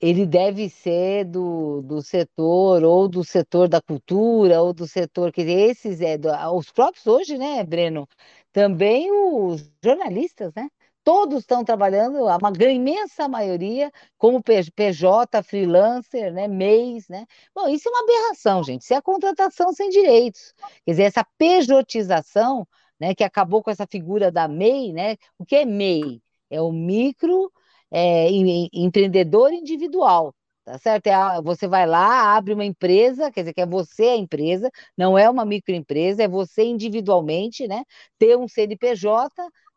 ele 0.00 0.26
deve 0.26 0.68
ser 0.68 1.24
do, 1.24 1.82
do 1.82 2.02
setor, 2.02 2.84
ou 2.84 3.08
do 3.08 3.24
setor 3.24 3.68
da 3.68 3.80
cultura, 3.80 4.60
ou 4.62 4.72
do 4.72 4.86
setor, 4.86 5.32
dizer, 5.32 5.70
esses, 5.70 6.00
é, 6.00 6.18
do, 6.18 6.28
os 6.54 6.70
próprios 6.70 7.06
hoje, 7.06 7.38
né, 7.38 7.64
Breno? 7.64 8.08
Também 8.52 9.10
os 9.10 9.70
jornalistas, 9.82 10.52
né? 10.54 10.68
Todos 11.02 11.40
estão 11.40 11.64
trabalhando, 11.64 12.28
a 12.28 12.36
uma 12.36 12.50
imensa 12.68 13.28
maioria, 13.28 13.92
como 14.18 14.42
PJ, 14.42 15.42
freelancer, 15.42 16.32
né, 16.32 16.48
MEIs, 16.48 17.08
né? 17.08 17.24
Bom, 17.54 17.68
isso 17.68 17.88
é 17.88 17.92
uma 17.92 18.02
aberração, 18.02 18.62
gente. 18.64 18.82
Isso 18.82 18.92
é 18.92 18.96
a 18.96 19.02
contratação 19.02 19.72
sem 19.72 19.88
direitos. 19.88 20.52
Quer 20.84 20.90
dizer, 20.90 21.02
essa 21.04 21.24
pejotização, 21.38 22.66
né, 22.98 23.14
que 23.14 23.24
acabou 23.24 23.62
com 23.62 23.70
essa 23.70 23.86
figura 23.86 24.30
da 24.32 24.48
MEI, 24.48 24.92
né? 24.92 25.16
O 25.38 25.44
que 25.46 25.56
é 25.56 25.64
MEI? 25.64 26.20
É 26.50 26.60
o 26.60 26.72
micro 26.72 27.52
é, 27.90 28.28
empreendedor 28.72 29.52
individual, 29.52 30.34
tá 30.64 30.78
certo? 30.78 31.06
É, 31.08 31.40
você 31.42 31.66
vai 31.68 31.86
lá, 31.86 32.36
abre 32.36 32.52
uma 32.54 32.64
empresa, 32.64 33.30
quer 33.30 33.40
dizer, 33.42 33.54
que 33.54 33.60
é 33.60 33.66
você 33.66 34.04
a 34.04 34.16
empresa, 34.16 34.70
não 34.96 35.16
é 35.18 35.28
uma 35.30 35.44
microempresa, 35.44 36.22
é 36.24 36.28
você 36.28 36.64
individualmente, 36.64 37.66
né? 37.68 37.84
Ter 38.18 38.36
um 38.36 38.48
CNPJ, 38.48 39.30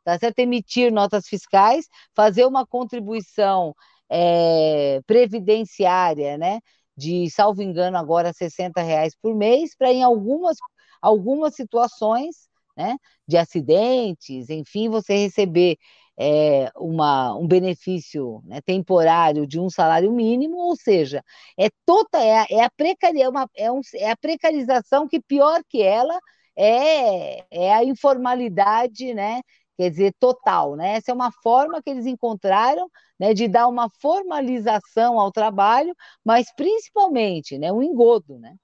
tá 0.04 0.18
certo? 0.20 0.40
Emitir 0.40 0.92
notas 0.92 1.28
fiscais, 1.28 1.88
fazer 2.16 2.46
uma 2.46 2.66
contribuição 2.66 3.76
é, 4.10 5.02
previdenciária, 5.06 6.38
né? 6.38 6.60
De, 6.98 7.30
salvo 7.30 7.62
engano, 7.62 7.98
agora 7.98 8.34
60 8.34 8.82
reais 8.82 9.16
por 9.22 9.36
mês, 9.36 9.76
para 9.76 9.92
em 9.92 10.04
algumas, 10.04 10.58
algumas 11.02 11.56
situações, 11.56 12.50
né? 12.76 12.98
De 13.28 13.38
acidentes, 13.38 14.50
enfim, 14.50 14.90
você 14.90 15.16
receber 15.18 15.78
é, 16.20 16.70
uma, 16.76 17.36
um 17.36 17.48
benefício 17.48 18.42
né, 18.46 18.60
temporário 18.62 19.48
de 19.48 19.60
um 19.60 19.70
salário 19.70 20.12
mínimo, 20.12 20.58
ou 20.58 20.76
seja, 20.76 21.24
é 21.58 21.70
toda 21.86 22.22
é, 22.22 22.46
é 22.52 22.64
a 22.64 22.70
precaria, 22.70 23.26
é, 23.26 23.30
uma, 23.30 23.50
é, 23.56 23.72
um, 23.72 23.80
é 23.96 24.12
a 24.12 24.18
precarização 24.18 25.08
que 25.08 25.22
pior 25.22 25.62
que 25.70 25.82
ela 25.82 26.20
é, 26.58 27.46
é 27.50 27.74
a 27.74 27.84
informalidade, 27.86 29.14
né? 29.14 29.42
Quer 29.78 29.90
dizer, 29.92 30.14
total, 30.20 30.76
né? 30.76 30.96
Essa 30.98 31.12
é 31.12 31.14
uma 31.14 31.32
forma 31.32 31.82
que 31.82 31.90
eles 31.90 32.06
encontraram 32.06 32.90
né, 33.18 33.34
de 33.34 33.48
dar 33.48 33.68
uma 33.68 33.90
formalização 34.02 35.18
ao 35.20 35.32
trabalho, 35.32 35.96
mas 36.24 36.54
principalmente, 36.54 37.58
né, 37.58 37.72
um 37.72 37.82
engodo, 37.82 38.38
né? 38.40 38.56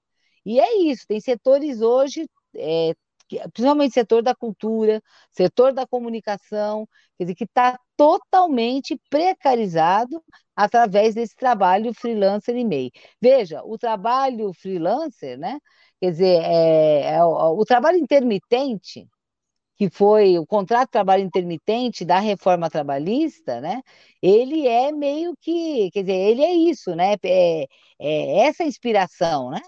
E 0.44 0.60
é 0.60 0.78
isso, 0.82 1.06
tem 1.08 1.20
setores 1.20 1.80
hoje 1.80 2.28
é, 2.54 2.94
principalmente 3.52 3.94
setor 3.94 4.22
da 4.22 4.34
cultura, 4.34 5.02
setor 5.30 5.72
da 5.72 5.86
comunicação, 5.86 6.88
quer 7.18 7.24
dizer, 7.24 7.34
que 7.34 7.44
está 7.44 7.78
totalmente 7.96 9.00
precarizado 9.10 10.22
através 10.54 11.14
desse 11.14 11.34
trabalho 11.36 11.92
freelancer 11.94 12.56
e 12.56 12.64
MEI. 12.64 12.90
Veja, 13.20 13.62
o 13.64 13.78
trabalho 13.78 14.52
freelancer, 14.54 15.38
né? 15.38 15.58
Quer 16.00 16.10
dizer, 16.10 16.42
é, 16.44 17.14
é 17.16 17.24
o, 17.24 17.58
o 17.58 17.64
trabalho 17.64 17.98
intermitente, 17.98 19.08
que 19.76 19.90
foi 19.90 20.38
o 20.38 20.46
contrato 20.46 20.86
de 20.88 20.92
trabalho 20.92 21.22
intermitente 21.22 22.04
da 22.04 22.18
reforma 22.18 22.70
trabalhista, 22.70 23.60
né? 23.60 23.82
Ele 24.22 24.66
é 24.66 24.92
meio 24.92 25.36
que, 25.40 25.90
quer 25.92 26.00
dizer, 26.02 26.14
ele 26.14 26.42
é 26.42 26.52
isso, 26.54 26.94
né? 26.94 27.14
É, 27.24 27.66
é 28.00 28.38
essa 28.46 28.64
inspiração, 28.64 29.50
né? 29.50 29.60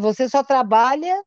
Você 0.00 0.28
só 0.28 0.42
trabalha 0.42 1.20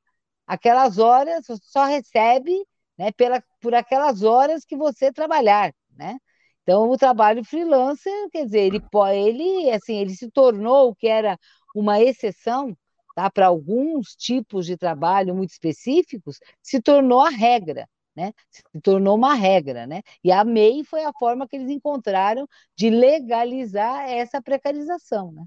aquelas 0.48 0.98
horas, 0.98 1.46
você 1.46 1.58
só 1.64 1.86
recebe 1.86 2.66
né, 2.98 3.12
pela, 3.12 3.44
por 3.62 3.76
aquelas 3.76 4.24
horas 4.24 4.66
que 4.66 4.76
você 4.76 5.12
trabalhar, 5.12 5.74
né? 5.96 6.18
Então, 6.64 6.90
o 6.90 6.98
trabalho 6.98 7.46
freelancer, 7.46 8.30
quer 8.32 8.46
dizer, 8.46 8.60
ele, 8.60 8.82
ele, 9.14 9.72
assim, 9.72 9.98
ele 9.98 10.14
se 10.16 10.30
tornou 10.30 10.90
o 10.90 10.96
que 10.96 11.08
era 11.08 11.38
uma 11.74 12.02
exceção 12.02 12.76
tá, 13.16 13.30
para 13.30 13.48
alguns 13.48 14.16
tipos 14.16 14.66
de 14.66 14.76
trabalho 14.76 15.34
muito 15.34 15.52
específicos, 15.52 16.40
se 16.62 16.82
tornou 16.82 17.22
a 17.22 17.30
regra, 17.30 17.88
né? 18.16 18.34
Se 18.50 18.64
tornou 18.82 19.16
uma 19.16 19.34
regra, 19.34 19.88
né? 19.88 20.02
E 20.24 20.32
a 20.32 20.44
MEI 20.44 20.84
foi 20.84 21.06
a 21.06 21.14
forma 21.14 21.48
que 21.48 21.56
eles 21.56 21.70
encontraram 21.70 22.48
de 22.76 22.90
legalizar 22.90 24.10
essa 24.10 24.42
precarização, 24.42 25.32
né? 25.32 25.46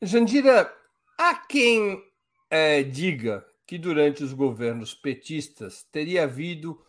Jandira, 0.00 0.72
há 1.18 1.34
quem 1.46 2.02
é, 2.50 2.82
diga 2.82 3.44
que 3.66 3.78
durante 3.78 4.22
os 4.22 4.32
governos 4.32 4.94
petistas 4.94 5.84
teria 5.90 6.24
havido 6.24 6.80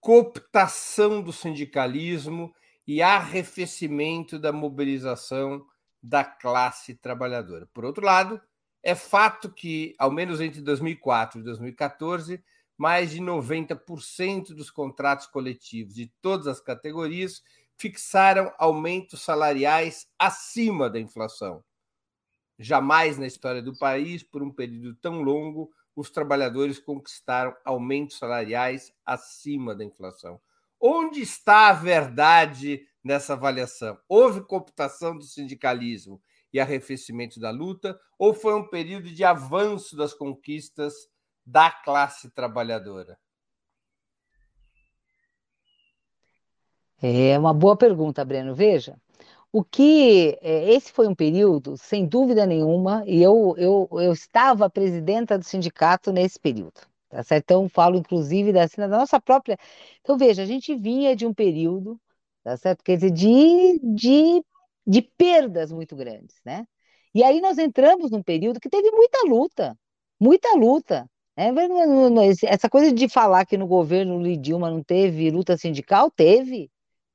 cooptação 0.00 1.22
do 1.22 1.32
sindicalismo 1.32 2.52
e 2.86 3.00
arrefecimento 3.02 4.38
da 4.38 4.52
mobilização 4.52 5.64
da 6.02 6.24
classe 6.24 6.94
trabalhadora. 6.94 7.68
Por 7.72 7.84
outro 7.84 8.04
lado, 8.04 8.40
é 8.82 8.94
fato 8.94 9.52
que, 9.52 9.94
ao 9.98 10.10
menos 10.10 10.40
entre 10.40 10.60
2004 10.60 11.40
e 11.40 11.44
2014, 11.44 12.42
mais 12.76 13.12
de 13.12 13.20
90% 13.20 14.48
dos 14.54 14.70
contratos 14.70 15.28
coletivos 15.28 15.94
de 15.94 16.12
todas 16.20 16.48
as 16.48 16.60
categorias 16.60 17.42
fixaram 17.78 18.52
aumentos 18.58 19.22
salariais 19.22 20.08
acima 20.18 20.90
da 20.90 20.98
inflação, 20.98 21.62
Jamais 22.62 23.18
na 23.18 23.26
história 23.26 23.60
do 23.60 23.76
país, 23.76 24.22
por 24.22 24.40
um 24.40 24.52
período 24.52 24.94
tão 24.94 25.20
longo, 25.20 25.68
os 25.96 26.10
trabalhadores 26.10 26.78
conquistaram 26.78 27.52
aumentos 27.64 28.18
salariais 28.18 28.94
acima 29.04 29.74
da 29.74 29.84
inflação. 29.84 30.40
Onde 30.80 31.20
está 31.20 31.70
a 31.70 31.72
verdade 31.72 32.86
nessa 33.02 33.32
avaliação? 33.32 33.98
Houve 34.08 34.42
cooptação 34.42 35.18
do 35.18 35.24
sindicalismo 35.24 36.22
e 36.52 36.60
arrefecimento 36.60 37.40
da 37.40 37.50
luta, 37.50 37.98
ou 38.16 38.32
foi 38.32 38.54
um 38.54 38.68
período 38.68 39.10
de 39.10 39.24
avanço 39.24 39.96
das 39.96 40.14
conquistas 40.14 40.94
da 41.44 41.68
classe 41.68 42.30
trabalhadora? 42.30 43.18
É 47.02 47.36
uma 47.36 47.52
boa 47.52 47.76
pergunta, 47.76 48.24
Breno. 48.24 48.54
Veja, 48.54 49.01
o 49.52 49.62
que 49.62 50.38
é, 50.40 50.72
esse 50.72 50.90
foi 50.92 51.06
um 51.06 51.14
período, 51.14 51.76
sem 51.76 52.06
dúvida 52.06 52.46
nenhuma, 52.46 53.04
e 53.06 53.22
eu, 53.22 53.54
eu, 53.58 53.88
eu 54.00 54.12
estava 54.12 54.70
presidenta 54.70 55.38
do 55.38 55.44
sindicato 55.44 56.12
nesse 56.12 56.40
período. 56.40 56.80
Tá 57.10 57.22
certo? 57.22 57.44
Então, 57.44 57.68
falo 57.68 57.96
inclusive 57.98 58.52
da, 58.54 58.64
assim, 58.64 58.80
da 58.80 58.88
nossa 58.88 59.20
própria. 59.20 59.58
Então, 60.00 60.16
veja, 60.16 60.42
a 60.42 60.46
gente 60.46 60.74
vinha 60.74 61.14
de 61.14 61.26
um 61.26 61.34
período, 61.34 62.00
tá 62.42 62.56
certo? 62.56 62.82
Quer 62.82 62.96
dizer, 62.96 63.10
de, 63.10 63.78
de, 63.82 64.42
de 64.86 65.02
perdas 65.02 65.70
muito 65.70 65.94
grandes, 65.94 66.36
né? 66.44 66.66
E 67.14 67.22
aí 67.22 67.40
nós 67.42 67.58
entramos 67.58 68.10
num 68.10 68.22
período 68.22 68.58
que 68.58 68.70
teve 68.70 68.90
muita 68.90 69.18
luta, 69.28 69.78
muita 70.18 70.54
luta. 70.56 71.06
Né? 71.36 71.50
Essa 72.44 72.70
coisa 72.70 72.90
de 72.92 73.08
falar 73.08 73.44
que 73.44 73.58
no 73.58 73.66
governo 73.66 74.22
Dilma 74.38 74.70
não 74.70 74.82
teve 74.82 75.30
luta 75.30 75.56
sindical, 75.58 76.10
teve. 76.10 76.70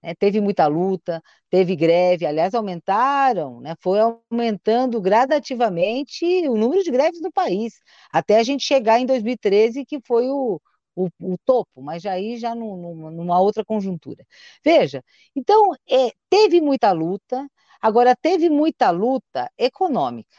Né? 0.08 0.16
Teve 0.16 0.40
muita 0.42 0.68
luta, 0.68 1.22
teve 1.50 1.76
greve, 1.76 2.26
aliás, 2.26 2.54
aumentaram, 2.56 3.60
né? 3.60 3.76
foi 3.82 4.00
aumentando 4.00 5.02
gradativamente 5.02 6.26
o 6.48 6.56
número 6.56 6.82
de 6.84 6.92
greves 6.92 7.22
no 7.22 7.32
país, 7.32 7.74
até 8.12 8.40
a 8.40 8.44
gente 8.44 8.64
chegar 8.64 9.00
em 9.02 9.06
2013, 9.06 9.86
que 9.86 10.00
foi 10.08 10.30
o, 10.30 10.62
o, 10.96 11.10
o 11.22 11.38
topo, 11.46 11.82
mas 11.82 12.06
aí 12.06 12.38
já 12.38 12.56
num, 12.56 13.12
numa 13.12 13.40
outra 13.42 13.66
conjuntura. 13.66 14.26
Veja, 14.64 15.04
então, 15.36 15.74
é, 15.90 16.12
teve 16.30 16.62
muita 16.62 16.92
luta, 16.94 17.46
agora 17.82 18.16
teve 18.16 18.50
muita 18.50 18.90
luta 18.92 19.52
econômica. 19.58 20.38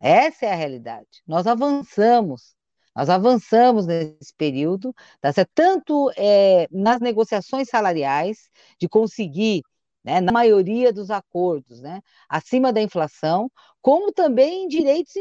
Essa 0.00 0.46
é 0.46 0.52
a 0.52 0.56
realidade. 0.56 1.08
Nós 1.26 1.46
avançamos 1.46 2.54
nós 2.98 3.08
avançamos 3.08 3.86
nesse 3.86 4.34
período, 4.36 4.92
tá 5.20 5.32
certo? 5.32 5.50
tanto 5.54 6.10
é, 6.16 6.66
nas 6.68 7.00
negociações 7.00 7.68
salariais, 7.68 8.50
de 8.76 8.88
conseguir, 8.88 9.62
né, 10.02 10.20
na 10.20 10.32
maioria 10.32 10.92
dos 10.92 11.08
acordos, 11.08 11.80
né, 11.80 12.00
acima 12.28 12.72
da 12.72 12.82
inflação, 12.82 13.48
como 13.80 14.12
também 14.12 14.64
em 14.64 14.68
direitos 14.68 15.14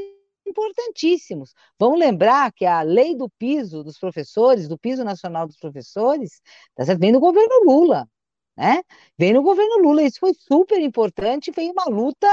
importantíssimos. 0.44 1.54
Vamos 1.80 2.00
lembrar 2.00 2.52
que 2.52 2.66
a 2.66 2.82
lei 2.82 3.16
do 3.16 3.30
piso 3.38 3.84
dos 3.84 4.00
professores, 4.00 4.68
do 4.68 4.78
piso 4.78 5.04
nacional 5.04 5.46
dos 5.46 5.58
professores, 5.58 6.42
tá 6.74 6.84
certo? 6.84 7.00
vem 7.00 7.12
do 7.12 7.20
governo 7.20 7.64
Lula. 7.64 8.08
Né? 8.58 8.82
Vem 9.20 9.34
no 9.34 9.44
governo 9.44 9.78
Lula, 9.84 10.02
isso 10.02 10.20
foi 10.20 10.34
super 10.34 10.82
importante, 10.82 11.54
foi 11.54 11.70
uma 11.70 11.86
luta 11.86 12.28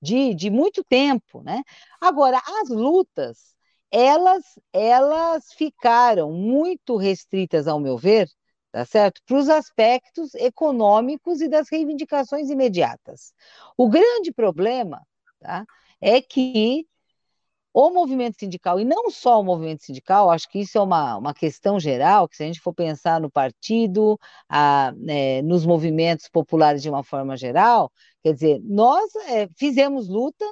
de, 0.00 0.34
de 0.34 0.48
muito 0.48 0.82
tempo. 0.82 1.42
Né? 1.42 1.62
Agora, 2.00 2.40
as 2.62 2.70
lutas 2.70 3.55
elas, 3.90 4.44
elas 4.72 5.52
ficaram 5.52 6.32
muito 6.32 6.96
restritas, 6.96 7.68
ao 7.68 7.80
meu 7.80 7.96
ver, 7.96 8.28
tá 8.72 8.84
certo? 8.84 9.20
Para 9.26 9.38
os 9.38 9.48
aspectos 9.48 10.34
econômicos 10.34 11.40
e 11.40 11.48
das 11.48 11.68
reivindicações 11.70 12.50
imediatas. 12.50 13.32
O 13.76 13.88
grande 13.88 14.32
problema 14.32 15.02
tá, 15.40 15.64
é 16.00 16.20
que 16.20 16.86
o 17.78 17.90
movimento 17.90 18.38
sindical, 18.40 18.80
e 18.80 18.86
não 18.86 19.10
só 19.10 19.38
o 19.38 19.44
movimento 19.44 19.84
sindical, 19.84 20.30
acho 20.30 20.48
que 20.48 20.60
isso 20.60 20.78
é 20.78 20.80
uma, 20.80 21.18
uma 21.18 21.34
questão 21.34 21.78
geral, 21.78 22.26
que 22.26 22.34
se 22.34 22.42
a 22.42 22.46
gente 22.46 22.58
for 22.58 22.72
pensar 22.72 23.20
no 23.20 23.30
partido, 23.30 24.18
a, 24.48 24.94
é, 25.06 25.42
nos 25.42 25.66
movimentos 25.66 26.26
populares 26.26 26.82
de 26.82 26.88
uma 26.88 27.02
forma 27.04 27.36
geral, 27.36 27.92
quer 28.22 28.32
dizer, 28.32 28.60
nós 28.64 29.14
é, 29.28 29.46
fizemos 29.58 30.08
luta 30.08 30.44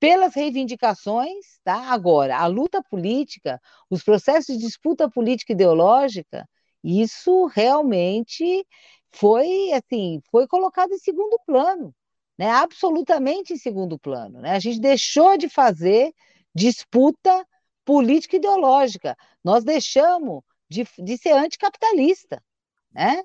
pelas 0.00 0.34
reivindicações, 0.34 1.58
tá? 1.64 1.90
Agora, 1.92 2.38
a 2.38 2.46
luta 2.46 2.82
política, 2.82 3.60
os 3.90 4.02
processos 4.02 4.56
de 4.56 4.64
disputa 4.64 5.10
política 5.10 5.52
ideológica, 5.52 6.48
isso 6.82 7.46
realmente 7.46 8.66
foi 9.12 9.72
assim, 9.72 10.20
foi 10.30 10.46
colocado 10.46 10.92
em 10.92 10.98
segundo 10.98 11.38
plano, 11.46 11.94
né? 12.38 12.48
Absolutamente 12.50 13.52
em 13.52 13.56
segundo 13.56 13.98
plano, 13.98 14.40
né? 14.40 14.52
A 14.52 14.58
gente 14.60 14.80
deixou 14.80 15.36
de 15.36 15.48
fazer 15.48 16.12
disputa 16.54 17.46
política 17.84 18.36
ideológica. 18.36 19.16
Nós 19.42 19.64
deixamos 19.64 20.42
de, 20.68 20.86
de 20.98 21.16
ser 21.18 21.32
anticapitalista, 21.32 22.42
né? 22.92 23.22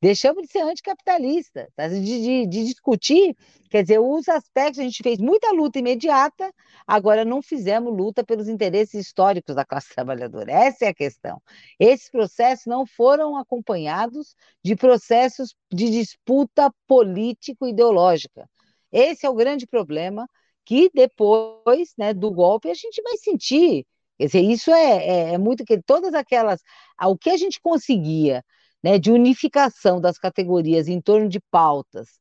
Deixamos 0.00 0.42
de 0.42 0.52
ser 0.52 0.62
anticapitalista, 0.62 1.68
tá? 1.74 1.88
de, 1.88 2.00
de, 2.00 2.46
de, 2.46 2.64
discutir, 2.64 3.36
quer 3.70 3.82
dizer, 3.82 3.98
os 3.98 4.28
aspectos, 4.28 4.78
a 4.78 4.82
gente 4.82 5.02
fez 5.02 5.18
muita 5.18 5.50
luta 5.52 5.78
imediata, 5.78 6.52
agora 6.86 7.24
não 7.24 7.42
fizemos 7.42 7.96
luta 7.96 8.24
pelos 8.24 8.48
interesses 8.48 8.94
históricos 8.94 9.54
da 9.54 9.64
classe 9.64 9.94
trabalhadora. 9.94 10.52
Essa 10.52 10.86
é 10.86 10.88
a 10.88 10.94
questão. 10.94 11.40
Esses 11.78 12.10
processos 12.10 12.66
não 12.66 12.86
foram 12.86 13.36
acompanhados 13.36 14.34
de 14.62 14.76
processos 14.76 15.54
de 15.72 15.90
disputa 15.90 16.72
político-ideológica. 16.86 18.48
Esse 18.92 19.26
é 19.26 19.30
o 19.30 19.34
grande 19.34 19.66
problema 19.66 20.28
que 20.64 20.90
depois 20.92 21.94
né, 21.96 22.12
do 22.12 22.30
golpe 22.30 22.68
a 22.68 22.74
gente 22.74 23.00
vai 23.02 23.16
sentir. 23.16 23.86
Quer 24.18 24.26
dizer, 24.26 24.40
isso 24.40 24.70
é, 24.70 25.06
é, 25.06 25.34
é 25.34 25.38
muito 25.38 25.64
que 25.64 25.80
todas 25.82 26.14
aquelas. 26.14 26.60
O 27.04 27.16
que 27.16 27.30
a 27.30 27.36
gente 27.36 27.60
conseguia 27.60 28.42
né, 28.82 28.98
de 28.98 29.10
unificação 29.10 30.00
das 30.00 30.18
categorias 30.18 30.88
em 30.88 31.00
torno 31.00 31.28
de 31.28 31.40
pautas, 31.50 32.20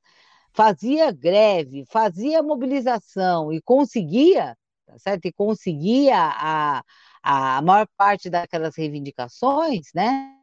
fazia 0.54 1.12
greve, 1.12 1.86
fazia 1.92 2.42
mobilização 2.42 3.52
e 3.54 3.62
conseguia, 3.62 4.58
tá 4.86 4.98
certo? 5.00 5.26
E 5.26 5.34
conseguia 5.34 6.16
a, 6.18 6.84
a 7.22 7.62
maior 7.62 7.88
parte 7.98 8.30
daquelas 8.30 8.76
reivindicações, 8.78 9.88
né? 9.94 10.34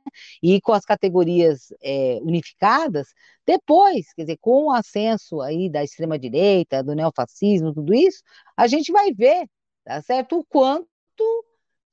E 0.42 0.60
com 0.60 0.72
as 0.72 0.84
categorias 0.84 1.72
é, 1.82 2.18
unificadas, 2.22 3.08
depois, 3.46 4.12
quer 4.14 4.22
dizer, 4.22 4.38
com 4.40 4.66
o 4.66 4.72
ascenso 4.72 5.40
aí 5.40 5.70
da 5.70 5.82
extrema-direita, 5.84 6.82
do 6.82 6.94
neofascismo, 6.94 7.72
tudo 7.72 7.94
isso, 7.94 8.22
a 8.56 8.66
gente 8.66 8.92
vai 8.92 9.12
ver, 9.12 9.48
tá 9.84 10.02
certo? 10.02 10.38
O 10.40 10.44
quanto 10.44 10.86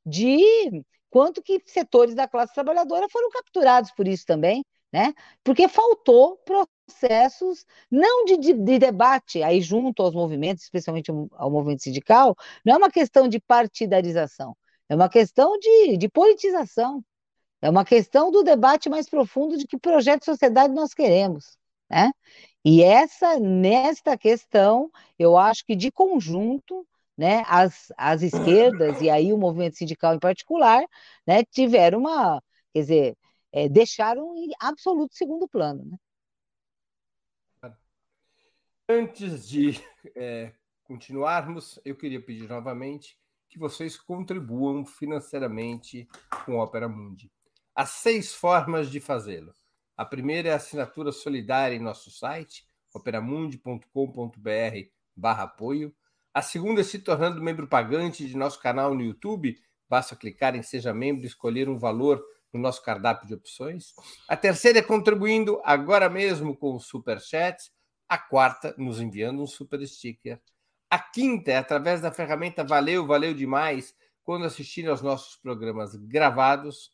de 0.06 0.84
quanto 1.10 1.42
que 1.42 1.62
setores 1.66 2.16
da 2.16 2.28
classe 2.28 2.54
trabalhadora 2.54 3.08
foram 3.10 3.30
capturados 3.30 3.92
por 3.92 4.08
isso 4.08 4.26
também, 4.26 4.64
né? 4.92 5.14
Porque 5.44 5.68
faltou 5.68 6.38
processos 6.46 7.66
não 7.90 8.26
de, 8.26 8.38
de, 8.38 8.54
de, 8.54 8.80
debate 8.80 9.44
aí 9.44 9.62
junto 9.62 10.02
aos 10.02 10.14
movimentos, 10.14 10.64
especialmente 10.64 11.12
ao 11.34 11.52
movimento 11.52 11.84
sindical, 11.84 12.36
não 12.66 12.76
é 12.76 12.78
uma 12.78 12.92
questão 12.92 13.28
de 13.28 13.40
partidarização, 13.40 14.56
é 14.88 14.96
uma 14.96 15.10
questão 15.10 15.58
de, 15.60 15.98
de 15.98 16.10
politização, 16.10 17.04
é 17.62 17.70
uma 17.70 17.86
questão 17.86 18.32
do 18.32 18.44
debate 18.44 18.90
mais 18.90 19.10
profundo 19.10 19.58
de 19.58 19.68
que 19.68 19.78
projeto 19.78 20.22
de 20.22 20.26
sociedade 20.26 20.74
nós 20.74 20.94
queremos, 20.94 21.58
né? 21.90 22.12
E 22.64 22.84
essa, 22.84 23.40
nesta 23.40 24.18
questão, 24.18 24.92
eu 25.18 25.38
acho 25.38 25.66
que 25.66 25.76
de 25.76 25.92
conjunto, 25.92 26.86
né, 27.20 27.44
as, 27.48 27.92
as 27.98 28.22
esquerdas, 28.22 29.02
e 29.02 29.10
aí 29.10 29.34
o 29.34 29.38
movimento 29.38 29.76
sindical 29.76 30.16
em 30.16 30.20
particular, 30.20 30.82
né, 31.28 31.44
tiveram 31.44 32.00
uma, 32.00 32.42
quer 32.72 32.80
dizer, 32.80 33.18
é, 33.52 33.68
deixaram 33.68 34.34
em 34.38 34.52
absoluto 34.58 35.14
segundo 35.14 35.46
plano. 35.46 35.84
Né? 37.62 37.74
Antes 38.88 39.50
de 39.50 39.84
é, 40.16 40.54
continuarmos, 40.86 41.78
eu 41.84 41.94
queria 41.94 42.22
pedir 42.22 42.48
novamente 42.48 43.20
que 43.50 43.60
vocês 43.60 43.98
contribuam 43.98 44.86
financeiramente 44.86 46.08
com 46.46 46.54
o 46.54 46.64
Opera 46.64 46.88
Mundi. 46.88 47.30
Há 47.76 47.86
seis 47.86 48.34
formas 48.34 48.90
de 48.90 49.02
fazê-lo. 49.02 49.54
A 49.98 50.06
primeira 50.06 50.48
é 50.48 50.54
a 50.54 50.56
assinatura 50.56 51.12
solidária 51.12 51.76
em 51.76 51.80
nosso 51.80 52.10
site, 52.12 52.66
operamundi.com.br 52.94 54.90
barra 55.14 55.44
apoio. 55.44 55.94
A 56.40 56.42
segunda 56.42 56.80
é 56.80 56.86
se 56.86 57.00
tornando 57.00 57.44
membro 57.44 57.68
pagante 57.68 58.26
de 58.26 58.38
nosso 58.38 58.62
canal 58.62 58.96
no 58.96 59.02
YouTube. 59.02 59.62
Basta 59.90 60.16
clicar 60.16 60.56
em 60.56 60.64
Seja 60.64 60.94
Membro 60.94 61.26
e 61.26 61.28
escolher 61.28 61.68
um 61.68 61.78
valor 61.78 62.24
no 62.54 62.62
nosso 62.62 62.82
cardápio 62.82 63.28
de 63.28 63.34
opções. 63.34 63.94
A 64.26 64.38
terceira 64.38 64.80
é 64.80 64.82
contribuindo 64.82 65.60
agora 65.66 66.08
mesmo 66.08 66.56
com 66.56 66.76
o 66.76 66.80
Super 66.80 67.20
Chat. 67.20 67.70
A 68.08 68.18
quarta, 68.18 68.74
nos 68.78 69.02
enviando 69.02 69.42
um 69.42 69.46
super 69.46 69.86
sticker. 69.86 70.40
A 70.90 70.98
quinta 70.98 71.52
é 71.52 71.58
através 71.58 72.00
da 72.00 72.10
ferramenta 72.10 72.64
Valeu, 72.64 73.06
valeu 73.06 73.34
demais 73.34 73.94
quando 74.24 74.46
assistirem 74.46 74.90
aos 74.90 75.02
nossos 75.02 75.36
programas 75.36 75.94
gravados. 75.94 76.94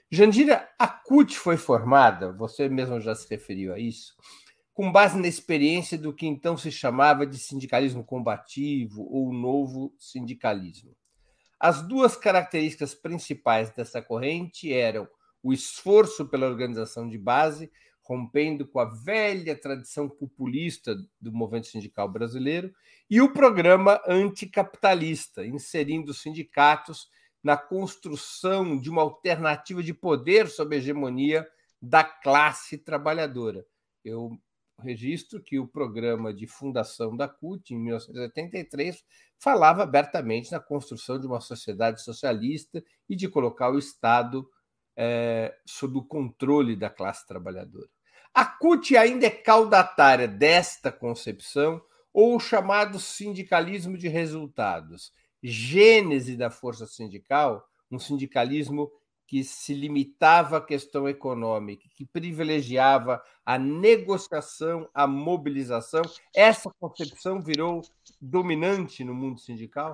Jandira, 0.10 0.70
a 0.78 0.88
CUT 0.88 1.38
foi 1.38 1.58
formada, 1.58 2.32
você 2.32 2.70
mesmo 2.70 3.01
já 3.01 3.16
se 3.16 3.28
referiu 3.30 3.74
a 3.74 3.80
isso, 3.80 4.16
com 4.74 4.91
base 4.91 5.20
na 5.20 5.28
experiência 5.28 5.97
do 5.97 6.14
que 6.14 6.28
então 6.28 6.58
se 6.58 6.72
chamava 6.72 7.26
de 7.26 7.38
sindicalismo 7.38 8.03
combativo 8.03 9.08
ou 9.10 9.34
novo 9.34 9.93
sindicalismo. 9.97 10.95
As 11.60 11.82
duas 11.82 12.16
características 12.16 12.93
principais 12.93 13.70
dessa 13.72 14.01
corrente 14.01 14.72
eram 14.72 15.08
o 15.41 15.53
esforço 15.53 16.26
pela 16.26 16.47
organização 16.47 17.08
de 17.08 17.18
base, 17.18 17.72
rompendo 18.06 18.68
com 18.68 18.80
a 18.80 18.86
velha 18.86 19.60
tradição 19.60 20.08
populista 20.08 20.95
do 21.20 21.34
movimento 21.34 21.68
sindical 21.68 22.08
brasileiro, 22.08 22.74
e 23.10 23.20
o 23.20 23.34
programa 23.34 23.99
anticapitalista, 24.08 25.45
inserindo 25.45 26.12
os 26.12 26.22
sindicatos 26.22 27.10
na 27.43 27.58
construção 27.58 28.80
de 28.80 28.89
uma 28.89 29.01
alternativa 29.01 29.82
de 29.82 29.93
poder 29.93 30.47
sob 30.47 30.76
a 30.76 30.80
hegemonia 30.80 31.47
da 31.82 32.03
classe 32.03 32.78
trabalhadora. 32.78 33.66
Eu 34.03 34.39
registro 34.80 35.41
que 35.41 35.58
o 35.60 35.68
programa 35.68 36.34
de 36.34 36.45
fundação 36.45 37.16
da 37.16 37.28
CUT, 37.28 37.74
em 37.74 37.80
1983, 37.80 39.03
falava 39.39 39.84
abertamente 39.84 40.51
na 40.51 40.60
construção 40.60 41.20
de 41.20 41.26
uma 41.26 41.39
sociedade 41.39 42.03
socialista 42.03 42.84
e 43.10 43.16
de 43.16 43.28
colocar 43.28 43.72
o 43.72 43.80
Estado 43.80 44.47
é, 44.95 45.56
sob 45.66 45.97
o 45.97 46.03
controle 46.03 46.76
da 46.76 46.89
classe 46.89 47.26
trabalhadora. 47.28 47.95
A 48.36 48.44
CUT 48.44 48.98
ainda 48.98 49.28
é 49.28 49.30
caudatária 49.30 50.28
desta 50.28 50.92
concepção 50.92 51.82
ou 52.14 52.36
o 52.36 52.40
chamado 52.40 53.00
sindicalismo 53.00 53.98
de 53.98 54.10
resultados, 54.10 55.14
gênese 55.42 56.36
da 56.36 56.50
força 56.50 56.86
sindical, 56.86 57.66
um 57.90 57.98
sindicalismo 57.98 58.92
que 59.26 59.42
se 59.42 59.74
limitava 59.74 60.58
à 60.58 60.62
questão 60.62 61.08
econômica, 61.08 61.88
que 61.96 62.06
privilegiava 62.06 63.24
a 63.46 63.58
negociação, 63.58 64.90
a 64.94 65.08
mobilização. 65.08 66.02
Essa 66.36 66.70
concepção 66.78 67.42
virou 67.42 67.84
dominante 68.20 69.02
no 69.06 69.14
mundo 69.14 69.40
sindical? 69.40 69.94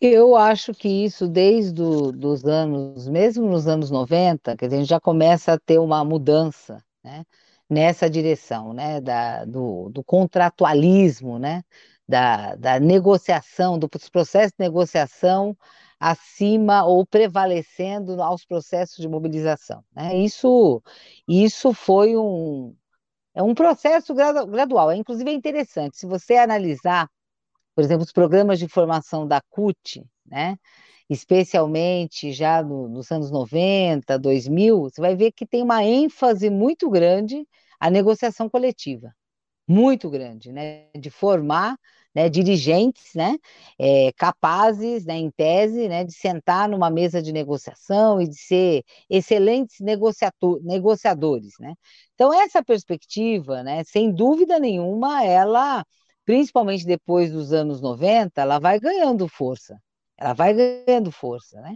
Eu 0.00 0.36
acho 0.36 0.72
que 0.74 0.88
isso, 0.88 1.28
desde 1.28 1.80
os 1.82 2.44
anos, 2.44 3.08
mesmo 3.08 3.46
nos 3.48 3.66
anos 3.66 3.90
90, 3.90 4.56
que 4.56 4.64
a 4.64 4.68
gente 4.68 4.86
já 4.86 5.00
começa 5.00 5.54
a 5.54 5.58
ter 5.58 5.78
uma 5.78 6.04
mudança 6.04 6.84
né, 7.02 7.24
nessa 7.68 8.10
direção, 8.10 8.72
né, 8.74 9.00
da, 9.00 9.44
do, 9.44 9.88
do 9.90 10.04
contratualismo, 10.04 11.38
né, 11.38 11.62
da, 12.06 12.54
da 12.56 12.78
negociação, 12.80 13.78
dos 13.78 14.08
processos 14.10 14.52
de 14.58 14.64
negociação 14.64 15.56
acima 15.98 16.84
ou 16.84 17.06
prevalecendo 17.06 18.20
aos 18.22 18.44
processos 18.44 18.98
de 18.98 19.08
mobilização. 19.08 19.82
Né? 19.94 20.18
Isso, 20.18 20.82
isso 21.26 21.72
foi 21.72 22.14
um, 22.16 22.76
é 23.34 23.42
um 23.42 23.54
processo 23.54 24.14
gradual, 24.14 24.90
é, 24.90 24.96
inclusive 24.96 25.30
é 25.30 25.34
interessante, 25.34 25.96
se 25.96 26.06
você 26.06 26.36
analisar 26.36 27.08
por 27.74 27.82
exemplo, 27.84 28.04
os 28.04 28.12
programas 28.12 28.58
de 28.58 28.68
formação 28.68 29.26
da 29.26 29.40
CUT, 29.50 30.04
né? 30.26 30.56
especialmente 31.08 32.32
já 32.32 32.62
no, 32.62 32.88
nos 32.88 33.10
anos 33.10 33.30
90, 33.30 34.18
2000, 34.18 34.82
você 34.82 35.00
vai 35.00 35.14
ver 35.14 35.32
que 35.32 35.46
tem 35.46 35.62
uma 35.62 35.84
ênfase 35.84 36.48
muito 36.50 36.88
grande 36.90 37.46
a 37.78 37.90
negociação 37.90 38.48
coletiva, 38.48 39.14
muito 39.68 40.08
grande, 40.08 40.52
né? 40.52 40.88
de 40.98 41.10
formar 41.10 41.76
né, 42.14 42.28
dirigentes 42.28 43.12
né, 43.14 43.36
é, 43.78 44.12
capazes, 44.12 45.04
né, 45.04 45.16
em 45.16 45.30
tese, 45.30 45.88
né, 45.88 46.04
de 46.04 46.12
sentar 46.12 46.68
numa 46.68 46.88
mesa 46.88 47.20
de 47.20 47.32
negociação 47.32 48.20
e 48.20 48.28
de 48.28 48.36
ser 48.36 48.84
excelentes 49.10 49.80
negociadores. 49.80 51.54
Né? 51.58 51.74
Então, 52.14 52.32
essa 52.32 52.62
perspectiva, 52.62 53.62
né, 53.64 53.82
sem 53.84 54.12
dúvida 54.12 54.58
nenhuma, 54.60 55.24
ela 55.24 55.84
principalmente 56.24 56.86
depois 56.86 57.32
dos 57.32 57.52
anos 57.52 57.80
90, 57.80 58.40
ela 58.42 58.58
vai 58.58 58.78
ganhando 58.80 59.28
força. 59.28 59.78
Ela 60.18 60.32
vai 60.32 60.54
ganhando 60.54 61.10
força, 61.10 61.60
né? 61.60 61.74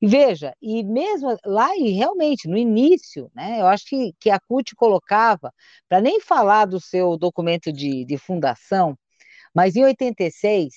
E 0.00 0.06
veja, 0.08 0.54
e 0.62 0.82
mesmo 0.84 1.36
lá, 1.44 1.76
e 1.76 1.90
realmente, 1.92 2.48
no 2.48 2.56
início, 2.56 3.30
né, 3.34 3.60
eu 3.60 3.66
acho 3.68 3.86
que, 3.86 4.12
que 4.20 4.30
a 4.30 4.40
CUT 4.40 4.74
colocava, 4.76 5.52
para 5.88 6.00
nem 6.00 6.20
falar 6.20 6.66
do 6.66 6.80
seu 6.80 7.16
documento 7.16 7.72
de, 7.72 8.04
de 8.04 8.18
fundação, 8.18 8.96
mas 9.54 9.76
em 9.76 9.84
86, 9.84 10.74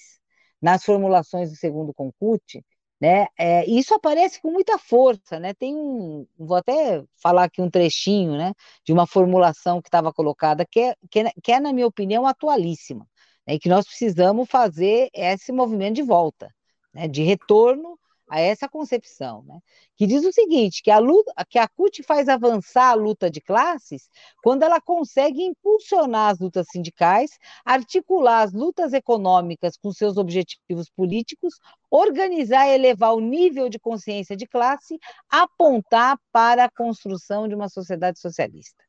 nas 0.61 0.83
formulações 0.83 1.49
do 1.51 1.55
segundo 1.57 1.93
Concute, 1.93 2.63
né? 2.99 3.27
É, 3.37 3.65
isso 3.69 3.93
aparece 3.93 4.41
com 4.41 4.51
muita 4.51 4.77
força, 4.77 5.39
né? 5.39 5.53
Tem 5.53 5.75
um, 5.75 6.25
vou 6.37 6.57
até 6.57 7.03
falar 7.21 7.45
aqui 7.45 7.61
um 7.61 7.69
trechinho, 7.69 8.37
né, 8.37 8.53
de 8.85 8.93
uma 8.93 9.05
formulação 9.07 9.81
que 9.81 9.87
estava 9.87 10.13
colocada 10.13 10.65
que 10.65 10.79
é, 10.79 10.95
que 11.09 11.19
é, 11.19 11.31
que 11.43 11.51
é, 11.51 11.59
na 11.59 11.73
minha 11.73 11.87
opinião, 11.87 12.25
atualíssima, 12.25 13.07
né, 13.47 13.59
que 13.59 13.69
nós 13.69 13.85
precisamos 13.85 14.49
fazer 14.49 15.09
esse 15.13 15.51
movimento 15.51 15.95
de 15.95 16.03
volta, 16.03 16.49
né, 16.93 17.07
de 17.07 17.23
retorno 17.23 17.99
a 18.27 18.39
essa 18.39 18.67
concepção, 18.67 19.43
né? 19.43 19.59
que 19.95 20.07
diz 20.07 20.25
o 20.25 20.31
seguinte, 20.31 20.81
que 20.81 20.89
a, 20.89 20.99
luta, 20.99 21.31
que 21.47 21.59
a 21.59 21.67
CUT 21.67 22.03
faz 22.03 22.27
avançar 22.27 22.89
a 22.91 22.93
luta 22.93 23.29
de 23.29 23.39
classes 23.39 24.09
quando 24.43 24.63
ela 24.63 24.81
consegue 24.81 25.43
impulsionar 25.43 26.31
as 26.31 26.39
lutas 26.39 26.67
sindicais, 26.71 27.31
articular 27.63 28.41
as 28.41 28.53
lutas 28.53 28.93
econômicas 28.93 29.77
com 29.77 29.91
seus 29.91 30.17
objetivos 30.17 30.89
políticos, 30.89 31.59
organizar 31.89 32.67
e 32.67 32.73
elevar 32.73 33.13
o 33.13 33.21
nível 33.21 33.69
de 33.69 33.79
consciência 33.79 34.35
de 34.35 34.47
classe, 34.47 34.97
apontar 35.29 36.17
para 36.31 36.65
a 36.65 36.71
construção 36.71 37.47
de 37.47 37.55
uma 37.55 37.69
sociedade 37.69 38.19
socialista. 38.19 38.83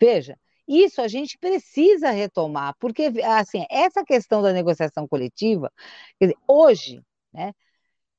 Veja, 0.00 0.36
isso 0.66 1.00
a 1.00 1.08
gente 1.08 1.38
precisa 1.38 2.10
retomar, 2.10 2.74
porque 2.78 3.12
assim, 3.24 3.64
essa 3.70 4.04
questão 4.04 4.42
da 4.42 4.52
negociação 4.52 5.06
coletiva, 5.08 5.70
dizer, 6.20 6.36
hoje, 6.48 7.02
né, 7.32 7.52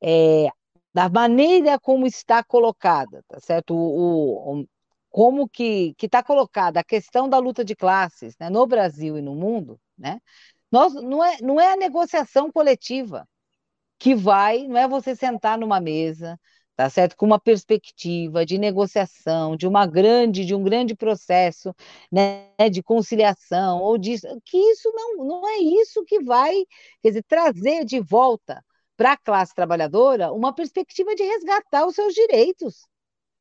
é, 0.03 0.49
da 0.93 1.09
maneira 1.09 1.79
como 1.79 2.05
está 2.05 2.43
colocada, 2.43 3.23
tá 3.27 3.39
certo? 3.39 3.73
O, 3.75 4.61
o 4.61 4.65
como 5.09 5.47
que 5.47 5.95
está 6.01 6.23
colocada 6.23 6.79
a 6.79 6.83
questão 6.83 7.29
da 7.29 7.37
luta 7.37 7.63
de 7.63 7.75
classes 7.75 8.35
né, 8.39 8.49
no 8.49 8.65
Brasil 8.67 9.17
e 9.17 9.21
no 9.21 9.35
mundo, 9.35 9.79
né? 9.97 10.19
Nós, 10.71 10.93
não, 10.95 11.23
é, 11.23 11.37
não 11.41 11.59
é 11.61 11.73
a 11.73 11.77
negociação 11.77 12.51
coletiva 12.51 13.27
que 13.99 14.15
vai, 14.15 14.67
não 14.67 14.77
é 14.77 14.87
você 14.87 15.15
sentar 15.15 15.57
numa 15.57 15.79
mesa, 15.79 16.39
tá 16.75 16.89
certo? 16.89 17.15
Com 17.15 17.27
uma 17.27 17.39
perspectiva 17.39 18.45
de 18.45 18.57
negociação, 18.57 19.55
de 19.55 19.67
uma 19.67 19.85
grande, 19.85 20.45
de 20.45 20.55
um 20.55 20.63
grande 20.63 20.95
processo, 20.95 21.73
né, 22.11 22.49
de 22.71 22.81
conciliação 22.83 23.81
ou 23.81 23.97
disso, 23.97 24.27
que 24.45 24.57
isso 24.57 24.91
não, 24.95 25.25
não 25.25 25.47
é 25.47 25.59
isso 25.59 26.03
que 26.05 26.23
vai, 26.23 26.53
quer 27.01 27.09
dizer, 27.09 27.23
trazer 27.27 27.85
de 27.85 27.99
volta 27.99 28.63
para 28.95 29.13
a 29.13 29.17
classe 29.17 29.53
trabalhadora 29.53 30.31
uma 30.31 30.53
perspectiva 30.53 31.15
de 31.15 31.23
resgatar 31.23 31.85
os 31.85 31.95
seus 31.95 32.13
direitos. 32.13 32.87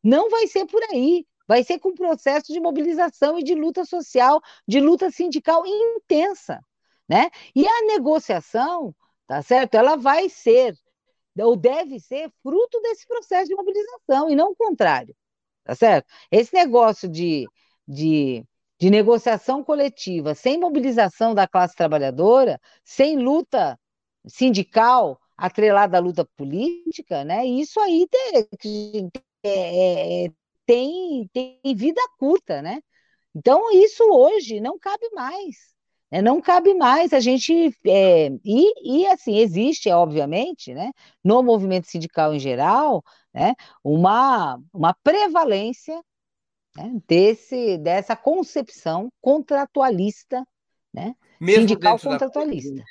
Não 0.03 0.31
vai 0.31 0.47
ser 0.47 0.67
por 0.67 0.83
aí. 0.85 1.27
Vai 1.47 1.65
ser 1.65 1.79
com 1.79 1.91
um 1.91 1.95
processo 1.95 2.53
de 2.53 2.61
mobilização 2.61 3.39
e 3.39 3.43
de 3.43 3.55
luta 3.55 3.85
social, 3.85 4.41
de 4.67 4.81
luta 4.81 5.11
sindical 5.11 5.65
intensa, 5.67 6.65
né? 7.09 7.31
E 7.55 7.67
a 7.67 7.83
negociação, 7.83 8.95
tá 9.27 9.43
certo? 9.43 9.75
Ela 9.75 9.97
vai 9.97 10.29
ser 10.29 10.75
ou 11.39 11.57
deve 11.57 11.99
ser 11.99 12.31
fruto 12.43 12.81
desse 12.83 13.07
processo 13.07 13.49
de 13.49 13.55
mobilização 13.55 14.29
e 14.31 14.37
não 14.37 14.51
o 14.51 14.57
contrário, 14.57 15.15
tá 15.65 15.75
certo? 15.75 16.07
Esse 16.31 16.55
negócio 16.55 17.09
de, 17.09 17.47
de, 17.89 18.45
de 18.79 18.91
negociação 18.91 19.65
coletiva 19.65 20.35
sem 20.35 20.59
mobilização 20.59 21.35
da 21.35 21.49
classe 21.49 21.75
trabalhadora, 21.75 22.61
sem 22.85 23.19
luta 23.19 23.79
sindical, 24.27 25.19
atrelada 25.43 25.97
à 25.97 26.01
luta 26.01 26.25
política, 26.37 27.25
né? 27.25 27.45
Isso 27.45 27.81
aí 27.81 28.07
tem, 28.09 29.11
é, 29.43 30.27
é, 30.27 30.33
tem, 30.65 31.29
tem 31.33 31.59
vida 31.75 32.01
curta, 32.17 32.63
né? 32.63 32.81
Então, 33.35 33.73
isso 33.73 34.05
hoje 34.05 34.61
não 34.61 34.79
cabe 34.79 35.11
mais. 35.13 35.75
Né? 36.13 36.23
Não 36.23 36.41
cabe 36.41 36.75
mais 36.75 37.13
a 37.13 37.19
gente. 37.19 37.77
É, 37.85 38.29
e, 38.45 39.01
e, 39.01 39.07
assim, 39.09 39.39
existe, 39.39 39.91
obviamente, 39.91 40.73
né, 40.73 40.93
no 41.25 41.43
movimento 41.43 41.89
sindical 41.91 42.33
em 42.33 42.39
geral, 42.39 43.03
né, 43.35 43.55
uma, 43.83 44.61
uma 44.73 44.95
prevalência 45.03 46.01
né, 46.77 47.01
desse, 47.09 47.79
dessa 47.79 48.15
concepção 48.15 49.11
contratualista, 49.21 50.47
né, 50.95 51.17
sindical 51.41 51.99
contratualista 51.99 52.85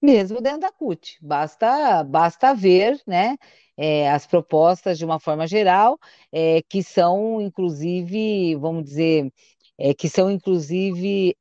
mesmo 0.00 0.40
dentro 0.40 0.60
da 0.60 0.72
CUT. 0.72 1.18
Basta, 1.20 2.04
basta 2.04 2.54
ver 2.54 3.00
né, 3.06 3.36
é, 3.76 4.10
as 4.10 4.26
propostas 4.26 4.98
de 4.98 5.04
uma 5.04 5.20
forma 5.20 5.46
geral, 5.46 5.98
é, 6.32 6.62
que 6.68 6.82
são, 6.82 7.40
inclusive, 7.40 8.54
vamos 8.56 8.84
dizer, 8.84 9.32
é, 9.78 9.94
que 9.94 10.08
são, 10.08 10.30
inclusive, 10.30 11.36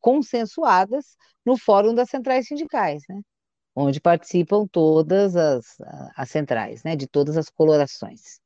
consensuadas 0.00 1.16
no 1.44 1.56
Fórum 1.56 1.94
das 1.94 2.10
Centrais 2.10 2.46
Sindicais, 2.46 3.02
né? 3.08 3.20
onde 3.74 4.00
participam 4.00 4.66
todas 4.70 5.34
as, 5.34 5.76
as 6.16 6.30
centrais, 6.30 6.84
né, 6.84 6.94
de 6.94 7.08
todas 7.08 7.36
as 7.36 7.48
colorações. 7.50 8.40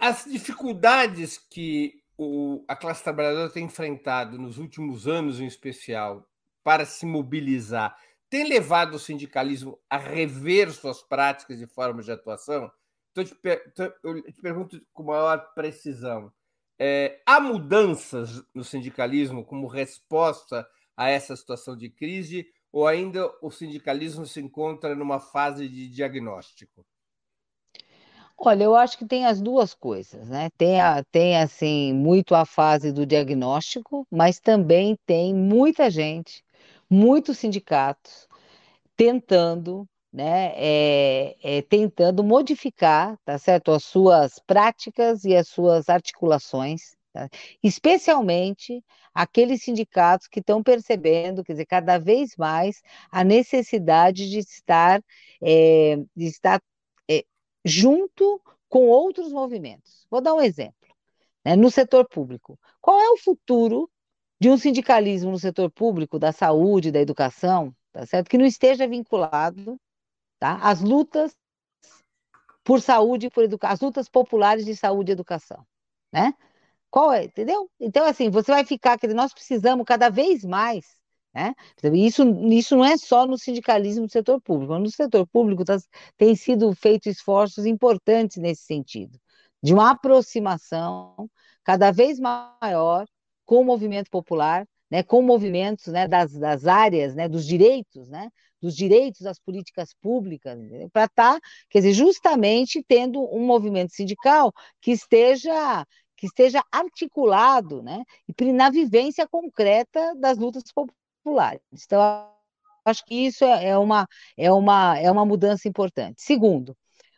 As 0.00 0.24
dificuldades 0.24 1.38
que 1.38 1.94
o, 2.18 2.64
a 2.66 2.74
classe 2.74 3.04
trabalhadora 3.04 3.48
tem 3.48 3.64
enfrentado 3.64 4.36
nos 4.36 4.58
últimos 4.58 5.06
anos, 5.06 5.40
em 5.40 5.46
especial, 5.46 6.28
para 6.64 6.84
se 6.84 7.06
mobilizar, 7.06 7.96
tem 8.28 8.46
levado 8.46 8.94
o 8.94 8.98
sindicalismo 8.98 9.78
a 9.88 9.96
rever 9.96 10.70
suas 10.70 11.00
práticas 11.00 11.60
e 11.60 11.66
formas 11.66 12.04
de 12.04 12.12
atuação? 12.12 12.70
Então, 13.12 13.24
eu 14.02 14.22
te 14.22 14.42
pergunto 14.42 14.80
com 14.92 15.04
maior 15.04 15.54
precisão: 15.54 16.30
é, 16.78 17.22
há 17.24 17.40
mudanças 17.40 18.42
no 18.54 18.62
sindicalismo 18.64 19.44
como 19.44 19.66
resposta 19.66 20.68
a 20.96 21.08
essa 21.08 21.34
situação 21.36 21.76
de 21.76 21.88
crise, 21.88 22.46
ou 22.70 22.86
ainda 22.86 23.32
o 23.40 23.50
sindicalismo 23.50 24.26
se 24.26 24.40
encontra 24.40 24.94
numa 24.94 25.20
fase 25.20 25.68
de 25.68 25.88
diagnóstico? 25.88 26.84
Olha, 28.38 28.64
eu 28.64 28.74
acho 28.76 28.96
que 28.98 29.04
tem 29.06 29.26
as 29.26 29.40
duas 29.40 29.74
coisas, 29.74 30.28
né? 30.28 30.48
Tem, 30.56 30.80
a, 30.80 31.02
tem 31.10 31.36
assim, 31.36 31.92
muito 31.92 32.34
a 32.34 32.44
fase 32.46 32.92
do 32.92 33.04
diagnóstico, 33.04 34.06
mas 34.10 34.38
também 34.40 34.96
tem 35.06 35.34
muita 35.34 35.90
gente 35.90 36.42
muitos 36.90 37.38
sindicatos 37.38 38.26
tentando, 38.96 39.88
né, 40.12 40.52
é, 40.56 41.36
é, 41.42 41.62
tentando 41.62 42.24
modificar, 42.24 43.18
tá 43.24 43.38
certo, 43.38 43.72
as 43.72 43.84
suas 43.84 44.38
práticas 44.46 45.24
e 45.24 45.36
as 45.36 45.48
suas 45.48 45.88
articulações, 45.88 46.96
tá? 47.12 47.28
especialmente 47.62 48.84
aqueles 49.14 49.62
sindicatos 49.62 50.28
que 50.28 50.40
estão 50.40 50.62
percebendo, 50.62 51.44
quer 51.44 51.52
dizer, 51.52 51.66
cada 51.66 51.98
vez 51.98 52.36
mais 52.36 52.82
a 53.10 53.24
necessidade 53.24 54.30
de 54.30 54.38
estar, 54.38 55.02
é, 55.42 55.96
de 56.16 56.26
estar 56.26 56.60
junto 57.68 58.40
com 58.68 58.86
outros 58.86 59.32
movimentos. 59.32 60.06
Vou 60.10 60.20
dar 60.20 60.34
um 60.34 60.40
exemplo. 60.40 60.74
Né, 61.44 61.54
no 61.54 61.70
setor 61.70 62.08
público, 62.08 62.58
qual 62.80 63.00
é 63.00 63.10
o 63.10 63.16
futuro 63.16 63.90
de 64.40 64.50
um 64.50 64.56
sindicalismo 64.56 65.30
no 65.30 65.38
setor 65.38 65.70
público, 65.70 66.18
da 66.18 66.32
saúde, 66.32 66.92
da 66.92 67.00
educação, 67.00 67.74
tá 67.92 68.06
certo? 68.06 68.28
Que 68.28 68.38
não 68.38 68.46
esteja 68.46 68.86
vinculado 68.86 69.80
tá? 70.38 70.56
às 70.56 70.80
lutas 70.80 71.34
por 72.62 72.80
saúde, 72.80 73.30
por 73.30 73.44
educação, 73.44 73.74
as 73.74 73.80
lutas 73.80 74.08
populares 74.08 74.64
de 74.64 74.76
saúde 74.76 75.10
e 75.10 75.14
educação, 75.14 75.66
né? 76.12 76.34
Qual 76.90 77.12
é, 77.12 77.24
entendeu? 77.24 77.70
Então, 77.80 78.06
assim, 78.06 78.30
você 78.30 78.50
vai 78.52 78.64
ficar, 78.64 78.96
dizer, 78.96 79.14
nós 79.14 79.32
precisamos 79.32 79.84
cada 79.86 80.08
vez 80.08 80.44
mais, 80.44 80.97
né? 81.38 81.54
Isso, 81.94 82.24
isso 82.50 82.76
não 82.76 82.84
é 82.84 82.96
só 82.96 83.24
no 83.26 83.38
sindicalismo 83.38 84.06
do 84.06 84.12
setor 84.12 84.40
público, 84.40 84.76
no 84.76 84.90
setor 84.90 85.26
público 85.28 85.64
tá, 85.64 85.76
tem 86.16 86.34
sido 86.34 86.74
feito 86.74 87.08
esforços 87.08 87.64
importantes 87.64 88.38
nesse 88.38 88.62
sentido, 88.62 89.18
de 89.62 89.72
uma 89.72 89.92
aproximação 89.92 91.30
cada 91.62 91.92
vez 91.92 92.18
maior 92.18 93.06
com 93.46 93.60
o 93.60 93.64
movimento 93.64 94.10
popular, 94.10 94.66
né, 94.90 95.02
com 95.02 95.22
movimentos 95.22 95.86
né, 95.86 96.08
das, 96.08 96.32
das 96.32 96.66
áreas, 96.66 97.14
né, 97.14 97.28
dos 97.28 97.46
direitos, 97.46 98.08
né, 98.08 98.30
dos 98.60 98.74
direitos 98.74 99.20
das 99.20 99.38
políticas 99.38 99.94
públicas, 100.02 100.58
para 100.92 101.04
estar, 101.04 101.34
tá, 101.34 101.40
quer 101.70 101.78
dizer, 101.78 101.92
justamente 101.92 102.82
tendo 102.88 103.22
um 103.32 103.46
movimento 103.46 103.94
sindical 103.94 104.52
que 104.80 104.90
esteja 104.90 105.86
que 106.16 106.26
esteja 106.26 106.60
articulado, 106.72 107.80
né, 107.80 108.02
e 108.26 108.52
na 108.52 108.70
vivência 108.70 109.24
concreta 109.28 110.16
das 110.16 110.36
lutas 110.36 110.64
populares. 110.74 111.07
Então, 111.72 112.30
acho 112.84 113.04
que 113.04 113.14
isso 113.14 113.44
é, 113.44 113.68
é 113.68 113.78
uma 113.78 114.06
é 114.36 114.52
uma 114.52 114.98
é 114.98 115.10
uma 115.10 115.24
mudança 115.24 115.68
importante. 115.68 116.22
Segundo, 116.22 116.76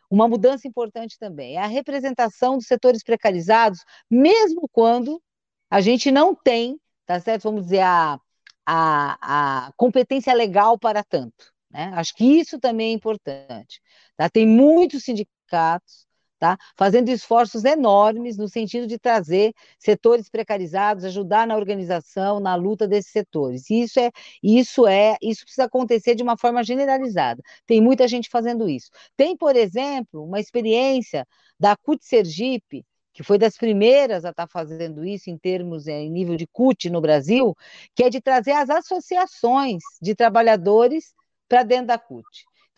uma 0.09 0.27
mudança 0.27 0.67
importante 0.67 1.17
também 1.17 1.55
é 1.55 1.61
a 1.61 1.67
representação 1.67 2.57
dos 2.57 2.67
setores 2.67 3.03
precarizados, 3.03 3.79
mesmo 4.09 4.67
quando 4.71 5.21
a 5.69 5.79
gente 5.81 6.11
não 6.11 6.35
tem, 6.35 6.77
tá 7.05 7.19
certo? 7.19 7.43
Vamos 7.43 7.63
dizer, 7.63 7.79
a, 7.79 8.19
a, 8.65 9.67
a 9.67 9.73
competência 9.77 10.33
legal 10.33 10.77
para 10.77 11.03
tanto. 11.03 11.53
Né? 11.69 11.91
Acho 11.95 12.13
que 12.15 12.25
isso 12.25 12.59
também 12.59 12.91
é 12.91 12.93
importante. 12.93 13.81
Tá? 14.17 14.29
Tem 14.29 14.45
muitos 14.45 15.03
sindicatos 15.05 16.05
tá? 16.41 16.57
Fazendo 16.75 17.09
esforços 17.09 17.63
enormes 17.65 18.35
no 18.35 18.49
sentido 18.49 18.87
de 18.87 18.97
trazer 18.97 19.53
setores 19.77 20.27
precarizados, 20.27 21.05
ajudar 21.05 21.45
na 21.45 21.55
organização, 21.55 22.39
na 22.39 22.55
luta 22.55 22.87
desses 22.87 23.11
setores. 23.11 23.69
Isso 23.69 23.99
é, 23.99 24.09
isso 24.41 24.87
é, 24.87 25.17
isso 25.21 25.43
precisa 25.43 25.65
acontecer 25.65 26.15
de 26.15 26.23
uma 26.23 26.35
forma 26.35 26.63
generalizada. 26.63 27.43
Tem 27.67 27.79
muita 27.79 28.07
gente 28.07 28.27
fazendo 28.27 28.67
isso. 28.67 28.89
Tem, 29.15 29.37
por 29.37 29.55
exemplo, 29.55 30.23
uma 30.23 30.39
experiência 30.39 31.27
da 31.59 31.75
CUT 31.77 32.03
Sergipe, 32.03 32.83
que 33.13 33.21
foi 33.21 33.37
das 33.37 33.55
primeiras 33.55 34.25
a 34.25 34.31
estar 34.31 34.47
tá 34.47 34.51
fazendo 34.51 35.05
isso 35.05 35.29
em 35.29 35.37
termos 35.37 35.85
é, 35.85 36.01
em 36.01 36.09
nível 36.09 36.35
de 36.35 36.47
CUT 36.47 36.89
no 36.89 37.01
Brasil, 37.01 37.55
que 37.93 38.03
é 38.03 38.09
de 38.09 38.19
trazer 38.19 38.53
as 38.53 38.71
associações 38.71 39.83
de 40.01 40.15
trabalhadores 40.15 41.13
para 41.47 41.61
dentro 41.61 41.87
da 41.87 41.99
CUT. 41.99 42.25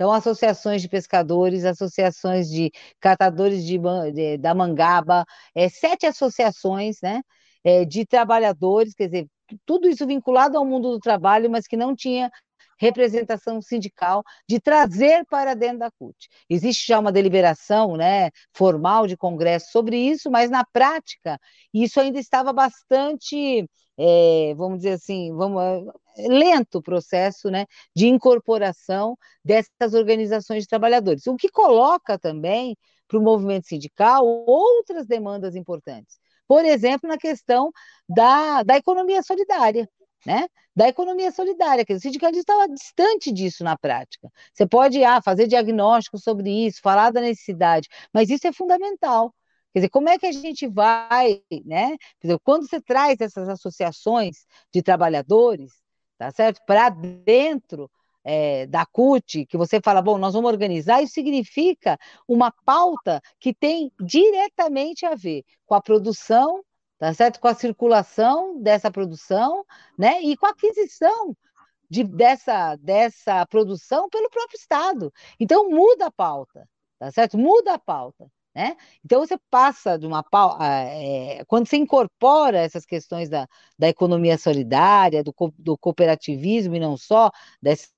Então, 0.04 0.12
associações 0.12 0.82
de 0.82 0.90
pescadores, 0.90 1.64
associações 1.64 2.50
de 2.50 2.70
catadores 3.00 3.64
de, 3.66 3.80
de 4.12 4.38
da 4.38 4.54
mangaba, 4.54 5.24
é, 5.56 5.70
sete 5.70 6.06
associações 6.06 6.98
né, 7.02 7.22
é, 7.64 7.86
de 7.86 8.06
trabalhadores, 8.06 8.94
quer 8.94 9.06
dizer, 9.06 9.28
tudo 9.66 9.88
isso 9.88 10.06
vinculado 10.06 10.58
ao 10.58 10.66
mundo 10.66 10.92
do 10.92 11.00
trabalho, 11.00 11.50
mas 11.50 11.66
que 11.66 11.78
não 11.78 11.96
tinha 11.96 12.30
representação 12.84 13.62
sindical, 13.62 14.24
de 14.48 14.60
trazer 14.60 15.26
para 15.26 15.54
dentro 15.54 15.80
da 15.80 15.92
CUT. 15.92 16.28
Existe 16.50 16.88
já 16.88 17.00
uma 17.00 17.12
deliberação 17.12 17.96
né, 17.96 18.30
formal 18.54 19.08
de 19.08 19.16
congresso 19.16 19.72
sobre 19.72 19.98
isso, 19.98 20.30
mas 20.30 20.50
na 20.50 20.66
prática 20.66 21.40
isso 21.74 22.00
ainda 22.00 22.20
estava 22.20 22.52
bastante, 22.52 23.66
é, 23.98 24.54
vamos 24.56 24.80
dizer 24.80 24.94
assim, 24.94 25.34
vamos, 25.34 25.62
é, 26.18 26.28
lento 26.28 26.80
o 26.80 26.82
processo 26.84 27.50
né, 27.50 27.66
de 27.96 28.08
incorporação 28.08 29.18
dessas 29.44 29.94
organizações 29.94 30.64
de 30.64 30.70
trabalhadores, 30.70 31.26
o 31.26 31.38
que 31.38 31.50
coloca 31.50 32.20
também 32.20 32.76
para 33.08 33.18
o 33.18 33.22
movimento 33.22 33.68
sindical 33.68 34.26
outras 34.26 35.08
demandas 35.08 35.56
importantes. 35.56 36.20
Por 36.48 36.66
exemplo, 36.66 37.08
na 37.08 37.18
questão 37.18 37.72
da, 38.10 38.64
da 38.64 38.76
economia 38.76 39.24
solidária 39.24 39.88
né? 40.26 40.48
Da 40.76 40.88
economia 40.88 41.32
solidária, 41.32 41.86
que 41.86 41.94
o 41.94 42.00
sindicalismo 42.00 42.42
estava 42.42 42.68
distante 42.68 43.32
disso 43.32 43.64
na 43.64 43.78
prática. 43.78 44.30
Você 44.54 44.66
pode 44.66 45.04
ah, 45.04 45.22
fazer 45.22 45.48
diagnóstico 45.48 46.18
sobre 46.18 46.50
isso, 46.66 46.82
falar 46.82 47.12
da 47.12 47.22
necessidade, 47.22 47.88
mas 48.14 48.30
isso 48.30 48.48
é 48.48 48.54
fundamental. 48.54 49.34
Quer 49.74 49.80
dizer, 49.80 49.90
como 49.90 50.10
é 50.10 50.20
que 50.20 50.28
a 50.28 50.32
gente 50.32 50.68
vai, 50.68 51.42
né? 51.66 51.98
Dizer, 52.22 52.40
quando 52.44 52.68
você 52.68 52.80
traz 52.80 53.20
essas 53.20 53.50
associações 53.50 54.46
de 54.72 54.82
trabalhadores, 54.84 55.72
tá 56.18 56.32
certo? 56.32 56.62
Para 56.66 56.90
dentro 56.90 57.90
é, 58.24 58.66
da 58.68 58.86
CUT, 58.86 59.46
que 59.46 59.58
você 59.58 59.82
fala, 59.82 60.02
bom, 60.02 60.18
nós 60.18 60.34
vamos 60.34 60.52
organizar, 60.52 61.02
isso 61.02 61.14
significa 61.14 61.98
uma 62.28 62.52
pauta 62.66 63.22
que 63.40 63.54
tem 63.54 63.92
diretamente 64.00 65.06
a 65.06 65.16
ver 65.16 65.44
com 65.66 65.76
a 65.76 65.82
produção 65.82 66.64
tá 67.04 67.14
certo? 67.14 67.38
Com 67.42 67.50
a 67.50 67.54
circulação 67.54 68.62
dessa 68.62 68.90
produção, 68.90 69.66
né? 70.00 70.22
E 70.22 70.38
com 70.38 70.46
a 70.46 70.52
aquisição 70.52 71.36
de, 71.90 72.02
dessa, 72.02 72.78
dessa 72.78 73.46
produção 73.48 74.08
pelo 74.10 74.30
próprio 74.30 74.56
Estado. 74.56 75.12
Então, 75.38 75.70
muda 75.70 76.06
a 76.06 76.12
pauta, 76.12 76.66
tá 76.98 77.12
certo? 77.12 77.38
Muda 77.38 77.74
a 77.74 77.80
pauta. 77.80 78.32
Né? 78.56 78.78
Então 79.04 79.20
você 79.20 79.36
passa 79.50 79.98
de 79.98 80.06
uma 80.06 80.24
pauta, 80.24 80.64
é, 80.64 81.44
quando 81.46 81.68
você 81.68 81.76
incorpora 81.76 82.60
essas 82.60 82.86
questões 82.86 83.28
da, 83.28 83.48
da 83.80 83.90
economia 83.90 84.38
solidária, 84.38 85.24
do, 85.24 85.34
do 85.58 85.76
cooperativismo 85.78 86.76
e 86.76 86.80
não 86.80 86.96
só, 86.96 87.32
desse, 87.62 87.90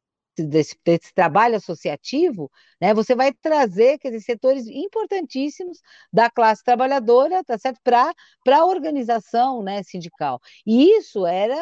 desse, 0.43 0.75
desse, 0.83 1.13
trabalho 1.13 1.55
associativo, 1.55 2.51
né, 2.81 2.93
você 2.93 3.15
vai 3.15 3.33
trazer 3.33 3.97
dizer, 3.99 4.21
setores 4.21 4.67
importantíssimos 4.67 5.79
da 6.11 6.29
classe 6.29 6.63
trabalhadora, 6.63 7.43
tá 7.43 7.57
certo? 7.57 7.79
Para 7.83 8.13
a 8.47 8.65
organização 8.65 9.63
né, 9.63 9.83
sindical. 9.83 10.39
E 10.65 10.97
isso 10.97 11.25
era, 11.25 11.55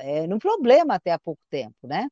era 0.00 0.34
um 0.34 0.38
problema 0.38 0.94
até 0.94 1.12
há 1.12 1.18
pouco 1.18 1.40
tempo, 1.50 1.76
né? 1.86 2.06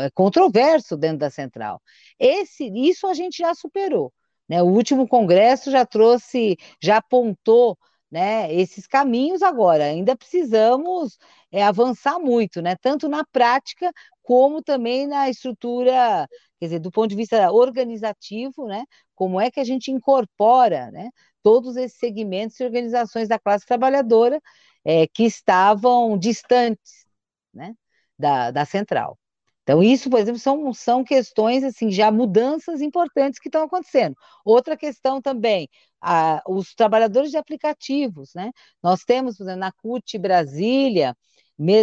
É 0.00 0.10
controverso 0.10 0.96
dentro 0.96 1.18
da 1.18 1.30
central. 1.30 1.80
Esse, 2.18 2.70
isso 2.74 3.06
a 3.06 3.14
gente 3.14 3.38
já 3.38 3.54
superou. 3.54 4.12
Né? 4.48 4.62
O 4.62 4.66
último 4.66 5.08
congresso 5.08 5.70
já 5.70 5.84
trouxe, 5.84 6.56
já 6.82 6.98
apontou 6.98 7.76
né, 8.14 8.52
esses 8.54 8.86
caminhos 8.86 9.42
agora. 9.42 9.86
Ainda 9.86 10.16
precisamos 10.16 11.18
é, 11.50 11.62
avançar 11.64 12.18
muito, 12.20 12.62
né, 12.62 12.76
tanto 12.76 13.08
na 13.08 13.24
prática 13.24 13.92
como 14.22 14.62
também 14.62 15.06
na 15.08 15.28
estrutura, 15.28 16.28
quer 16.60 16.66
dizer, 16.66 16.78
do 16.78 16.92
ponto 16.92 17.08
de 17.08 17.16
vista 17.16 17.50
organizativo, 17.52 18.66
né, 18.68 18.84
como 19.16 19.40
é 19.40 19.50
que 19.50 19.58
a 19.60 19.64
gente 19.64 19.90
incorpora 19.90 20.90
né, 20.92 21.10
todos 21.42 21.76
esses 21.76 21.98
segmentos 21.98 22.58
e 22.60 22.64
organizações 22.64 23.28
da 23.28 23.38
classe 23.38 23.66
trabalhadora 23.66 24.40
é, 24.84 25.08
que 25.08 25.24
estavam 25.24 26.16
distantes 26.16 27.04
né, 27.52 27.74
da, 28.18 28.50
da 28.52 28.64
central. 28.64 29.18
Então, 29.64 29.82
isso, 29.82 30.10
por 30.10 30.20
exemplo, 30.20 30.38
são, 30.38 30.72
são 30.74 31.02
questões, 31.02 31.64
assim, 31.64 31.90
já 31.90 32.10
mudanças 32.10 32.80
importantes 32.82 33.40
que 33.40 33.48
estão 33.48 33.64
acontecendo. 33.64 34.14
Outra 34.44 34.76
questão 34.76 35.22
também, 35.22 35.68
a, 36.00 36.42
os 36.46 36.74
trabalhadores 36.74 37.30
de 37.30 37.38
aplicativos, 37.38 38.30
né? 38.34 38.50
Nós 38.82 39.04
temos, 39.04 39.36
por 39.36 39.44
exemplo, 39.44 39.60
na 39.60 39.72
CUT 39.72 40.18
Brasília, 40.18 41.16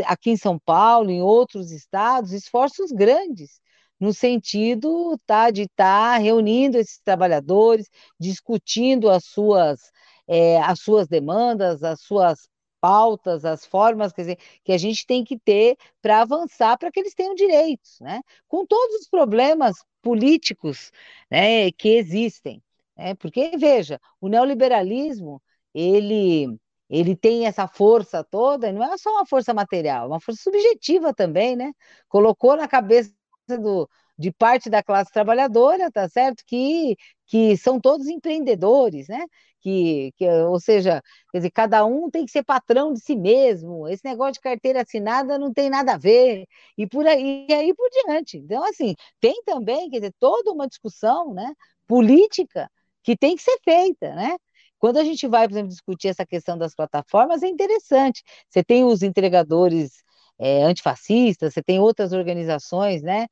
aqui 0.05 0.32
em 0.32 0.38
São 0.38 0.59
Paulo, 0.59 1.09
em 1.09 1.21
outros 1.21 1.71
estados, 1.71 2.32
esforços 2.34 2.91
grandes 2.91 3.59
no 4.01 4.13
sentido 4.13 5.15
tá, 5.27 5.51
de 5.51 5.63
estar 5.63 6.13
tá 6.13 6.17
reunindo 6.17 6.77
esses 6.77 6.99
trabalhadores, 6.99 7.88
discutindo 8.19 9.09
as 9.09 9.25
suas, 9.25 9.79
é, 10.27 10.59
as 10.61 10.79
suas 10.82 11.07
demandas, 11.07 11.84
as 11.84 12.01
suas 12.01 12.47
pautas, 12.82 13.45
as 13.45 13.65
formas 13.65 14.11
quer 14.11 14.21
dizer, 14.23 14.38
que 14.63 14.73
a 14.73 14.77
gente 14.77 15.05
tem 15.05 15.23
que 15.23 15.38
ter 15.39 15.77
para 16.01 16.21
avançar 16.21 16.77
para 16.77 16.91
que 16.91 16.99
eles 16.99 17.13
tenham 17.13 17.36
direitos, 17.36 17.99
né? 18.01 18.21
Com 18.47 18.65
todos 18.65 19.01
os 19.01 19.07
problemas 19.09 19.77
políticos 20.01 20.91
né, 21.29 21.71
que 21.71 21.89
existem. 21.89 22.61
Né? 22.97 23.15
Porque, 23.15 23.51
veja, 23.57 23.99
o 24.19 24.27
neoliberalismo, 24.27 25.41
ele, 25.73 26.59
ele 26.89 27.15
tem 27.15 27.45
essa 27.47 27.67
força 27.67 28.23
toda, 28.23 28.71
não 28.71 28.84
é 28.84 28.97
só 28.97 29.11
uma 29.11 29.25
força 29.25 29.53
material, 29.53 30.05
é 30.05 30.07
uma 30.07 30.19
força 30.19 30.41
subjetiva 30.43 31.13
também, 31.13 31.55
né? 31.55 31.71
Colocou 32.09 32.55
na 32.57 32.67
cabeça 32.67 33.13
do, 33.47 33.89
de 34.22 34.32
parte 34.32 34.69
da 34.69 34.84
classe 34.84 35.11
trabalhadora, 35.11 35.91
tá 35.91 36.07
certo? 36.07 36.43
Que, 36.45 36.95
que 37.28 37.57
são 37.57 37.80
todos 37.80 38.07
empreendedores, 38.07 39.07
né? 39.07 39.26
Que, 39.61 40.11
que, 40.17 40.28
ou 40.28 40.59
seja, 40.59 41.01
quer 41.32 41.39
dizer, 41.39 41.51
cada 41.51 41.86
um 41.86 42.09
tem 42.09 42.26
que 42.26 42.32
ser 42.32 42.43
patrão 42.43 42.93
de 42.93 42.99
si 43.01 43.15
mesmo. 43.15 43.88
Esse 43.88 44.03
negócio 44.05 44.34
de 44.34 44.41
carteira 44.41 44.82
assinada 44.82 45.38
não 45.39 45.53
tem 45.53 45.69
nada 45.69 45.93
a 45.93 45.97
ver 45.97 46.45
e 46.78 46.88
por 46.88 47.05
aí, 47.07 47.45
e 47.49 47.53
aí 47.53 47.74
por 47.74 47.89
diante. 47.89 48.38
Então, 48.38 48.63
assim, 48.63 48.95
tem 49.19 49.41
também, 49.45 49.89
quer 49.89 49.97
dizer, 49.99 50.13
toda 50.19 50.51
uma 50.51 50.67
discussão, 50.67 51.34
né? 51.34 51.53
Política 51.88 52.69
que 53.03 53.17
tem 53.17 53.36
que 53.36 53.41
ser 53.43 53.57
feita, 53.63 54.13
né? 54.15 54.38
Quando 54.80 54.97
a 54.97 55.03
gente 55.03 55.28
vai, 55.28 55.47
por 55.47 55.53
exemplo, 55.53 55.69
discutir 55.69 56.07
essa 56.09 56.26
questão 56.26 56.57
das 56.57 56.74
plataformas, 56.76 57.43
é 57.43 57.47
interessante. 57.47 58.24
Você 58.49 58.63
tem 58.63 58.84
os 58.84 59.03
entregadores 59.03 59.91
é, 60.39 60.63
antifascistas, 60.63 61.53
você 61.53 61.61
tem 61.61 61.80
outras 61.80 62.11
organizações, 62.13 63.03
né, 63.03 63.28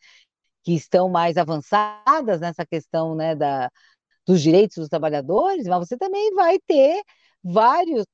que 0.69 0.75
estão 0.75 1.09
mais 1.09 1.35
avançadas 1.35 2.39
nessa 2.39 2.63
questão 2.63 3.15
né, 3.15 3.35
da, 3.35 3.71
dos 4.25 4.39
direitos 4.41 4.77
dos 4.77 4.87
trabalhadores, 4.87 5.65
mas 5.67 5.87
você 5.87 5.97
também 5.97 6.31
vai 6.35 6.59
ter 6.59 7.01
vários, 7.43 8.05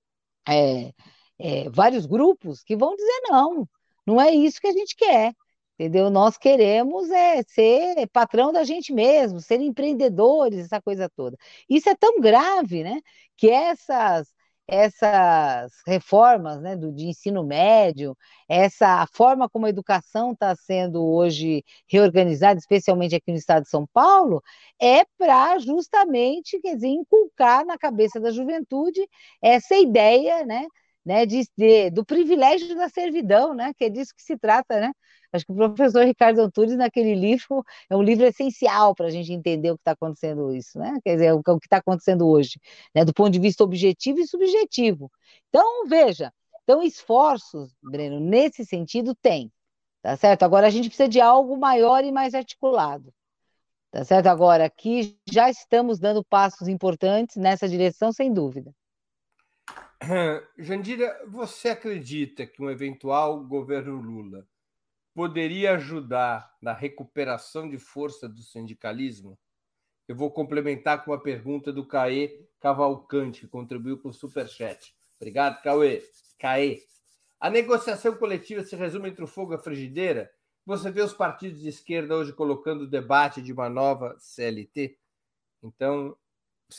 é, 0.48 0.92
é, 1.38 1.70
vários 1.70 2.06
grupos 2.06 2.64
que 2.64 2.78
vão 2.78 2.96
dizer 2.96 3.22
não, 3.30 3.68
não 4.08 4.22
é 4.22 4.32
isso 4.32 4.62
que 4.62 4.68
a 4.68 4.72
gente 4.72 4.96
quer. 4.96 5.34
Entendeu? 5.78 6.10
Nós 6.10 6.38
queremos 6.38 7.10
é 7.12 7.44
ser 7.44 8.08
patrão 8.14 8.54
da 8.54 8.64
gente 8.64 8.94
mesmo, 8.94 9.42
ser 9.42 9.60
empreendedores, 9.60 10.60
essa 10.66 10.82
coisa 10.82 11.10
toda. 11.10 11.38
Isso 11.70 11.90
é 11.90 11.96
tão 11.96 12.22
grave, 12.22 12.82
né? 12.86 13.02
Que 13.36 13.50
essas 13.50 14.34
essas 14.68 15.72
reformas 15.86 16.60
né, 16.62 16.76
do, 16.76 16.92
de 16.92 17.06
ensino 17.08 17.44
médio, 17.44 18.18
essa 18.50 19.06
forma 19.14 19.48
como 19.50 19.66
a 19.66 19.70
educação 19.70 20.32
está 20.34 20.56
sendo 20.56 21.04
hoje 21.06 21.64
reorganizada, 21.88 22.60
especialmente 22.60 23.16
aqui 23.16 23.32
no 23.32 23.38
estado 23.38 23.64
de 23.64 23.70
São 23.70 23.86
Paulo, 23.94 24.42
é 24.82 25.06
para 25.18 25.60
justamente 25.60 26.60
quer 26.60 26.76
dizer, 26.76 26.88
inculcar 26.88 27.66
na 27.66 27.78
cabeça 27.78 28.20
da 28.20 28.32
juventude 28.32 29.08
essa 29.42 29.76
ideia 29.78 30.46
né, 30.46 30.68
né, 31.06 31.26
de, 31.26 31.44
de, 31.58 31.90
do 31.92 32.04
privilégio 32.06 32.76
da 32.76 32.90
servidão, 32.90 33.54
né, 33.54 33.72
que 33.78 33.86
é 33.86 33.90
disso 33.90 34.14
que 34.16 34.24
se 34.24 34.38
trata, 34.38 34.80
né? 34.80 34.92
Acho 35.36 35.46
que 35.46 35.52
o 35.52 35.56
professor 35.56 36.04
Ricardo 36.06 36.40
Antunes, 36.40 36.76
naquele 36.76 37.16
livro, 37.16 37.64
é 37.90 37.96
um 37.96 38.02
livro 38.02 38.26
essencial 38.26 38.96
para 38.96 39.08
a 39.08 39.10
gente 39.10 39.32
entender 39.32 39.72
o 39.72 39.76
que 39.76 39.82
está 39.82 39.92
acontecendo 39.92 40.54
isso, 40.54 40.80
né? 40.80 40.98
Quer 41.04 41.16
dizer, 41.16 41.34
o, 41.34 41.44
que 41.44 41.66
está 41.66 41.78
acontecendo 41.78 42.28
hoje, 42.28 42.60
né? 42.94 43.06
Do 43.06 43.14
ponto 43.14 43.32
de 43.32 43.40
vista 43.40 43.64
objetivo 43.64 44.20
e 44.20 44.28
subjetivo. 44.28 45.12
Então, 45.50 45.88
veja, 45.88 46.34
então 46.64 46.82
esforços, 46.82 47.76
Breno, 47.82 48.20
nesse 48.20 48.66
sentido 48.66 49.16
tem, 49.16 49.52
tá 50.02 50.16
certo? 50.18 50.44
Agora 50.44 50.68
a 50.68 50.70
gente 50.70 50.88
precisa 50.88 51.10
de 51.10 51.22
algo 51.22 51.58
maior 51.58 52.04
e 52.04 52.12
mais 52.12 52.34
articulado, 52.34 53.14
Tá 53.96 54.04
certo? 54.04 54.28
Agora, 54.28 54.66
aqui 54.66 55.18
já 55.26 55.50
estamos 55.50 56.00
dando 56.00 56.22
passos 56.22 56.68
importantes 56.68 57.38
nessa 57.38 57.66
direção, 57.66 58.12
sem 58.12 58.34
dúvida. 58.34 58.76
Jandira, 60.58 61.18
você 61.30 61.70
acredita 61.70 62.46
que 62.46 62.62
um 62.62 62.70
eventual 62.70 63.42
governo 63.46 63.96
Lula 63.96 64.46
poderia 65.16 65.76
ajudar 65.76 66.54
na 66.62 66.74
recuperação 66.74 67.70
de 67.70 67.80
força 67.80 68.28
do 68.28 68.44
sindicalismo? 68.44 69.40
Eu 70.10 70.16
vou 70.16 70.30
complementar 70.30 71.04
com 71.04 71.12
uma 71.12 71.24
pergunta 71.24 71.72
do 71.72 71.88
Caê 71.88 72.46
Cavalcante, 72.60 73.42
que 73.42 73.48
contribuiu 73.48 73.98
com 73.98 74.10
o 74.10 74.14
Superchat. 74.14 74.94
Obrigado, 75.18 75.64
Cauê. 75.64 76.04
Caê. 76.38 76.84
A 77.40 77.50
negociação 77.50 78.16
coletiva 78.18 78.62
se 78.64 78.76
resume 78.76 79.10
entre 79.10 79.24
o 79.24 79.28
fogo 79.28 79.54
e 79.54 79.56
a 79.56 79.60
frigideira? 79.60 80.30
Você 80.66 80.92
vê 80.92 81.02
os 81.02 81.14
partidos 81.14 81.62
de 81.62 81.70
esquerda 81.70 82.18
hoje 82.18 82.34
colocando 82.34 82.82
o 82.82 82.90
debate 82.90 83.42
de 83.42 83.54
uma 83.54 83.70
nova 83.70 84.18
CLT? 84.20 84.98
Então, 85.64 86.16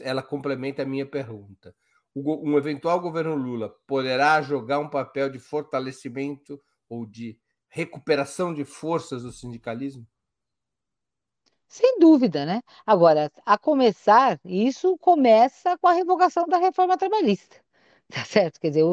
ela 0.01 0.23
complementa 0.23 0.83
a 0.83 0.87
minha 0.87 1.07
pergunta. 1.07 1.75
Um 2.15 2.57
eventual 2.59 3.01
governo 3.01 3.35
Lula 3.35 3.75
poderá 3.87 4.41
jogar 4.43 4.79
um 4.79 4.89
papel 4.89 5.31
de 5.31 5.39
fortalecimento 5.39 6.61
ou 6.89 7.07
de 7.07 7.39
recuperação 7.69 8.55
de 8.55 8.65
forças 8.65 9.23
do 9.23 9.33
sindicalismo? 9.33 10.07
Sem 11.69 11.99
dúvida, 11.99 12.47
né? 12.47 12.63
Agora, 12.87 13.31
a 13.45 13.59
começar, 13.59 14.41
isso 14.45 14.97
começa 14.99 15.77
com 15.79 15.89
a 15.89 15.93
revogação 15.93 16.47
da 16.47 16.59
reforma 16.59 16.97
trabalhista, 16.97 17.57
tá 18.09 18.25
certo? 18.25 18.61
Quer 18.61 18.69
dizer, 18.71 18.85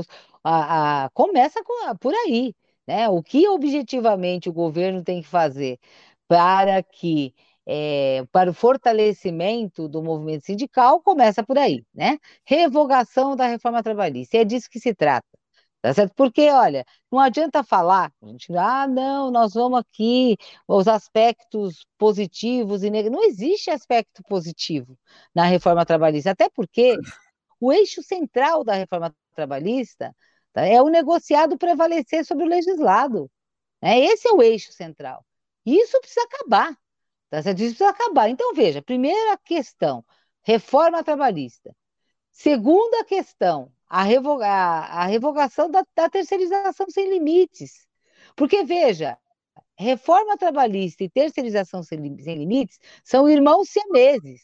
a, 0.44 1.06
a, 1.06 1.10
começa 1.12 1.64
com, 1.64 1.96
por 1.98 2.14
aí, 2.14 2.54
né? 2.88 3.08
O 3.10 3.22
que 3.24 3.48
objetivamente 3.48 4.50
o 4.50 4.54
governo 4.54 5.04
tem 5.04 5.22
que 5.22 5.28
fazer 5.28 5.80
para 6.28 6.84
que 6.84 7.34
é, 7.66 8.26
para 8.32 8.50
o 8.52 8.54
fortalecimento 8.54 9.88
do 9.88 10.04
movimento 10.04 10.46
sindical 10.46 11.02
começa 11.02 11.44
por 11.44 11.58
aí, 11.58 11.86
né? 11.94 12.18
Revogação 12.46 13.36
da 13.36 13.48
reforma 13.48 13.84
trabalhista, 13.84 14.38
é 14.38 14.44
disso 14.46 14.70
que 14.70 14.80
se 14.80 14.94
trata. 14.94 15.28
Tá 15.84 15.94
certo? 15.94 16.14
Porque, 16.16 16.50
olha, 16.50 16.86
não 17.12 17.20
adianta 17.20 17.62
falar, 17.62 18.10
a 18.22 18.28
gente, 18.28 18.56
ah, 18.56 18.88
não, 18.88 19.30
nós 19.30 19.54
vamos 19.54 19.80
aqui, 19.80 20.38
os 20.66 20.88
aspectos 20.88 21.86
positivos 21.98 22.84
e 22.84 22.90
negativos. 22.90 23.18
Não 23.22 23.28
existe 23.30 23.70
aspecto 23.70 24.24
positivo 24.24 24.98
na 25.36 25.44
reforma 25.44 25.86
trabalhista, 25.86 26.32
até 26.32 26.50
porque 26.50 26.96
o 27.60 27.74
eixo 27.74 28.02
central 28.02 28.64
da 28.64 28.76
reforma 28.76 29.14
trabalhista 29.36 30.16
tá, 30.54 30.62
é 30.66 30.82
o 30.82 30.88
negociado 30.88 31.58
prevalecer 31.58 32.26
sobre 32.26 32.46
o 32.46 32.48
legislado. 32.48 33.30
Né? 33.82 34.00
Esse 34.00 34.30
é 34.30 34.32
o 34.32 34.42
eixo 34.42 34.72
central. 34.72 35.26
Isso 35.66 36.00
precisa 36.00 36.24
acabar. 36.26 36.78
Tá 37.30 37.42
certo? 37.44 37.60
Isso 37.60 37.76
precisa 37.76 37.90
acabar. 37.90 38.30
Então, 38.30 38.54
veja, 38.54 38.82
primeira 38.82 39.38
questão, 39.40 40.06
reforma 40.44 41.04
trabalhista. 41.04 41.76
Segunda 42.32 43.04
questão, 43.06 43.72
a, 43.94 44.02
revoga, 44.02 44.48
a 44.48 45.06
revogação 45.06 45.70
da, 45.70 45.86
da 45.96 46.10
terceirização 46.10 46.88
sem 46.90 47.08
limites. 47.12 47.86
Porque, 48.36 48.64
veja, 48.64 49.16
reforma 49.78 50.36
trabalhista 50.36 51.04
e 51.04 51.10
terceirização 51.10 51.84
sem, 51.84 52.00
limites 52.00 52.80
são 53.04 53.30
irmãos 53.30 53.70
siameses. 53.70 54.42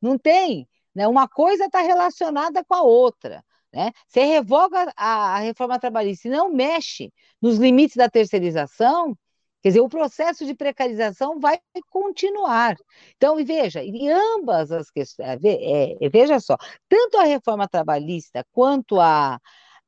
Não 0.00 0.18
tem, 0.18 0.68
né? 0.94 1.08
Uma 1.08 1.26
coisa 1.26 1.64
está 1.64 1.80
relacionada 1.80 2.62
com 2.62 2.74
a 2.74 2.82
outra. 2.82 3.42
Né? 3.72 3.92
Você 4.06 4.24
revoga 4.24 4.92
a, 4.94 5.36
a, 5.36 5.38
reforma 5.38 5.78
trabalhista 5.78 6.28
e 6.28 6.30
não 6.30 6.52
mexe 6.52 7.10
nos 7.40 7.56
limites 7.56 7.96
da 7.96 8.10
terceirização, 8.10 9.16
quer 9.62 9.68
dizer, 9.70 9.80
o 9.80 9.88
processo 9.88 10.44
de 10.44 10.54
precarização 10.54 11.38
vai 11.38 11.60
continuar. 11.88 12.76
Então, 13.16 13.36
veja, 13.44 13.82
em 13.82 14.10
ambas 14.10 14.72
as 14.72 14.90
questões, 14.90 15.42
é, 15.44 15.96
é, 16.04 16.08
veja 16.10 16.40
só, 16.40 16.56
tanto 16.88 17.18
a 17.18 17.24
reforma 17.24 17.68
trabalhista 17.68 18.44
quanto 18.52 19.00
a, 19.00 19.40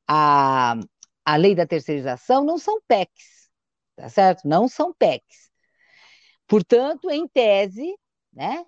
a, 0.08 0.76
a 1.24 1.36
lei 1.36 1.54
da 1.54 1.66
terceirização 1.66 2.44
não 2.44 2.58
são 2.58 2.80
PECs, 2.86 3.50
tá 3.96 4.08
certo? 4.08 4.46
Não 4.46 4.68
são 4.68 4.94
PECs. 4.94 5.50
Portanto, 6.46 7.10
em 7.10 7.26
tese, 7.26 7.96
né, 8.32 8.64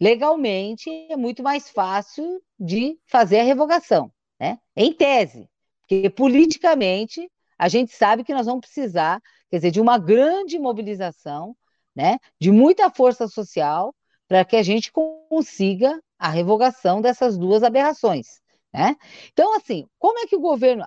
legalmente 0.00 0.90
é 1.10 1.16
muito 1.16 1.42
mais 1.42 1.70
fácil 1.70 2.42
de 2.58 2.98
fazer 3.06 3.40
a 3.40 3.44
revogação, 3.44 4.12
né? 4.38 4.58
Em 4.76 4.92
tese, 4.92 5.48
porque 5.80 6.10
politicamente 6.10 7.30
a 7.58 7.68
gente 7.68 7.92
sabe 7.92 8.24
que 8.24 8.32
nós 8.32 8.46
vamos 8.46 8.62
precisar, 8.62 9.20
quer 9.50 9.56
dizer, 9.56 9.70
de 9.70 9.80
uma 9.80 9.98
grande 9.98 10.58
mobilização, 10.58 11.56
né, 11.94 12.18
de 12.40 12.50
muita 12.50 12.90
força 12.90 13.28
social 13.28 13.94
para 14.28 14.44
que 14.44 14.56
a 14.56 14.62
gente 14.62 14.92
consiga 14.92 16.00
a 16.18 16.28
revogação 16.28 17.00
dessas 17.00 17.36
duas 17.36 17.62
aberrações, 17.62 18.40
né? 18.72 18.96
Então, 19.32 19.56
assim, 19.56 19.86
como 19.98 20.18
é 20.20 20.26
que 20.26 20.36
o 20.36 20.40
governo, 20.40 20.84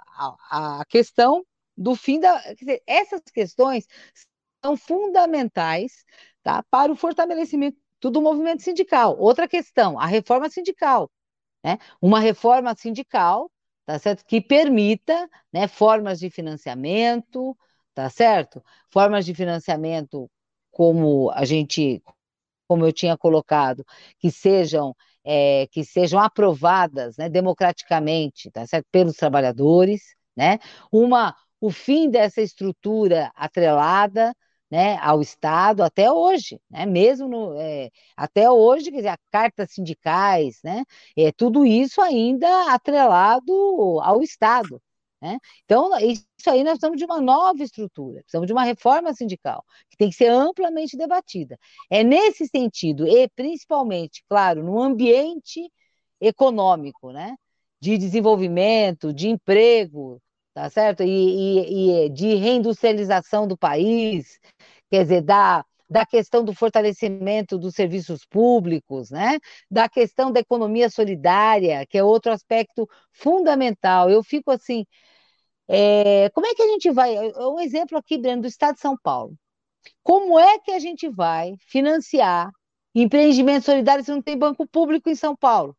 a, 0.49 0.79
a 0.79 0.85
questão 0.85 1.45
do 1.75 1.95
fim 1.95 2.19
da, 2.19 2.37
dizer, 2.53 2.81
essas 2.87 3.21
questões 3.33 3.85
são 4.63 4.77
fundamentais, 4.77 6.05
tá, 6.41 6.63
para 6.69 6.91
o 6.91 6.95
fortalecimento 6.95 7.77
do 8.01 8.21
movimento 8.21 8.61
sindical. 8.61 9.17
Outra 9.19 9.47
questão, 9.47 9.99
a 9.99 10.05
reforma 10.05 10.49
sindical, 10.49 11.09
né? 11.63 11.77
Uma 12.01 12.19
reforma 12.19 12.75
sindical, 12.75 13.51
tá 13.85 13.97
certo? 13.99 14.25
Que 14.25 14.41
permita, 14.41 15.29
né, 15.51 15.67
formas 15.67 16.19
de 16.19 16.29
financiamento, 16.29 17.57
tá 17.93 18.09
certo? 18.09 18.63
Formas 18.91 19.25
de 19.25 19.33
financiamento 19.33 20.29
como 20.71 21.31
a 21.31 21.45
gente 21.45 22.01
como 22.67 22.85
eu 22.85 22.93
tinha 22.93 23.17
colocado, 23.17 23.85
que 24.19 24.31
sejam 24.31 24.95
é, 25.23 25.67
que 25.71 25.83
sejam 25.85 26.19
aprovadas 26.19 27.17
né, 27.17 27.29
democraticamente 27.29 28.51
tá 28.51 28.65
certo? 28.67 28.87
pelos 28.91 29.15
trabalhadores, 29.15 30.15
né? 30.35 30.59
Uma, 30.91 31.35
o 31.61 31.71
fim 31.71 32.09
dessa 32.09 32.41
estrutura 32.41 33.31
atrelada 33.35 34.33
né, 34.69 34.97
ao 35.01 35.21
Estado 35.21 35.83
até 35.83 36.11
hoje, 36.11 36.59
né? 36.69 36.85
Mesmo 36.85 37.27
no, 37.27 37.59
é, 37.59 37.89
até 38.17 38.49
hoje, 38.49 38.89
quer 38.91 38.97
dizer, 38.97 39.09
a 39.09 39.17
cartas 39.31 39.71
sindicais, 39.73 40.59
né? 40.63 40.83
É, 41.17 41.31
tudo 41.31 41.65
isso 41.65 42.01
ainda 42.01 42.73
atrelado 42.73 43.99
ao 44.01 44.21
Estado. 44.21 44.81
Né? 45.23 45.37
Então, 45.63 45.89
isso 45.99 46.25
aí 46.47 46.65
nós 46.65 46.73
precisamos 46.73 46.97
de 46.97 47.05
uma 47.05 47.21
nova 47.21 47.63
estrutura, 47.63 48.19
precisamos 48.23 48.45
de 48.45 48.51
uma 48.51 48.65
reforma 48.65 49.13
sindical, 49.13 49.63
que 49.89 49.95
tem 49.95 50.09
que 50.09 50.15
ser 50.17 50.27
amplamente 50.27 50.97
debatida. 50.97 51.57
É 51.89 52.03
nesse 52.03 52.45
sentido, 52.47 53.07
e 53.07 53.29
principalmente, 53.29 54.21
claro, 54.27 54.61
no 54.61 54.81
ambiente 54.81 55.71
econômico, 56.19 57.11
né? 57.13 57.35
de 57.81 57.97
desenvolvimento, 57.97 59.13
de 59.13 59.29
emprego, 59.29 60.21
tá 60.53 60.69
certo? 60.69 61.03
E, 61.03 61.07
e, 61.07 62.05
e, 62.05 62.09
de 62.09 62.35
reindustrialização 62.35 63.47
do 63.47 63.57
país, 63.57 64.39
quer 64.91 65.03
dizer, 65.03 65.21
da, 65.21 65.65
da 65.89 66.05
questão 66.05 66.43
do 66.43 66.53
fortalecimento 66.53 67.57
dos 67.57 67.75
serviços 67.75 68.25
públicos, 68.25 69.09
né? 69.11 69.37
da 69.71 69.87
questão 69.89 70.31
da 70.31 70.39
economia 70.41 70.89
solidária, 70.89 71.85
que 71.87 71.97
é 71.97 72.03
outro 72.03 72.31
aspecto 72.31 72.87
fundamental. 73.11 74.09
Eu 74.09 74.23
fico 74.23 74.51
assim, 74.51 74.85
é, 75.67 76.29
como 76.31 76.47
é 76.47 76.53
que 76.53 76.61
a 76.61 76.67
gente 76.67 76.91
vai? 76.91 77.15
Um 77.37 77.59
exemplo 77.59 77.97
aqui, 77.97 78.17
Breno, 78.17 78.41
do 78.41 78.47
Estado 78.47 78.75
de 78.75 78.81
São 78.81 78.97
Paulo. 78.97 79.35
Como 80.03 80.39
é 80.39 80.59
que 80.59 80.71
a 80.71 80.79
gente 80.79 81.09
vai 81.09 81.55
financiar 81.67 82.51
empreendimentos 82.95 83.65
solidários 83.65 84.05
se 84.05 84.11
não 84.11 84.21
tem 84.21 84.37
banco 84.37 84.67
público 84.67 85.09
em 85.09 85.15
São 85.15 85.35
Paulo? 85.35 85.75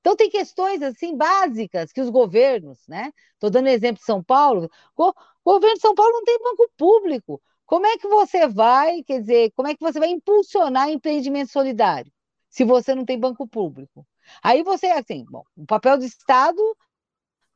Então 0.00 0.16
tem 0.16 0.30
questões 0.30 0.82
assim 0.82 1.16
básicas 1.16 1.92
que 1.92 2.00
os 2.00 2.08
governos, 2.10 2.78
né? 2.88 3.12
Estou 3.34 3.50
dando 3.50 3.68
exemplo 3.68 3.98
de 3.98 4.06
São 4.06 4.22
Paulo. 4.22 4.70
O 4.96 5.12
governo 5.44 5.76
de 5.76 5.82
São 5.82 5.94
Paulo 5.94 6.12
não 6.12 6.24
tem 6.24 6.38
banco 6.38 6.70
público. 6.76 7.42
Como 7.66 7.86
é 7.86 7.98
que 7.98 8.08
você 8.08 8.48
vai, 8.48 9.02
quer 9.02 9.20
dizer, 9.20 9.52
como 9.54 9.68
é 9.68 9.74
que 9.74 9.82
você 9.82 9.98
vai 9.98 10.08
impulsionar 10.08 10.88
empreendimento 10.88 11.52
solidário 11.52 12.10
se 12.48 12.64
você 12.64 12.94
não 12.94 13.04
tem 13.04 13.18
banco 13.18 13.46
público? 13.46 14.06
Aí 14.42 14.62
você, 14.62 14.86
assim, 14.86 15.24
bom, 15.28 15.42
o 15.56 15.66
papel 15.66 15.98
do 15.98 16.04
Estado 16.04 16.62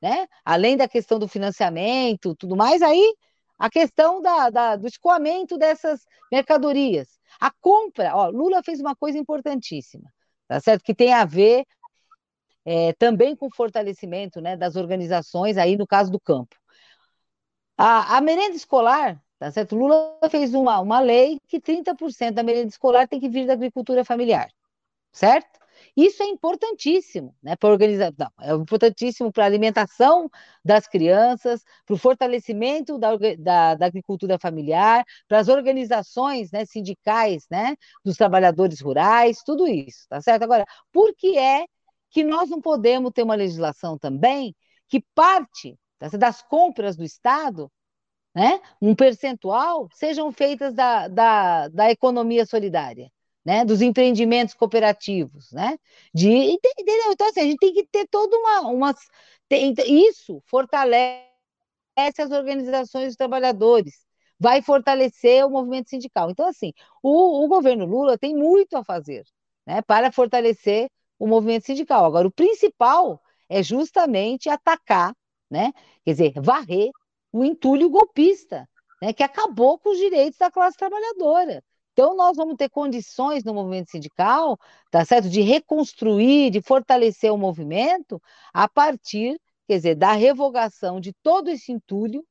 né? 0.02 0.26
Além 0.44 0.76
da 0.76 0.88
questão 0.88 1.18
do 1.18 1.28
financiamento, 1.28 2.34
tudo 2.34 2.56
mais, 2.56 2.82
aí 2.82 3.14
a 3.58 3.70
questão 3.70 4.20
da, 4.20 4.50
da, 4.50 4.76
do 4.76 4.88
escoamento 4.88 5.56
dessas 5.56 6.04
mercadorias. 6.30 7.20
A 7.40 7.52
compra, 7.60 8.14
ó, 8.16 8.28
Lula 8.28 8.60
fez 8.64 8.80
uma 8.80 8.96
coisa 8.96 9.16
importantíssima, 9.16 10.12
tá 10.48 10.58
certo? 10.58 10.82
Que 10.82 10.92
tem 10.94 11.12
a 11.12 11.24
ver 11.24 11.64
é, 12.64 12.92
também 12.94 13.36
com 13.36 13.46
o 13.46 13.54
fortalecimento 13.54 14.40
né, 14.40 14.56
das 14.56 14.74
organizações, 14.74 15.56
aí 15.56 15.76
no 15.76 15.86
caso 15.86 16.10
do 16.10 16.18
campo. 16.18 16.56
A, 17.78 18.16
a 18.16 18.20
merenda 18.20 18.56
escolar, 18.56 19.22
tá 19.38 19.50
certo? 19.52 19.76
Lula 19.76 20.18
fez 20.28 20.52
uma, 20.54 20.80
uma 20.80 20.98
lei 20.98 21.38
que 21.46 21.60
30% 21.60 22.34
da 22.34 22.42
merenda 22.42 22.68
escolar 22.68 23.06
tem 23.06 23.20
que 23.20 23.28
vir 23.28 23.46
da 23.46 23.52
agricultura 23.52 24.04
familiar, 24.04 24.50
certo? 25.12 25.61
Isso 25.96 26.22
é 26.22 26.26
importantíssimo, 26.26 27.36
né? 27.42 27.54
Para 27.56 27.74
é 28.40 28.52
importantíssimo 28.54 29.30
para 29.30 29.44
a 29.44 29.46
alimentação 29.46 30.30
das 30.64 30.86
crianças, 30.86 31.62
para 31.84 31.94
o 31.94 31.98
fortalecimento 31.98 32.98
da, 32.98 33.14
da, 33.38 33.74
da, 33.74 33.86
agricultura 33.86 34.38
familiar, 34.38 35.04
para 35.28 35.38
as 35.38 35.48
organizações 35.48 36.50
né, 36.50 36.64
sindicais 36.64 37.46
né, 37.50 37.76
dos 38.02 38.16
trabalhadores 38.16 38.80
rurais, 38.80 39.42
tudo 39.44 39.68
isso, 39.68 40.06
tá 40.08 40.20
certo? 40.22 40.44
Agora, 40.44 40.64
por 40.90 41.14
que 41.14 41.36
é 41.36 41.66
que 42.10 42.24
nós 42.24 42.48
não 42.48 42.60
podemos 42.60 43.12
ter 43.12 43.22
uma 43.22 43.34
legislação 43.34 43.98
também 43.98 44.54
que 44.88 45.04
parte 45.14 45.78
tá, 45.98 46.08
das 46.16 46.42
compras 46.42 46.96
do 46.96 47.04
Estado 47.04 47.70
né, 48.34 48.60
um 48.80 48.94
percentual, 48.94 49.88
sejam 49.92 50.32
feitas 50.32 50.74
da, 50.74 51.08
da, 51.08 51.68
da 51.68 51.90
economia 51.90 52.46
solidária? 52.46 53.10
Né, 53.44 53.64
dos 53.64 53.82
empreendimentos 53.82 54.54
cooperativos, 54.54 55.50
né, 55.52 55.78
de, 56.14 56.28
entendeu? 56.28 57.12
Então, 57.12 57.28
assim, 57.28 57.40
a 57.40 57.44
gente 57.44 57.58
tem 57.58 57.72
que 57.72 57.86
ter 57.86 58.06
toda 58.08 58.36
uma, 58.36 58.60
uma 58.70 58.94
tem, 59.48 59.74
isso 59.86 60.42
fortalece 60.46 61.26
as 61.96 62.30
organizações 62.30 63.08
dos 63.08 63.16
trabalhadores, 63.16 64.06
vai 64.38 64.62
fortalecer 64.62 65.44
o 65.46 65.50
movimento 65.50 65.90
sindical. 65.90 66.30
Então, 66.30 66.46
assim, 66.48 66.72
o, 67.02 67.44
o 67.44 67.48
governo 67.48 67.84
Lula 67.84 68.18
tem 68.18 68.34
muito 68.34 68.76
a 68.76 68.84
fazer, 68.84 69.24
né, 69.66 69.82
para 69.82 70.10
fortalecer 70.12 70.88
o 71.18 71.26
movimento 71.26 71.66
sindical. 71.66 72.04
Agora, 72.04 72.26
o 72.26 72.32
principal 72.32 73.20
é 73.48 73.62
justamente 73.62 74.48
atacar, 74.48 75.14
né, 75.50 75.72
quer 76.04 76.12
dizer, 76.12 76.32
varrer 76.40 76.90
o 77.32 77.44
entulho 77.44 77.88
golpista, 77.90 78.68
né, 79.00 79.12
que 79.12 79.22
acabou 79.22 79.78
com 79.78 79.90
os 79.90 79.98
direitos 79.98 80.38
da 80.38 80.50
classe 80.50 80.76
trabalhadora. 80.76 81.62
Então, 81.92 82.16
nós 82.16 82.36
vamos 82.36 82.56
ter 82.56 82.70
condições 82.70 83.44
no 83.44 83.52
movimento 83.52 83.90
sindical, 83.90 84.58
tá 84.90 85.04
certo? 85.04 85.28
De 85.28 85.42
reconstruir, 85.42 86.50
de 86.50 86.62
fortalecer 86.62 87.32
o 87.32 87.36
movimento 87.36 88.20
a 88.52 88.66
partir, 88.68 89.38
quer 89.68 89.76
dizer, 89.76 89.94
da 89.94 90.12
revogação 90.12 91.00
de 91.00 91.12
todo 91.22 91.48
esse 91.50 91.70
entulho, 91.70 92.24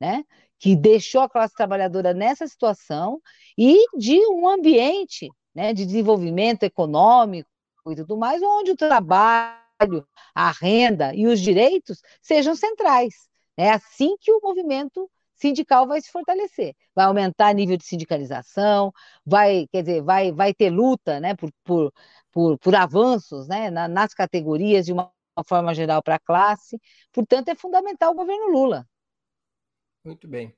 né? 0.00 0.22
Que 0.58 0.76
deixou 0.76 1.22
a 1.22 1.28
classe 1.28 1.54
trabalhadora 1.54 2.12
nessa 2.12 2.46
situação 2.46 3.20
e 3.56 3.86
de 3.96 4.18
um 4.28 4.48
ambiente, 4.48 5.30
né? 5.54 5.72
De 5.72 5.86
desenvolvimento 5.86 6.64
econômico 6.64 7.48
e 7.88 7.96
tudo 7.96 8.16
mais, 8.18 8.42
onde 8.42 8.72
o 8.72 8.76
trabalho, 8.76 10.06
a 10.34 10.50
renda 10.50 11.14
e 11.14 11.26
os 11.26 11.40
direitos 11.40 12.02
sejam 12.20 12.54
centrais. 12.54 13.28
É 13.56 13.70
assim 13.70 14.16
que 14.20 14.30
o 14.30 14.40
movimento 14.42 15.10
sindical 15.36 15.86
vai 15.86 16.00
se 16.00 16.10
fortalecer, 16.10 16.74
vai 16.94 17.06
aumentar 17.06 17.52
nível 17.54 17.76
de 17.76 17.84
sindicalização, 17.84 18.92
vai, 19.24 19.66
quer 19.70 19.82
dizer, 19.82 20.02
vai, 20.02 20.32
vai 20.32 20.54
ter 20.54 20.70
luta, 20.70 21.20
né, 21.20 21.34
por, 21.34 21.50
por, 21.64 21.92
por, 22.32 22.58
por 22.58 22.74
avanços, 22.74 23.46
né, 23.46 23.70
na, 23.70 23.86
nas 23.88 24.14
categorias 24.14 24.86
de 24.86 24.92
uma, 24.92 25.12
forma 25.46 25.74
geral 25.74 26.02
para 26.02 26.14
a 26.14 26.18
classe. 26.18 26.80
Portanto, 27.12 27.48
é 27.48 27.54
fundamental 27.54 28.12
o 28.12 28.16
governo 28.16 28.50
Lula. 28.50 28.86
Muito 30.04 30.26
bem. 30.26 30.56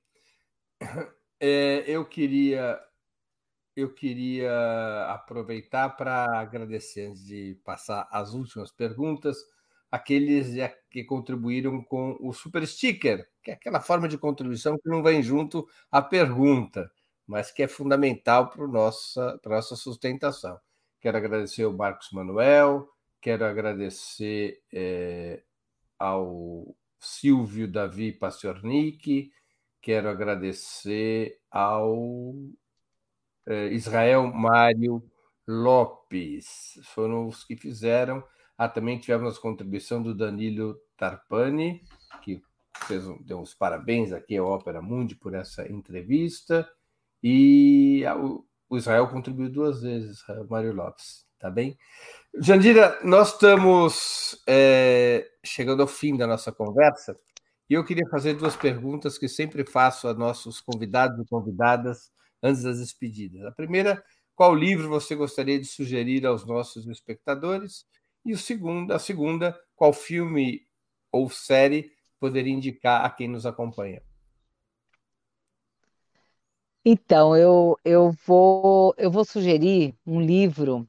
É, 1.41 1.85
eu 1.89 2.05
queria 2.05 2.85
eu 3.77 3.95
queria 3.95 5.07
aproveitar 5.09 5.91
para 5.91 6.41
agradecer 6.41 7.07
antes 7.07 7.25
de 7.25 7.55
passar 7.65 8.09
as 8.11 8.35
últimas 8.35 8.73
perguntas 8.73 9.39
aqueles 9.91 10.55
que 10.91 11.05
contribuíram 11.05 11.83
com 11.83 12.17
o 12.21 12.33
super 12.33 12.67
sticker, 12.67 13.29
que 13.43 13.51
é 13.51 13.55
aquela 13.55 13.81
forma 13.81 14.09
de 14.09 14.19
contribuição 14.19 14.77
que 14.79 14.89
não 14.89 15.03
vem 15.03 15.23
junto 15.23 15.67
à 15.91 16.03
pergunta, 16.03 16.91
mas 17.27 17.51
que 17.51 17.63
é 17.63 17.69
fundamental 17.69 18.51
para 18.51 18.65
a 18.65 18.69
nossa, 18.69 19.39
para 19.43 19.57
nossa 19.57 19.77
sustentação. 19.77 20.59
Quero 21.01 21.17
agradecer 21.17 21.63
ao 21.63 21.73
Marcos 21.73 22.11
Manuel, 22.13 22.89
quero 23.21 23.45
agradecer 23.45 24.63
é, 24.73 25.43
ao 25.99 26.75
Silvio 26.99 27.69
Davi 27.69 28.13
Pastiornik, 28.13 29.31
quero 29.81 30.09
agradecer 30.09 31.39
ao 31.51 32.35
é, 33.47 33.69
Israel 33.69 34.27
Mário 34.27 35.03
Lopes, 35.47 36.79
foram 36.83 37.27
os 37.27 37.45
que 37.45 37.57
fizeram 37.57 38.23
ah, 38.59 38.69
também 38.69 38.99
tivemos 38.99 39.39
a 39.39 39.41
contribuição 39.41 40.03
do 40.03 40.13
Danilo 40.13 40.77
Tarpani, 40.97 41.81
que 42.23 42.43
fez 42.89 43.07
um, 43.07 43.17
deu 43.23 43.39
uns 43.39 43.55
parabéns 43.55 44.13
aqui 44.13 44.37
à 44.37 44.43
Ópera 44.43 44.83
Mundi 44.83 45.15
por 45.15 45.33
essa 45.33 45.71
entrevista. 45.71 46.69
E 47.23 48.03
o 48.69 48.77
Israel 48.77 49.07
contribuiu 49.07 49.49
duas 49.49 49.83
vezes, 49.83 50.25
Mário 50.51 50.75
Lopes, 50.75 51.25
tá 51.39 51.49
bem? 51.49 51.79
Jandira, 52.41 52.99
nós 53.05 53.33
estamos 53.33 54.43
é, 54.47 55.29
chegando 55.45 55.83
ao 55.83 55.89
fim 55.89 56.17
da 56.17 56.27
nossa 56.27 56.51
conversa 56.51 57.17
e 57.71 57.75
eu 57.75 57.85
queria 57.85 58.09
fazer 58.11 58.35
duas 58.35 58.57
perguntas 58.57 59.19
que 59.19 59.29
sempre 59.29 59.65
faço 59.65 60.09
a 60.09 60.15
nossos 60.15 60.61
convidados 60.61 61.25
e 61.25 61.29
convidadas 61.29 62.11
antes 62.43 62.63
das 62.63 62.79
despedidas. 62.79 63.45
A 63.45 63.53
primeira, 63.53 64.03
qual 64.35 64.55
livro 64.55 64.89
você 64.89 65.15
gostaria 65.15 65.59
de 65.61 65.67
sugerir 65.67 66.27
aos 66.27 66.47
nossos 66.47 66.87
espectadores? 66.89 67.85
E 68.29 68.33
o 68.35 68.37
segundo, 68.37 68.93
a 68.93 68.99
segunda, 68.99 69.59
qual 69.75 69.91
filme 69.91 70.61
ou 71.11 71.31
série 71.31 71.91
poderia 72.21 72.53
indicar 72.53 73.03
a 73.03 73.09
quem 73.09 73.27
nos 73.27 73.47
acompanha? 73.47 74.03
Então, 76.85 77.35
eu, 77.35 77.75
eu, 77.83 78.13
vou, 78.27 78.95
eu 78.99 79.11
vou 79.11 79.25
sugerir 79.25 79.95
um 80.07 80.21
livro 80.21 80.87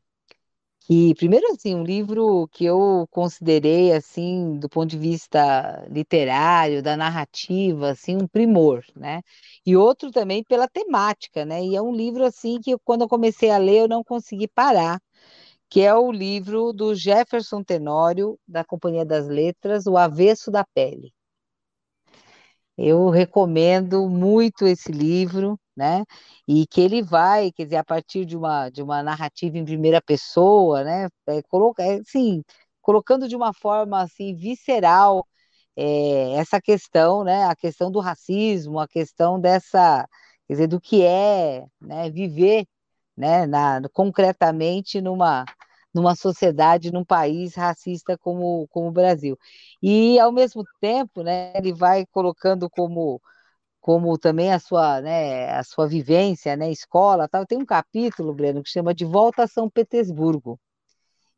que, 0.82 1.16
primeiro 1.16 1.48
assim, 1.54 1.76
um 1.76 1.84
livro 1.84 2.50
que 2.50 2.66
eu 2.66 3.08
considerei, 3.12 3.94
assim, 3.94 4.60
do 4.60 4.68
ponto 4.70 4.90
de 4.90 4.98
vista 4.98 5.88
literário, 5.90 6.84
da 6.84 6.98
narrativa, 6.98 7.92
assim, 7.92 8.18
um 8.18 8.28
primor, 8.28 8.84
né? 8.96 9.22
E 9.66 9.78
outro 9.78 10.12
também 10.12 10.44
pela 10.44 10.68
temática, 10.68 11.46
né? 11.46 11.64
E 11.64 11.76
é 11.76 11.82
um 11.82 11.94
livro, 11.96 12.26
assim, 12.26 12.60
que 12.60 12.78
quando 12.80 13.04
eu 13.04 13.10
comecei 13.10 13.50
a 13.52 13.58
ler, 13.58 13.82
eu 13.84 13.88
não 13.88 14.04
consegui 14.04 14.48
parar, 14.48 15.02
que 15.70 15.82
é 15.82 15.94
o 15.94 16.12
livro 16.12 16.74
do 16.74 16.96
Jefferson 16.96 17.64
Tenório, 17.64 18.40
da 18.48 18.64
Companhia 18.64 19.06
das 19.06 19.28
Letras, 19.28 19.86
O 19.86 19.98
Avesso 19.98 20.52
da 20.52 20.66
Pele. 20.66 21.14
Eu 22.78 23.10
recomendo 23.10 24.10
muito 24.10 24.66
esse 24.66 24.92
livro, 24.92 25.60
né? 25.76 26.04
E 26.48 26.66
que 26.68 26.82
ele 26.82 27.02
vai, 27.04 27.52
quer 27.52 27.66
dizer, 27.66 27.76
a 27.78 27.84
partir 27.84 28.26
de 28.26 28.38
uma, 28.38 28.70
de 28.70 28.82
uma 28.82 29.04
narrativa 29.04 29.58
em 29.58 29.66
primeira 29.66 30.02
pessoa, 30.02 30.84
né? 30.84 31.10
É, 31.28 31.42
coloca, 31.44 31.84
é, 31.84 32.00
colocando 32.82 33.28
de 33.28 33.36
uma 33.36 33.54
forma 33.54 34.02
assim 34.02 34.36
visceral 34.36 35.28
é, 35.76 36.34
essa 36.36 36.62
questão, 36.62 37.24
né? 37.24 37.46
A 37.46 37.56
questão 37.56 37.92
do 37.92 38.00
racismo, 38.00 38.80
a 38.80 38.88
questão 38.88 39.40
dessa, 39.40 40.08
quer 40.48 40.54
dizer, 40.54 40.68
do 40.68 40.82
que 40.82 41.04
é, 41.04 41.66
né? 41.82 42.10
Viver 42.10 42.66
né, 43.20 43.46
na, 43.46 43.82
concretamente 43.94 45.02
numa, 45.02 45.44
numa 45.94 46.16
sociedade, 46.16 46.92
num 46.92 47.06
país 47.06 47.56
racista 47.56 48.18
como, 48.18 48.68
como 48.70 48.90
o 48.90 48.92
Brasil. 48.92 49.38
E, 49.82 50.20
ao 50.20 50.32
mesmo 50.32 50.64
tempo, 50.82 51.24
né, 51.24 51.54
ele 51.56 51.74
vai 51.74 52.06
colocando 52.08 52.70
como, 52.70 53.22
como 53.82 54.18
também 54.18 54.54
a 54.54 54.60
sua, 54.60 55.02
né, 55.02 55.52
a 55.52 55.64
sua 55.64 55.88
vivência, 55.88 56.56
né, 56.58 56.72
escola, 56.72 57.28
tal. 57.30 57.46
Tem 57.46 57.58
um 57.60 57.66
capítulo, 57.66 58.34
Breno, 58.34 58.64
que 58.64 58.70
chama 58.70 58.94
De 58.94 59.06
Volta 59.06 59.44
a 59.44 59.48
São 59.48 59.70
Petersburgo, 59.70 60.60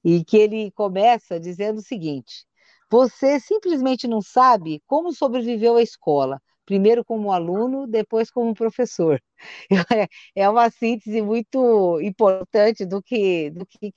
e 0.04 0.24
que 0.24 0.38
ele 0.38 0.72
começa 0.72 1.40
dizendo 1.40 1.80
o 1.80 1.84
seguinte: 1.84 2.46
você 2.90 3.40
simplesmente 3.40 4.08
não 4.08 4.22
sabe 4.22 4.82
como 4.88 5.14
sobreviveu 5.14 5.78
à 5.78 5.82
escola, 5.82 6.42
primeiro 6.66 7.04
como 7.06 7.32
aluno, 7.32 7.88
depois 7.88 8.32
como 8.32 8.54
professor. 8.54 9.22
É 10.36 10.50
uma 10.50 10.70
síntese 10.70 11.22
muito 11.22 12.00
importante 12.02 12.86
do 12.86 13.02
que, 13.02 13.50
do 13.52 13.66
que, 13.66 13.92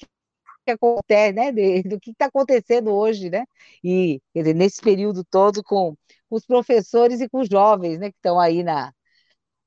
que 0.64 0.70
acontece, 0.70 1.32
né? 1.32 1.52
do 1.82 2.00
que 2.00 2.10
está 2.10 2.26
acontecendo 2.26 2.92
hoje, 2.92 3.30
né? 3.30 3.44
E 3.82 4.20
dizer, 4.34 4.54
nesse 4.54 4.80
período 4.80 5.24
todo 5.24 5.62
com 5.62 5.96
os 6.30 6.46
professores 6.46 7.20
e 7.20 7.28
com 7.28 7.40
os 7.40 7.48
jovens, 7.48 7.98
né? 7.98 8.10
Que 8.10 8.16
estão 8.16 8.38
aí 8.40 8.62
na, 8.62 8.92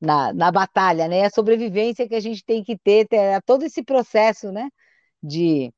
na, 0.01 0.33
na 0.33 0.51
batalha, 0.51 1.07
né? 1.07 1.25
A 1.25 1.29
sobrevivência 1.29 2.07
que 2.07 2.15
a 2.15 2.19
gente 2.19 2.43
tem 2.45 2.63
que 2.63 2.77
ter, 2.77 3.07
ter 3.07 3.41
todo 3.43 3.63
esse 3.63 3.83
processo, 3.83 4.51
né? 4.51 4.69
De 5.23 5.73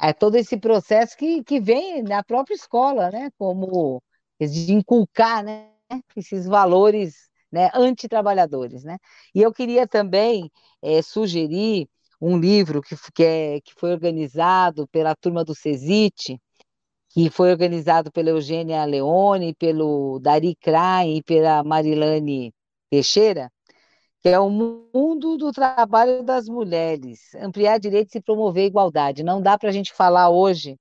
é 0.00 0.12
todo 0.12 0.36
esse 0.36 0.58
processo 0.58 1.16
que, 1.16 1.42
que 1.44 1.60
vem 1.60 2.02
na 2.02 2.22
própria 2.24 2.54
escola, 2.54 3.10
né? 3.10 3.30
Como 3.38 4.02
de 4.40 4.72
inculcar, 4.72 5.42
né? 5.44 5.70
esses 6.16 6.46
valores 6.46 7.28
né, 7.50 7.70
antitrabalhadores. 7.74 8.84
Né? 8.84 8.98
E 9.34 9.42
eu 9.42 9.52
queria 9.52 9.86
também 9.86 10.50
é, 10.82 11.02
sugerir 11.02 11.88
um 12.20 12.38
livro 12.38 12.82
que, 12.82 12.96
que, 13.14 13.24
é, 13.24 13.60
que 13.60 13.72
foi 13.78 13.92
organizado 13.92 14.86
pela 14.88 15.14
turma 15.14 15.44
do 15.44 15.54
CESIT, 15.54 16.40
que 17.10 17.30
foi 17.30 17.50
organizado 17.50 18.12
pela 18.12 18.30
Eugênia 18.30 18.84
Leone, 18.84 19.54
pelo 19.54 20.18
Dari 20.20 20.54
Krain 20.56 21.16
e 21.16 21.22
pela 21.22 21.62
Marilane 21.64 22.52
Teixeira, 22.90 23.50
que 24.20 24.28
é 24.28 24.38
o 24.38 24.50
mundo 24.50 25.36
do 25.36 25.52
trabalho 25.52 26.22
das 26.22 26.48
mulheres, 26.48 27.34
ampliar 27.36 27.78
direitos 27.78 28.14
e 28.14 28.20
promover 28.20 28.66
igualdade. 28.66 29.22
Não 29.22 29.40
dá 29.40 29.58
para 29.58 29.68
a 29.68 29.72
gente 29.72 29.92
falar 29.92 30.30
hoje 30.30 30.76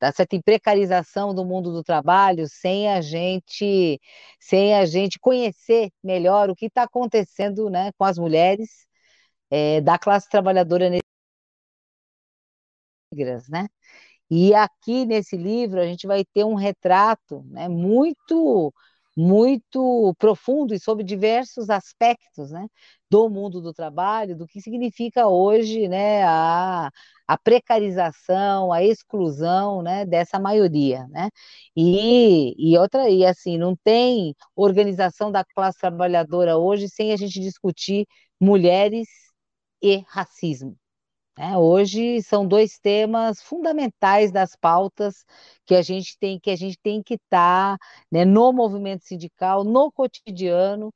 da 0.00 0.12
certa 0.12 0.40
precarização 0.42 1.34
do 1.34 1.44
mundo 1.44 1.72
do 1.72 1.82
trabalho 1.82 2.46
sem 2.48 2.88
a 2.88 3.00
gente 3.00 4.00
sem 4.38 4.74
a 4.74 4.84
gente 4.84 5.18
conhecer 5.18 5.90
melhor 6.02 6.50
o 6.50 6.54
que 6.54 6.66
está 6.66 6.82
acontecendo 6.82 7.70
né, 7.70 7.90
com 7.98 8.04
as 8.04 8.18
mulheres 8.18 8.85
é, 9.50 9.80
da 9.80 9.98
classe 9.98 10.28
trabalhadora 10.28 10.90
negras, 13.12 13.48
né? 13.48 13.68
E 14.30 14.54
aqui 14.54 15.06
nesse 15.06 15.36
livro 15.36 15.80
a 15.80 15.86
gente 15.86 16.06
vai 16.06 16.24
ter 16.24 16.44
um 16.44 16.54
retrato 16.54 17.44
né, 17.48 17.68
muito 17.68 18.72
muito 19.16 20.14
profundo 20.18 20.74
e 20.74 20.80
sobre 20.80 21.04
diversos 21.04 21.70
aspectos 21.70 22.50
né, 22.52 22.66
do 23.10 23.28
mundo 23.30 23.60
do 23.62 23.72
trabalho, 23.74 24.36
do 24.36 24.46
que 24.46 24.60
significa 24.60 25.26
hoje 25.28 25.88
né, 25.88 26.22
a, 26.24 26.90
a 27.28 27.38
precarização, 27.38 28.72
a 28.72 28.84
exclusão 28.84 29.82
né, 29.82 30.06
dessa 30.06 30.38
maioria. 30.38 31.06
Né? 31.08 31.30
E, 31.76 32.54
e 32.58 32.78
outra, 32.78 33.08
e 33.10 33.24
assim, 33.26 33.58
não 33.58 33.76
tem 33.84 34.34
organização 34.56 35.32
da 35.32 35.44
classe 35.44 35.78
trabalhadora 35.78 36.58
hoje 36.58 36.88
sem 36.88 37.12
a 37.12 37.16
gente 37.16 37.40
discutir 37.40 38.06
mulheres 38.40 39.08
e 39.86 40.04
racismo. 40.08 40.76
É, 41.38 41.56
hoje 41.56 42.22
são 42.22 42.46
dois 42.48 42.78
temas 42.78 43.42
fundamentais 43.42 44.32
das 44.32 44.56
pautas 44.56 45.24
que 45.66 45.74
a 45.74 45.82
gente 45.82 46.18
tem 46.18 46.40
que 46.40 46.50
a 46.50 46.56
gente 46.56 46.78
tem 46.82 47.02
que 47.02 47.14
estar 47.14 47.78
tá, 47.78 47.86
né, 48.10 48.24
no 48.24 48.52
movimento 48.52 49.04
sindical, 49.04 49.62
no 49.64 49.92
cotidiano, 49.92 50.92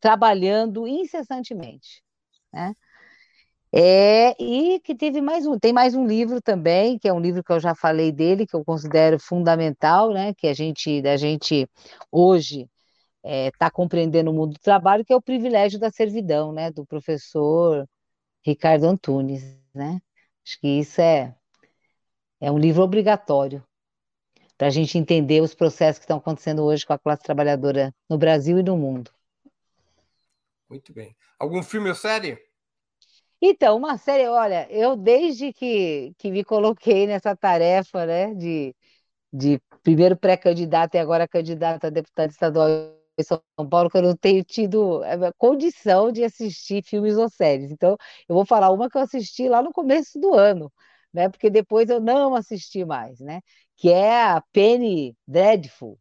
trabalhando 0.00 0.86
incessantemente. 0.88 2.02
Né? 2.52 2.72
É, 3.72 4.34
e 4.42 4.80
que 4.80 4.94
teve 4.94 5.20
mais 5.20 5.46
um, 5.46 5.58
tem 5.58 5.72
mais 5.72 5.94
um 5.94 6.06
livro 6.06 6.40
também, 6.40 6.98
que 6.98 7.06
é 7.06 7.12
um 7.12 7.20
livro 7.20 7.44
que 7.44 7.52
eu 7.52 7.60
já 7.60 7.74
falei 7.74 8.10
dele, 8.10 8.46
que 8.46 8.56
eu 8.56 8.64
considero 8.64 9.18
fundamental, 9.18 10.10
né? 10.12 10.32
Que 10.34 10.46
a 10.48 10.54
gente, 10.54 11.06
a 11.06 11.16
gente 11.18 11.68
hoje 12.10 12.62
está 12.62 13.30
é, 13.30 13.50
tá 13.58 13.70
compreendendo 13.70 14.30
o 14.30 14.34
mundo 14.34 14.54
do 14.54 14.60
trabalho, 14.60 15.04
que 15.04 15.12
é 15.12 15.16
o 15.16 15.22
privilégio 15.22 15.78
da 15.78 15.90
servidão, 15.90 16.52
né? 16.52 16.70
Do 16.70 16.86
professor 16.86 17.86
Ricardo 18.48 18.84
Antunes, 18.84 19.42
né? 19.74 20.00
Acho 20.42 20.58
que 20.58 20.66
isso 20.66 21.02
é, 21.02 21.36
é 22.40 22.50
um 22.50 22.58
livro 22.58 22.82
obrigatório 22.82 23.62
para 24.56 24.68
a 24.68 24.70
gente 24.70 24.96
entender 24.96 25.42
os 25.42 25.54
processos 25.54 25.98
que 25.98 26.04
estão 26.04 26.16
acontecendo 26.16 26.64
hoje 26.64 26.86
com 26.86 26.94
a 26.94 26.98
classe 26.98 27.22
trabalhadora 27.22 27.94
no 28.08 28.16
Brasil 28.16 28.58
e 28.58 28.62
no 28.62 28.76
mundo. 28.76 29.10
Muito 30.68 30.94
bem. 30.94 31.14
Algum 31.38 31.62
filme 31.62 31.90
ou 31.90 31.94
série? 31.94 32.42
Então, 33.40 33.76
uma 33.76 33.98
série, 33.98 34.26
olha, 34.26 34.66
eu 34.70 34.96
desde 34.96 35.52
que, 35.52 36.14
que 36.16 36.30
me 36.30 36.42
coloquei 36.42 37.06
nessa 37.06 37.36
tarefa, 37.36 38.06
né, 38.06 38.34
de, 38.34 38.74
de 39.30 39.60
primeiro 39.82 40.16
pré-candidato 40.16 40.94
e 40.94 40.98
agora 40.98 41.28
candidato 41.28 41.84
a 41.84 41.90
deputado 41.90 42.30
estadual 42.30 42.97
em 43.18 43.24
São 43.24 43.42
Paulo, 43.70 43.90
que 43.90 43.96
eu 43.98 44.02
não 44.02 44.16
tenho 44.16 44.44
tido 44.44 45.02
é, 45.04 45.16
condição 45.38 46.12
de 46.12 46.24
assistir 46.24 46.82
filmes 46.84 47.16
ou 47.16 47.28
séries. 47.28 47.70
Então, 47.70 47.96
eu 48.28 48.34
vou 48.34 48.46
falar 48.46 48.70
uma 48.70 48.88
que 48.90 48.96
eu 48.96 49.02
assisti 49.02 49.48
lá 49.48 49.62
no 49.62 49.72
começo 49.72 50.18
do 50.20 50.34
ano, 50.34 50.72
né, 51.12 51.28
porque 51.28 51.50
depois 51.50 51.88
eu 51.90 52.00
não 52.00 52.34
assisti 52.34 52.84
mais, 52.84 53.18
né, 53.20 53.40
que 53.76 53.90
é 53.90 54.22
a 54.24 54.40
Penny 54.52 55.16
Dreadful, 55.26 55.98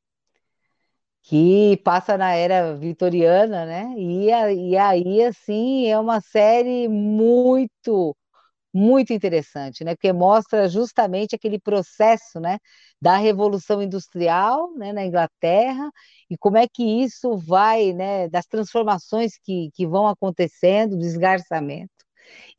que 1.24 1.78
passa 1.84 2.18
na 2.18 2.34
era 2.34 2.74
vitoriana, 2.76 3.66
né? 3.66 3.94
E, 3.98 4.28
e 4.72 4.78
aí, 4.78 5.24
assim, 5.24 5.88
é 5.88 6.00
uma 6.00 6.22
série 6.22 6.88
muito, 6.88 8.16
muito 8.78 9.12
interessante, 9.12 9.84
né? 9.84 9.96
Porque 9.96 10.14
mostra 10.14 10.70
justamente 10.70 11.36
aquele 11.36 11.60
processo, 11.60 12.40
né? 12.40 12.60
Da 13.02 13.18
Revolução 13.18 13.82
Industrial, 13.82 14.72
né? 14.76 14.94
Na 14.94 15.04
Inglaterra 15.04 15.90
e 16.30 16.38
como 16.38 16.58
é 16.58 16.68
que 16.68 16.84
isso 16.84 17.36
vai, 17.38 17.92
né? 17.94 18.30
Das 18.30 18.46
transformações 18.46 19.34
que, 19.44 19.70
que 19.74 19.88
vão 19.88 20.08
acontecendo, 20.08 20.96
do 20.96 21.06
esgarçamento. 21.06 21.90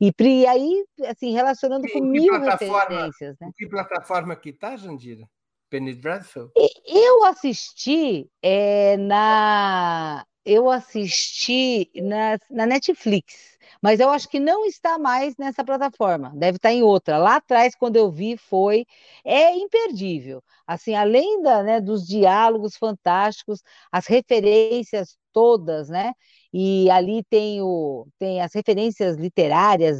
E, 0.01 0.11
e 0.19 0.47
aí, 0.47 0.83
assim, 1.05 1.31
relacionando 1.31 1.87
com 1.91 2.01
mil 2.01 2.39
referências, 2.39 3.35
né? 3.39 3.51
que 3.55 3.67
plataforma 3.67 4.35
que 4.35 4.49
está, 4.49 4.75
Jandira? 4.75 5.25
Penny 5.69 5.93
Dreadful? 5.93 6.51
Eu 6.85 7.23
assisti 7.25 8.27
é, 8.41 8.97
na. 8.97 10.25
Eu 10.49 10.69
assisti 10.69 11.89
na, 11.95 12.37
na 12.49 12.65
Netflix, 12.65 13.57
mas 13.81 13.99
eu 13.99 14.09
acho 14.09 14.27
que 14.29 14.39
não 14.39 14.65
está 14.65 14.97
mais 14.97 15.35
nessa 15.37 15.63
plataforma, 15.63 16.31
deve 16.35 16.57
estar 16.57 16.71
em 16.73 16.81
outra. 16.83 17.17
Lá 17.17 17.35
atrás, 17.37 17.75
quando 17.75 17.95
eu 17.97 18.09
vi, 18.11 18.37
foi. 18.37 18.85
É 19.23 19.55
imperdível. 19.55 20.43
Assim, 20.65 20.95
além 20.95 21.41
da, 21.41 21.63
né, 21.63 21.81
dos 21.81 22.05
diálogos 22.07 22.75
fantásticos, 22.77 23.61
as 23.91 24.07
referências 24.07 25.17
todas, 25.33 25.89
né? 25.89 26.13
E 26.53 26.89
ali 26.89 27.23
tem, 27.29 27.61
o, 27.61 28.07
tem 28.17 28.41
as 28.41 28.53
referências 28.53 29.17
literárias 29.17 29.99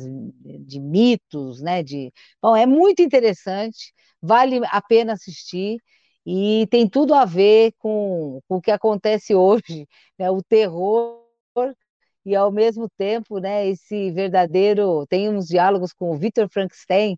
de 0.66 0.80
mitos, 0.80 1.62
né? 1.62 1.84
De, 1.84 2.12
bom, 2.42 2.56
é 2.56 2.66
muito 2.66 3.02
interessante 3.02 3.94
vale 4.22 4.60
a 4.68 4.82
pena 4.82 5.14
assistir 5.14 5.78
e 6.26 6.68
tem 6.70 6.88
tudo 6.90 7.14
a 7.14 7.26
ver 7.26 7.74
com, 7.80 8.42
o 8.48 8.62
que 8.62 8.72
acontece 8.72 9.34
hoje, 9.36 9.88
né? 10.18 10.30
o 10.32 10.42
terror 10.44 11.20
e 12.26 12.36
ao 12.36 12.52
mesmo 12.52 12.90
tempo, 12.98 13.40
né, 13.40 13.68
esse 13.68 14.12
verdadeiro 14.12 15.06
tem 15.08 15.30
uns 15.30 15.48
diálogos 15.48 15.94
com 15.94 16.12
o 16.12 16.18
Victor 16.18 16.50
Frankenstein 16.50 17.18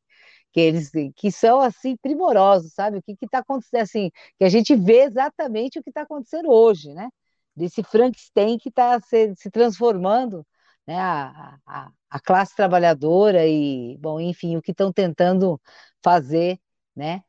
que 0.54 0.60
eles 0.60 0.92
que 1.16 1.32
são 1.32 1.60
assim 1.62 1.96
primorosos, 1.98 2.74
sabe? 2.74 2.98
O 2.98 3.02
que 3.04 3.16
está 3.22 3.40
acontecendo 3.40 3.82
assim, 3.82 4.12
que 4.38 4.44
a 4.46 4.50
gente 4.50 4.76
vê 4.76 5.04
exatamente 5.04 5.80
o 5.80 5.84
que 5.84 5.90
está 5.90 6.02
acontecendo 6.04 6.50
hoje, 6.52 6.94
né? 6.94 7.10
Desse 7.56 7.84
Frankenstein 7.84 8.58
que 8.58 8.70
está 8.70 9.00
se, 9.02 9.34
se 9.36 9.50
transformando, 9.52 10.46
né? 10.88 10.98
A, 11.00 11.58
a, 11.66 11.92
a 12.10 12.20
classe 12.20 12.56
trabalhadora 12.56 13.48
e, 13.48 13.98
bom, 14.00 14.20
enfim, 14.20 14.58
o 14.58 14.62
que 14.62 14.72
estão 14.72 14.92
tentando 14.94 15.60
fazer 16.04 16.60
né? 16.96 17.24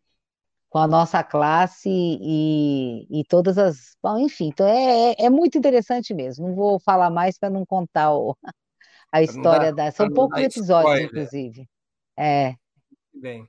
Com 0.72 0.78
a 0.78 0.88
nossa 0.88 1.22
classe 1.22 1.90
e, 1.90 3.06
e 3.10 3.24
todas 3.24 3.58
as. 3.58 3.94
Bom, 4.02 4.18
enfim, 4.18 4.48
então 4.48 4.66
é, 4.66 5.10
é, 5.12 5.26
é 5.26 5.30
muito 5.30 5.58
interessante 5.58 6.14
mesmo. 6.14 6.48
Não 6.48 6.54
vou 6.54 6.80
falar 6.80 7.10
mais 7.10 7.38
para 7.38 7.50
não 7.50 7.66
contar 7.66 8.14
o, 8.14 8.34
a 9.12 9.22
história 9.22 9.70
da. 9.70 9.90
São 9.90 10.08
poucos 10.08 10.40
episódios, 10.40 10.94
spoiler. 10.94 11.04
inclusive. 11.04 11.68
É. 12.18 12.54
Bem. 13.12 13.46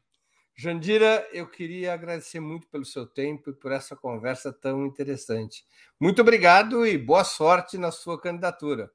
Jandira, 0.56 1.28
eu 1.32 1.50
queria 1.50 1.94
agradecer 1.94 2.40
muito 2.40 2.68
pelo 2.68 2.86
seu 2.86 3.08
tempo 3.08 3.50
e 3.50 3.54
por 3.54 3.72
essa 3.72 3.96
conversa 3.96 4.54
tão 4.54 4.86
interessante. 4.86 5.66
Muito 6.00 6.22
obrigado 6.22 6.86
e 6.86 6.98
boa 6.98 7.24
sorte 7.24 7.78
na 7.78 7.90
sua 7.90 8.22
candidatura. 8.22 8.92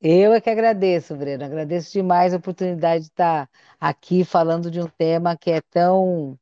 Eu 0.00 0.32
é 0.32 0.40
que 0.40 0.50
agradeço, 0.50 1.16
Breno. 1.16 1.44
Agradeço 1.44 1.92
demais 1.92 2.34
a 2.34 2.36
oportunidade 2.36 3.04
de 3.04 3.10
estar 3.10 3.48
aqui 3.80 4.24
falando 4.24 4.70
de 4.70 4.80
um 4.80 4.86
tema 4.86 5.36
que 5.36 5.50
é 5.50 5.60
tão 5.60 6.38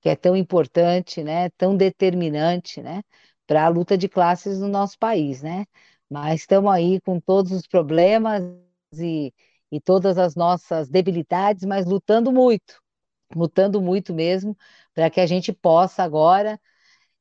que 0.00 0.08
é 0.08 0.16
tão 0.16 0.36
importante, 0.36 1.22
né? 1.22 1.50
Tão 1.50 1.76
determinante, 1.76 2.82
né? 2.82 3.02
Para 3.46 3.64
a 3.66 3.68
luta 3.68 3.96
de 3.98 4.08
classes 4.08 4.60
no 4.60 4.68
nosso 4.68 4.98
país, 4.98 5.42
né? 5.42 5.66
Mas 6.10 6.40
estamos 6.40 6.72
aí 6.72 7.00
com 7.00 7.20
todos 7.20 7.52
os 7.52 7.66
problemas 7.66 8.42
e, 8.94 9.32
e 9.70 9.80
todas 9.80 10.18
as 10.18 10.34
nossas 10.34 10.88
debilidades, 10.88 11.64
mas 11.64 11.86
lutando 11.86 12.32
muito, 12.32 12.80
lutando 13.34 13.80
muito 13.82 14.14
mesmo, 14.14 14.56
para 14.94 15.10
que 15.10 15.20
a 15.20 15.26
gente 15.26 15.52
possa 15.52 16.02
agora 16.02 16.60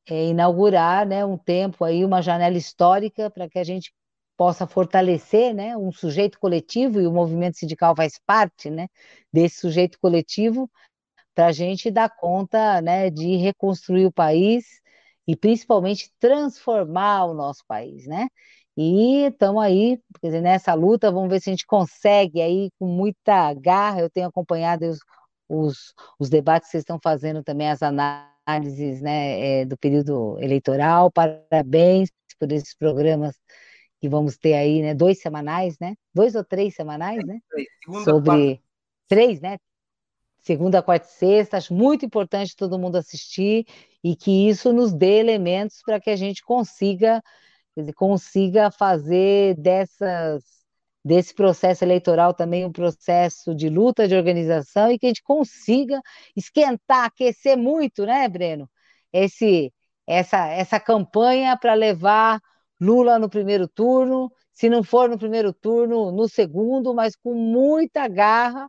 é, 0.05 0.27
inaugurar, 0.27 1.05
né, 1.05 1.25
um 1.25 1.37
tempo 1.37 1.83
aí, 1.83 2.05
uma 2.05 2.21
janela 2.21 2.57
histórica 2.57 3.29
para 3.29 3.49
que 3.49 3.59
a 3.59 3.63
gente 3.63 3.93
possa 4.37 4.67
fortalecer 4.67 5.53
né, 5.53 5.75
um 5.77 5.91
sujeito 5.91 6.39
coletivo, 6.39 7.01
e 7.01 7.07
o 7.07 7.11
movimento 7.11 7.57
sindical 7.57 7.95
faz 7.95 8.19
parte 8.25 8.69
né, 8.69 8.87
desse 9.33 9.59
sujeito 9.59 9.99
coletivo, 9.99 10.69
para 11.37 11.45
a 11.45 11.51
gente 11.51 11.91
dar 11.91 12.09
conta 12.09 12.81
né, 12.81 13.11
de 13.11 13.35
reconstruir 13.35 14.07
o 14.07 14.11
país 14.11 14.81
e 15.27 15.35
principalmente 15.35 16.11
transformar 16.19 17.25
o 17.25 17.33
nosso 17.35 17.63
país, 17.67 18.07
né? 18.07 18.27
E 18.75 19.27
estamos 19.27 19.61
aí, 19.61 20.01
quer 20.19 20.27
dizer, 20.29 20.41
nessa 20.41 20.73
luta, 20.73 21.11
vamos 21.11 21.29
ver 21.29 21.39
se 21.39 21.51
a 21.51 21.53
gente 21.53 21.67
consegue 21.67 22.41
aí 22.41 22.71
com 22.79 22.87
muita 22.87 23.53
garra. 23.53 24.01
Eu 24.01 24.09
tenho 24.09 24.27
acompanhado 24.27 24.85
os, 24.87 24.97
os, 25.47 25.93
os 26.17 26.27
debates 26.27 26.69
que 26.69 26.71
vocês 26.71 26.81
estão 26.81 26.99
fazendo 26.99 27.43
também, 27.43 27.69
as 27.69 27.83
análises 27.83 28.99
né, 28.99 29.61
é, 29.61 29.65
do 29.65 29.77
período 29.77 30.39
eleitoral. 30.39 31.11
Parabéns 31.11 32.09
por 32.39 32.51
esses 32.51 32.75
programas 32.75 33.35
que 33.99 34.09
vamos 34.09 34.37
ter 34.37 34.55
aí, 34.55 34.81
né? 34.81 34.95
Dois 34.95 35.21
semanais, 35.21 35.77
né? 35.79 35.93
Dois 36.11 36.33
ou 36.33 36.43
três 36.43 36.73
semanais, 36.73 37.23
né? 37.23 37.37
Segunda, 37.83 38.03
Sobre 38.03 38.55
quarta. 38.55 38.63
três, 39.07 39.39
né? 39.39 39.59
Segunda, 40.41 40.81
quarta 40.81 41.07
e 41.07 41.09
sexta. 41.09 41.57
Acho 41.57 41.73
muito 41.73 42.05
importante 42.05 42.55
todo 42.55 42.79
mundo 42.79 42.97
assistir 42.97 43.65
e 44.03 44.15
que 44.15 44.49
isso 44.49 44.71
nos 44.71 44.93
dê 44.93 45.19
elementos 45.19 45.81
para 45.85 45.99
que 45.99 46.09
a 46.09 46.15
gente 46.15 46.43
consiga 46.43 47.21
dizer, 47.75 47.93
consiga 47.93 48.71
fazer 48.71 49.55
dessas, 49.55 50.43
desse 51.03 51.33
processo 51.33 51.83
eleitoral 51.83 52.33
também 52.33 52.65
um 52.65 52.71
processo 52.71 53.55
de 53.55 53.69
luta 53.69 54.07
de 54.07 54.15
organização 54.15 54.91
e 54.91 54.99
que 54.99 55.05
a 55.05 55.09
gente 55.09 55.23
consiga 55.23 56.01
esquentar, 56.35 57.05
aquecer 57.05 57.57
muito, 57.57 58.05
né, 58.05 58.27
Breno? 58.27 58.69
Esse, 59.13 59.73
essa, 60.05 60.47
essa 60.47 60.79
campanha 60.79 61.57
para 61.57 61.73
levar 61.73 62.39
Lula 62.79 63.17
no 63.19 63.29
primeiro 63.29 63.67
turno, 63.67 64.31
se 64.53 64.69
não 64.69 64.83
for 64.83 65.09
no 65.09 65.17
primeiro 65.17 65.53
turno, 65.53 66.11
no 66.11 66.27
segundo, 66.27 66.93
mas 66.93 67.15
com 67.15 67.33
muita 67.33 68.07
garra, 68.07 68.67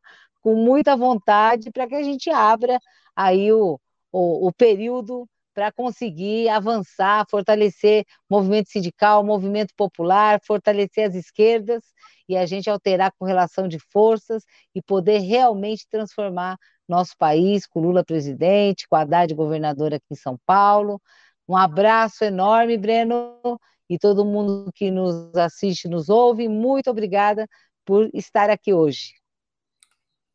com 0.48 0.54
muita 0.54 0.96
vontade, 0.96 1.70
para 1.70 1.86
que 1.86 1.94
a 1.94 2.02
gente 2.02 2.30
abra 2.30 2.80
aí 3.14 3.52
o, 3.52 3.78
o, 4.10 4.48
o 4.48 4.52
período 4.54 5.28
para 5.52 5.70
conseguir 5.70 6.48
avançar, 6.48 7.26
fortalecer 7.28 8.06
movimento 8.30 8.70
sindical, 8.70 9.22
movimento 9.22 9.74
popular, 9.76 10.40
fortalecer 10.42 11.06
as 11.06 11.14
esquerdas 11.14 11.84
e 12.26 12.34
a 12.34 12.46
gente 12.46 12.70
alterar 12.70 13.12
com 13.18 13.26
relação 13.26 13.68
de 13.68 13.78
forças 13.92 14.42
e 14.74 14.80
poder 14.80 15.18
realmente 15.18 15.86
transformar 15.90 16.56
nosso 16.88 17.12
país 17.18 17.66
com 17.66 17.80
Lula 17.80 18.02
presidente, 18.02 18.88
com 18.88 18.96
Haddad 18.96 19.34
governadora 19.34 19.96
aqui 19.96 20.06
em 20.12 20.16
São 20.16 20.38
Paulo. 20.46 20.98
Um 21.46 21.58
abraço 21.58 22.24
enorme, 22.24 22.78
Breno, 22.78 23.38
e 23.86 23.98
todo 23.98 24.24
mundo 24.24 24.70
que 24.74 24.90
nos 24.90 25.34
assiste, 25.36 25.88
nos 25.88 26.08
ouve. 26.08 26.48
Muito 26.48 26.90
obrigada 26.90 27.46
por 27.84 28.08
estar 28.14 28.48
aqui 28.48 28.72
hoje. 28.72 29.17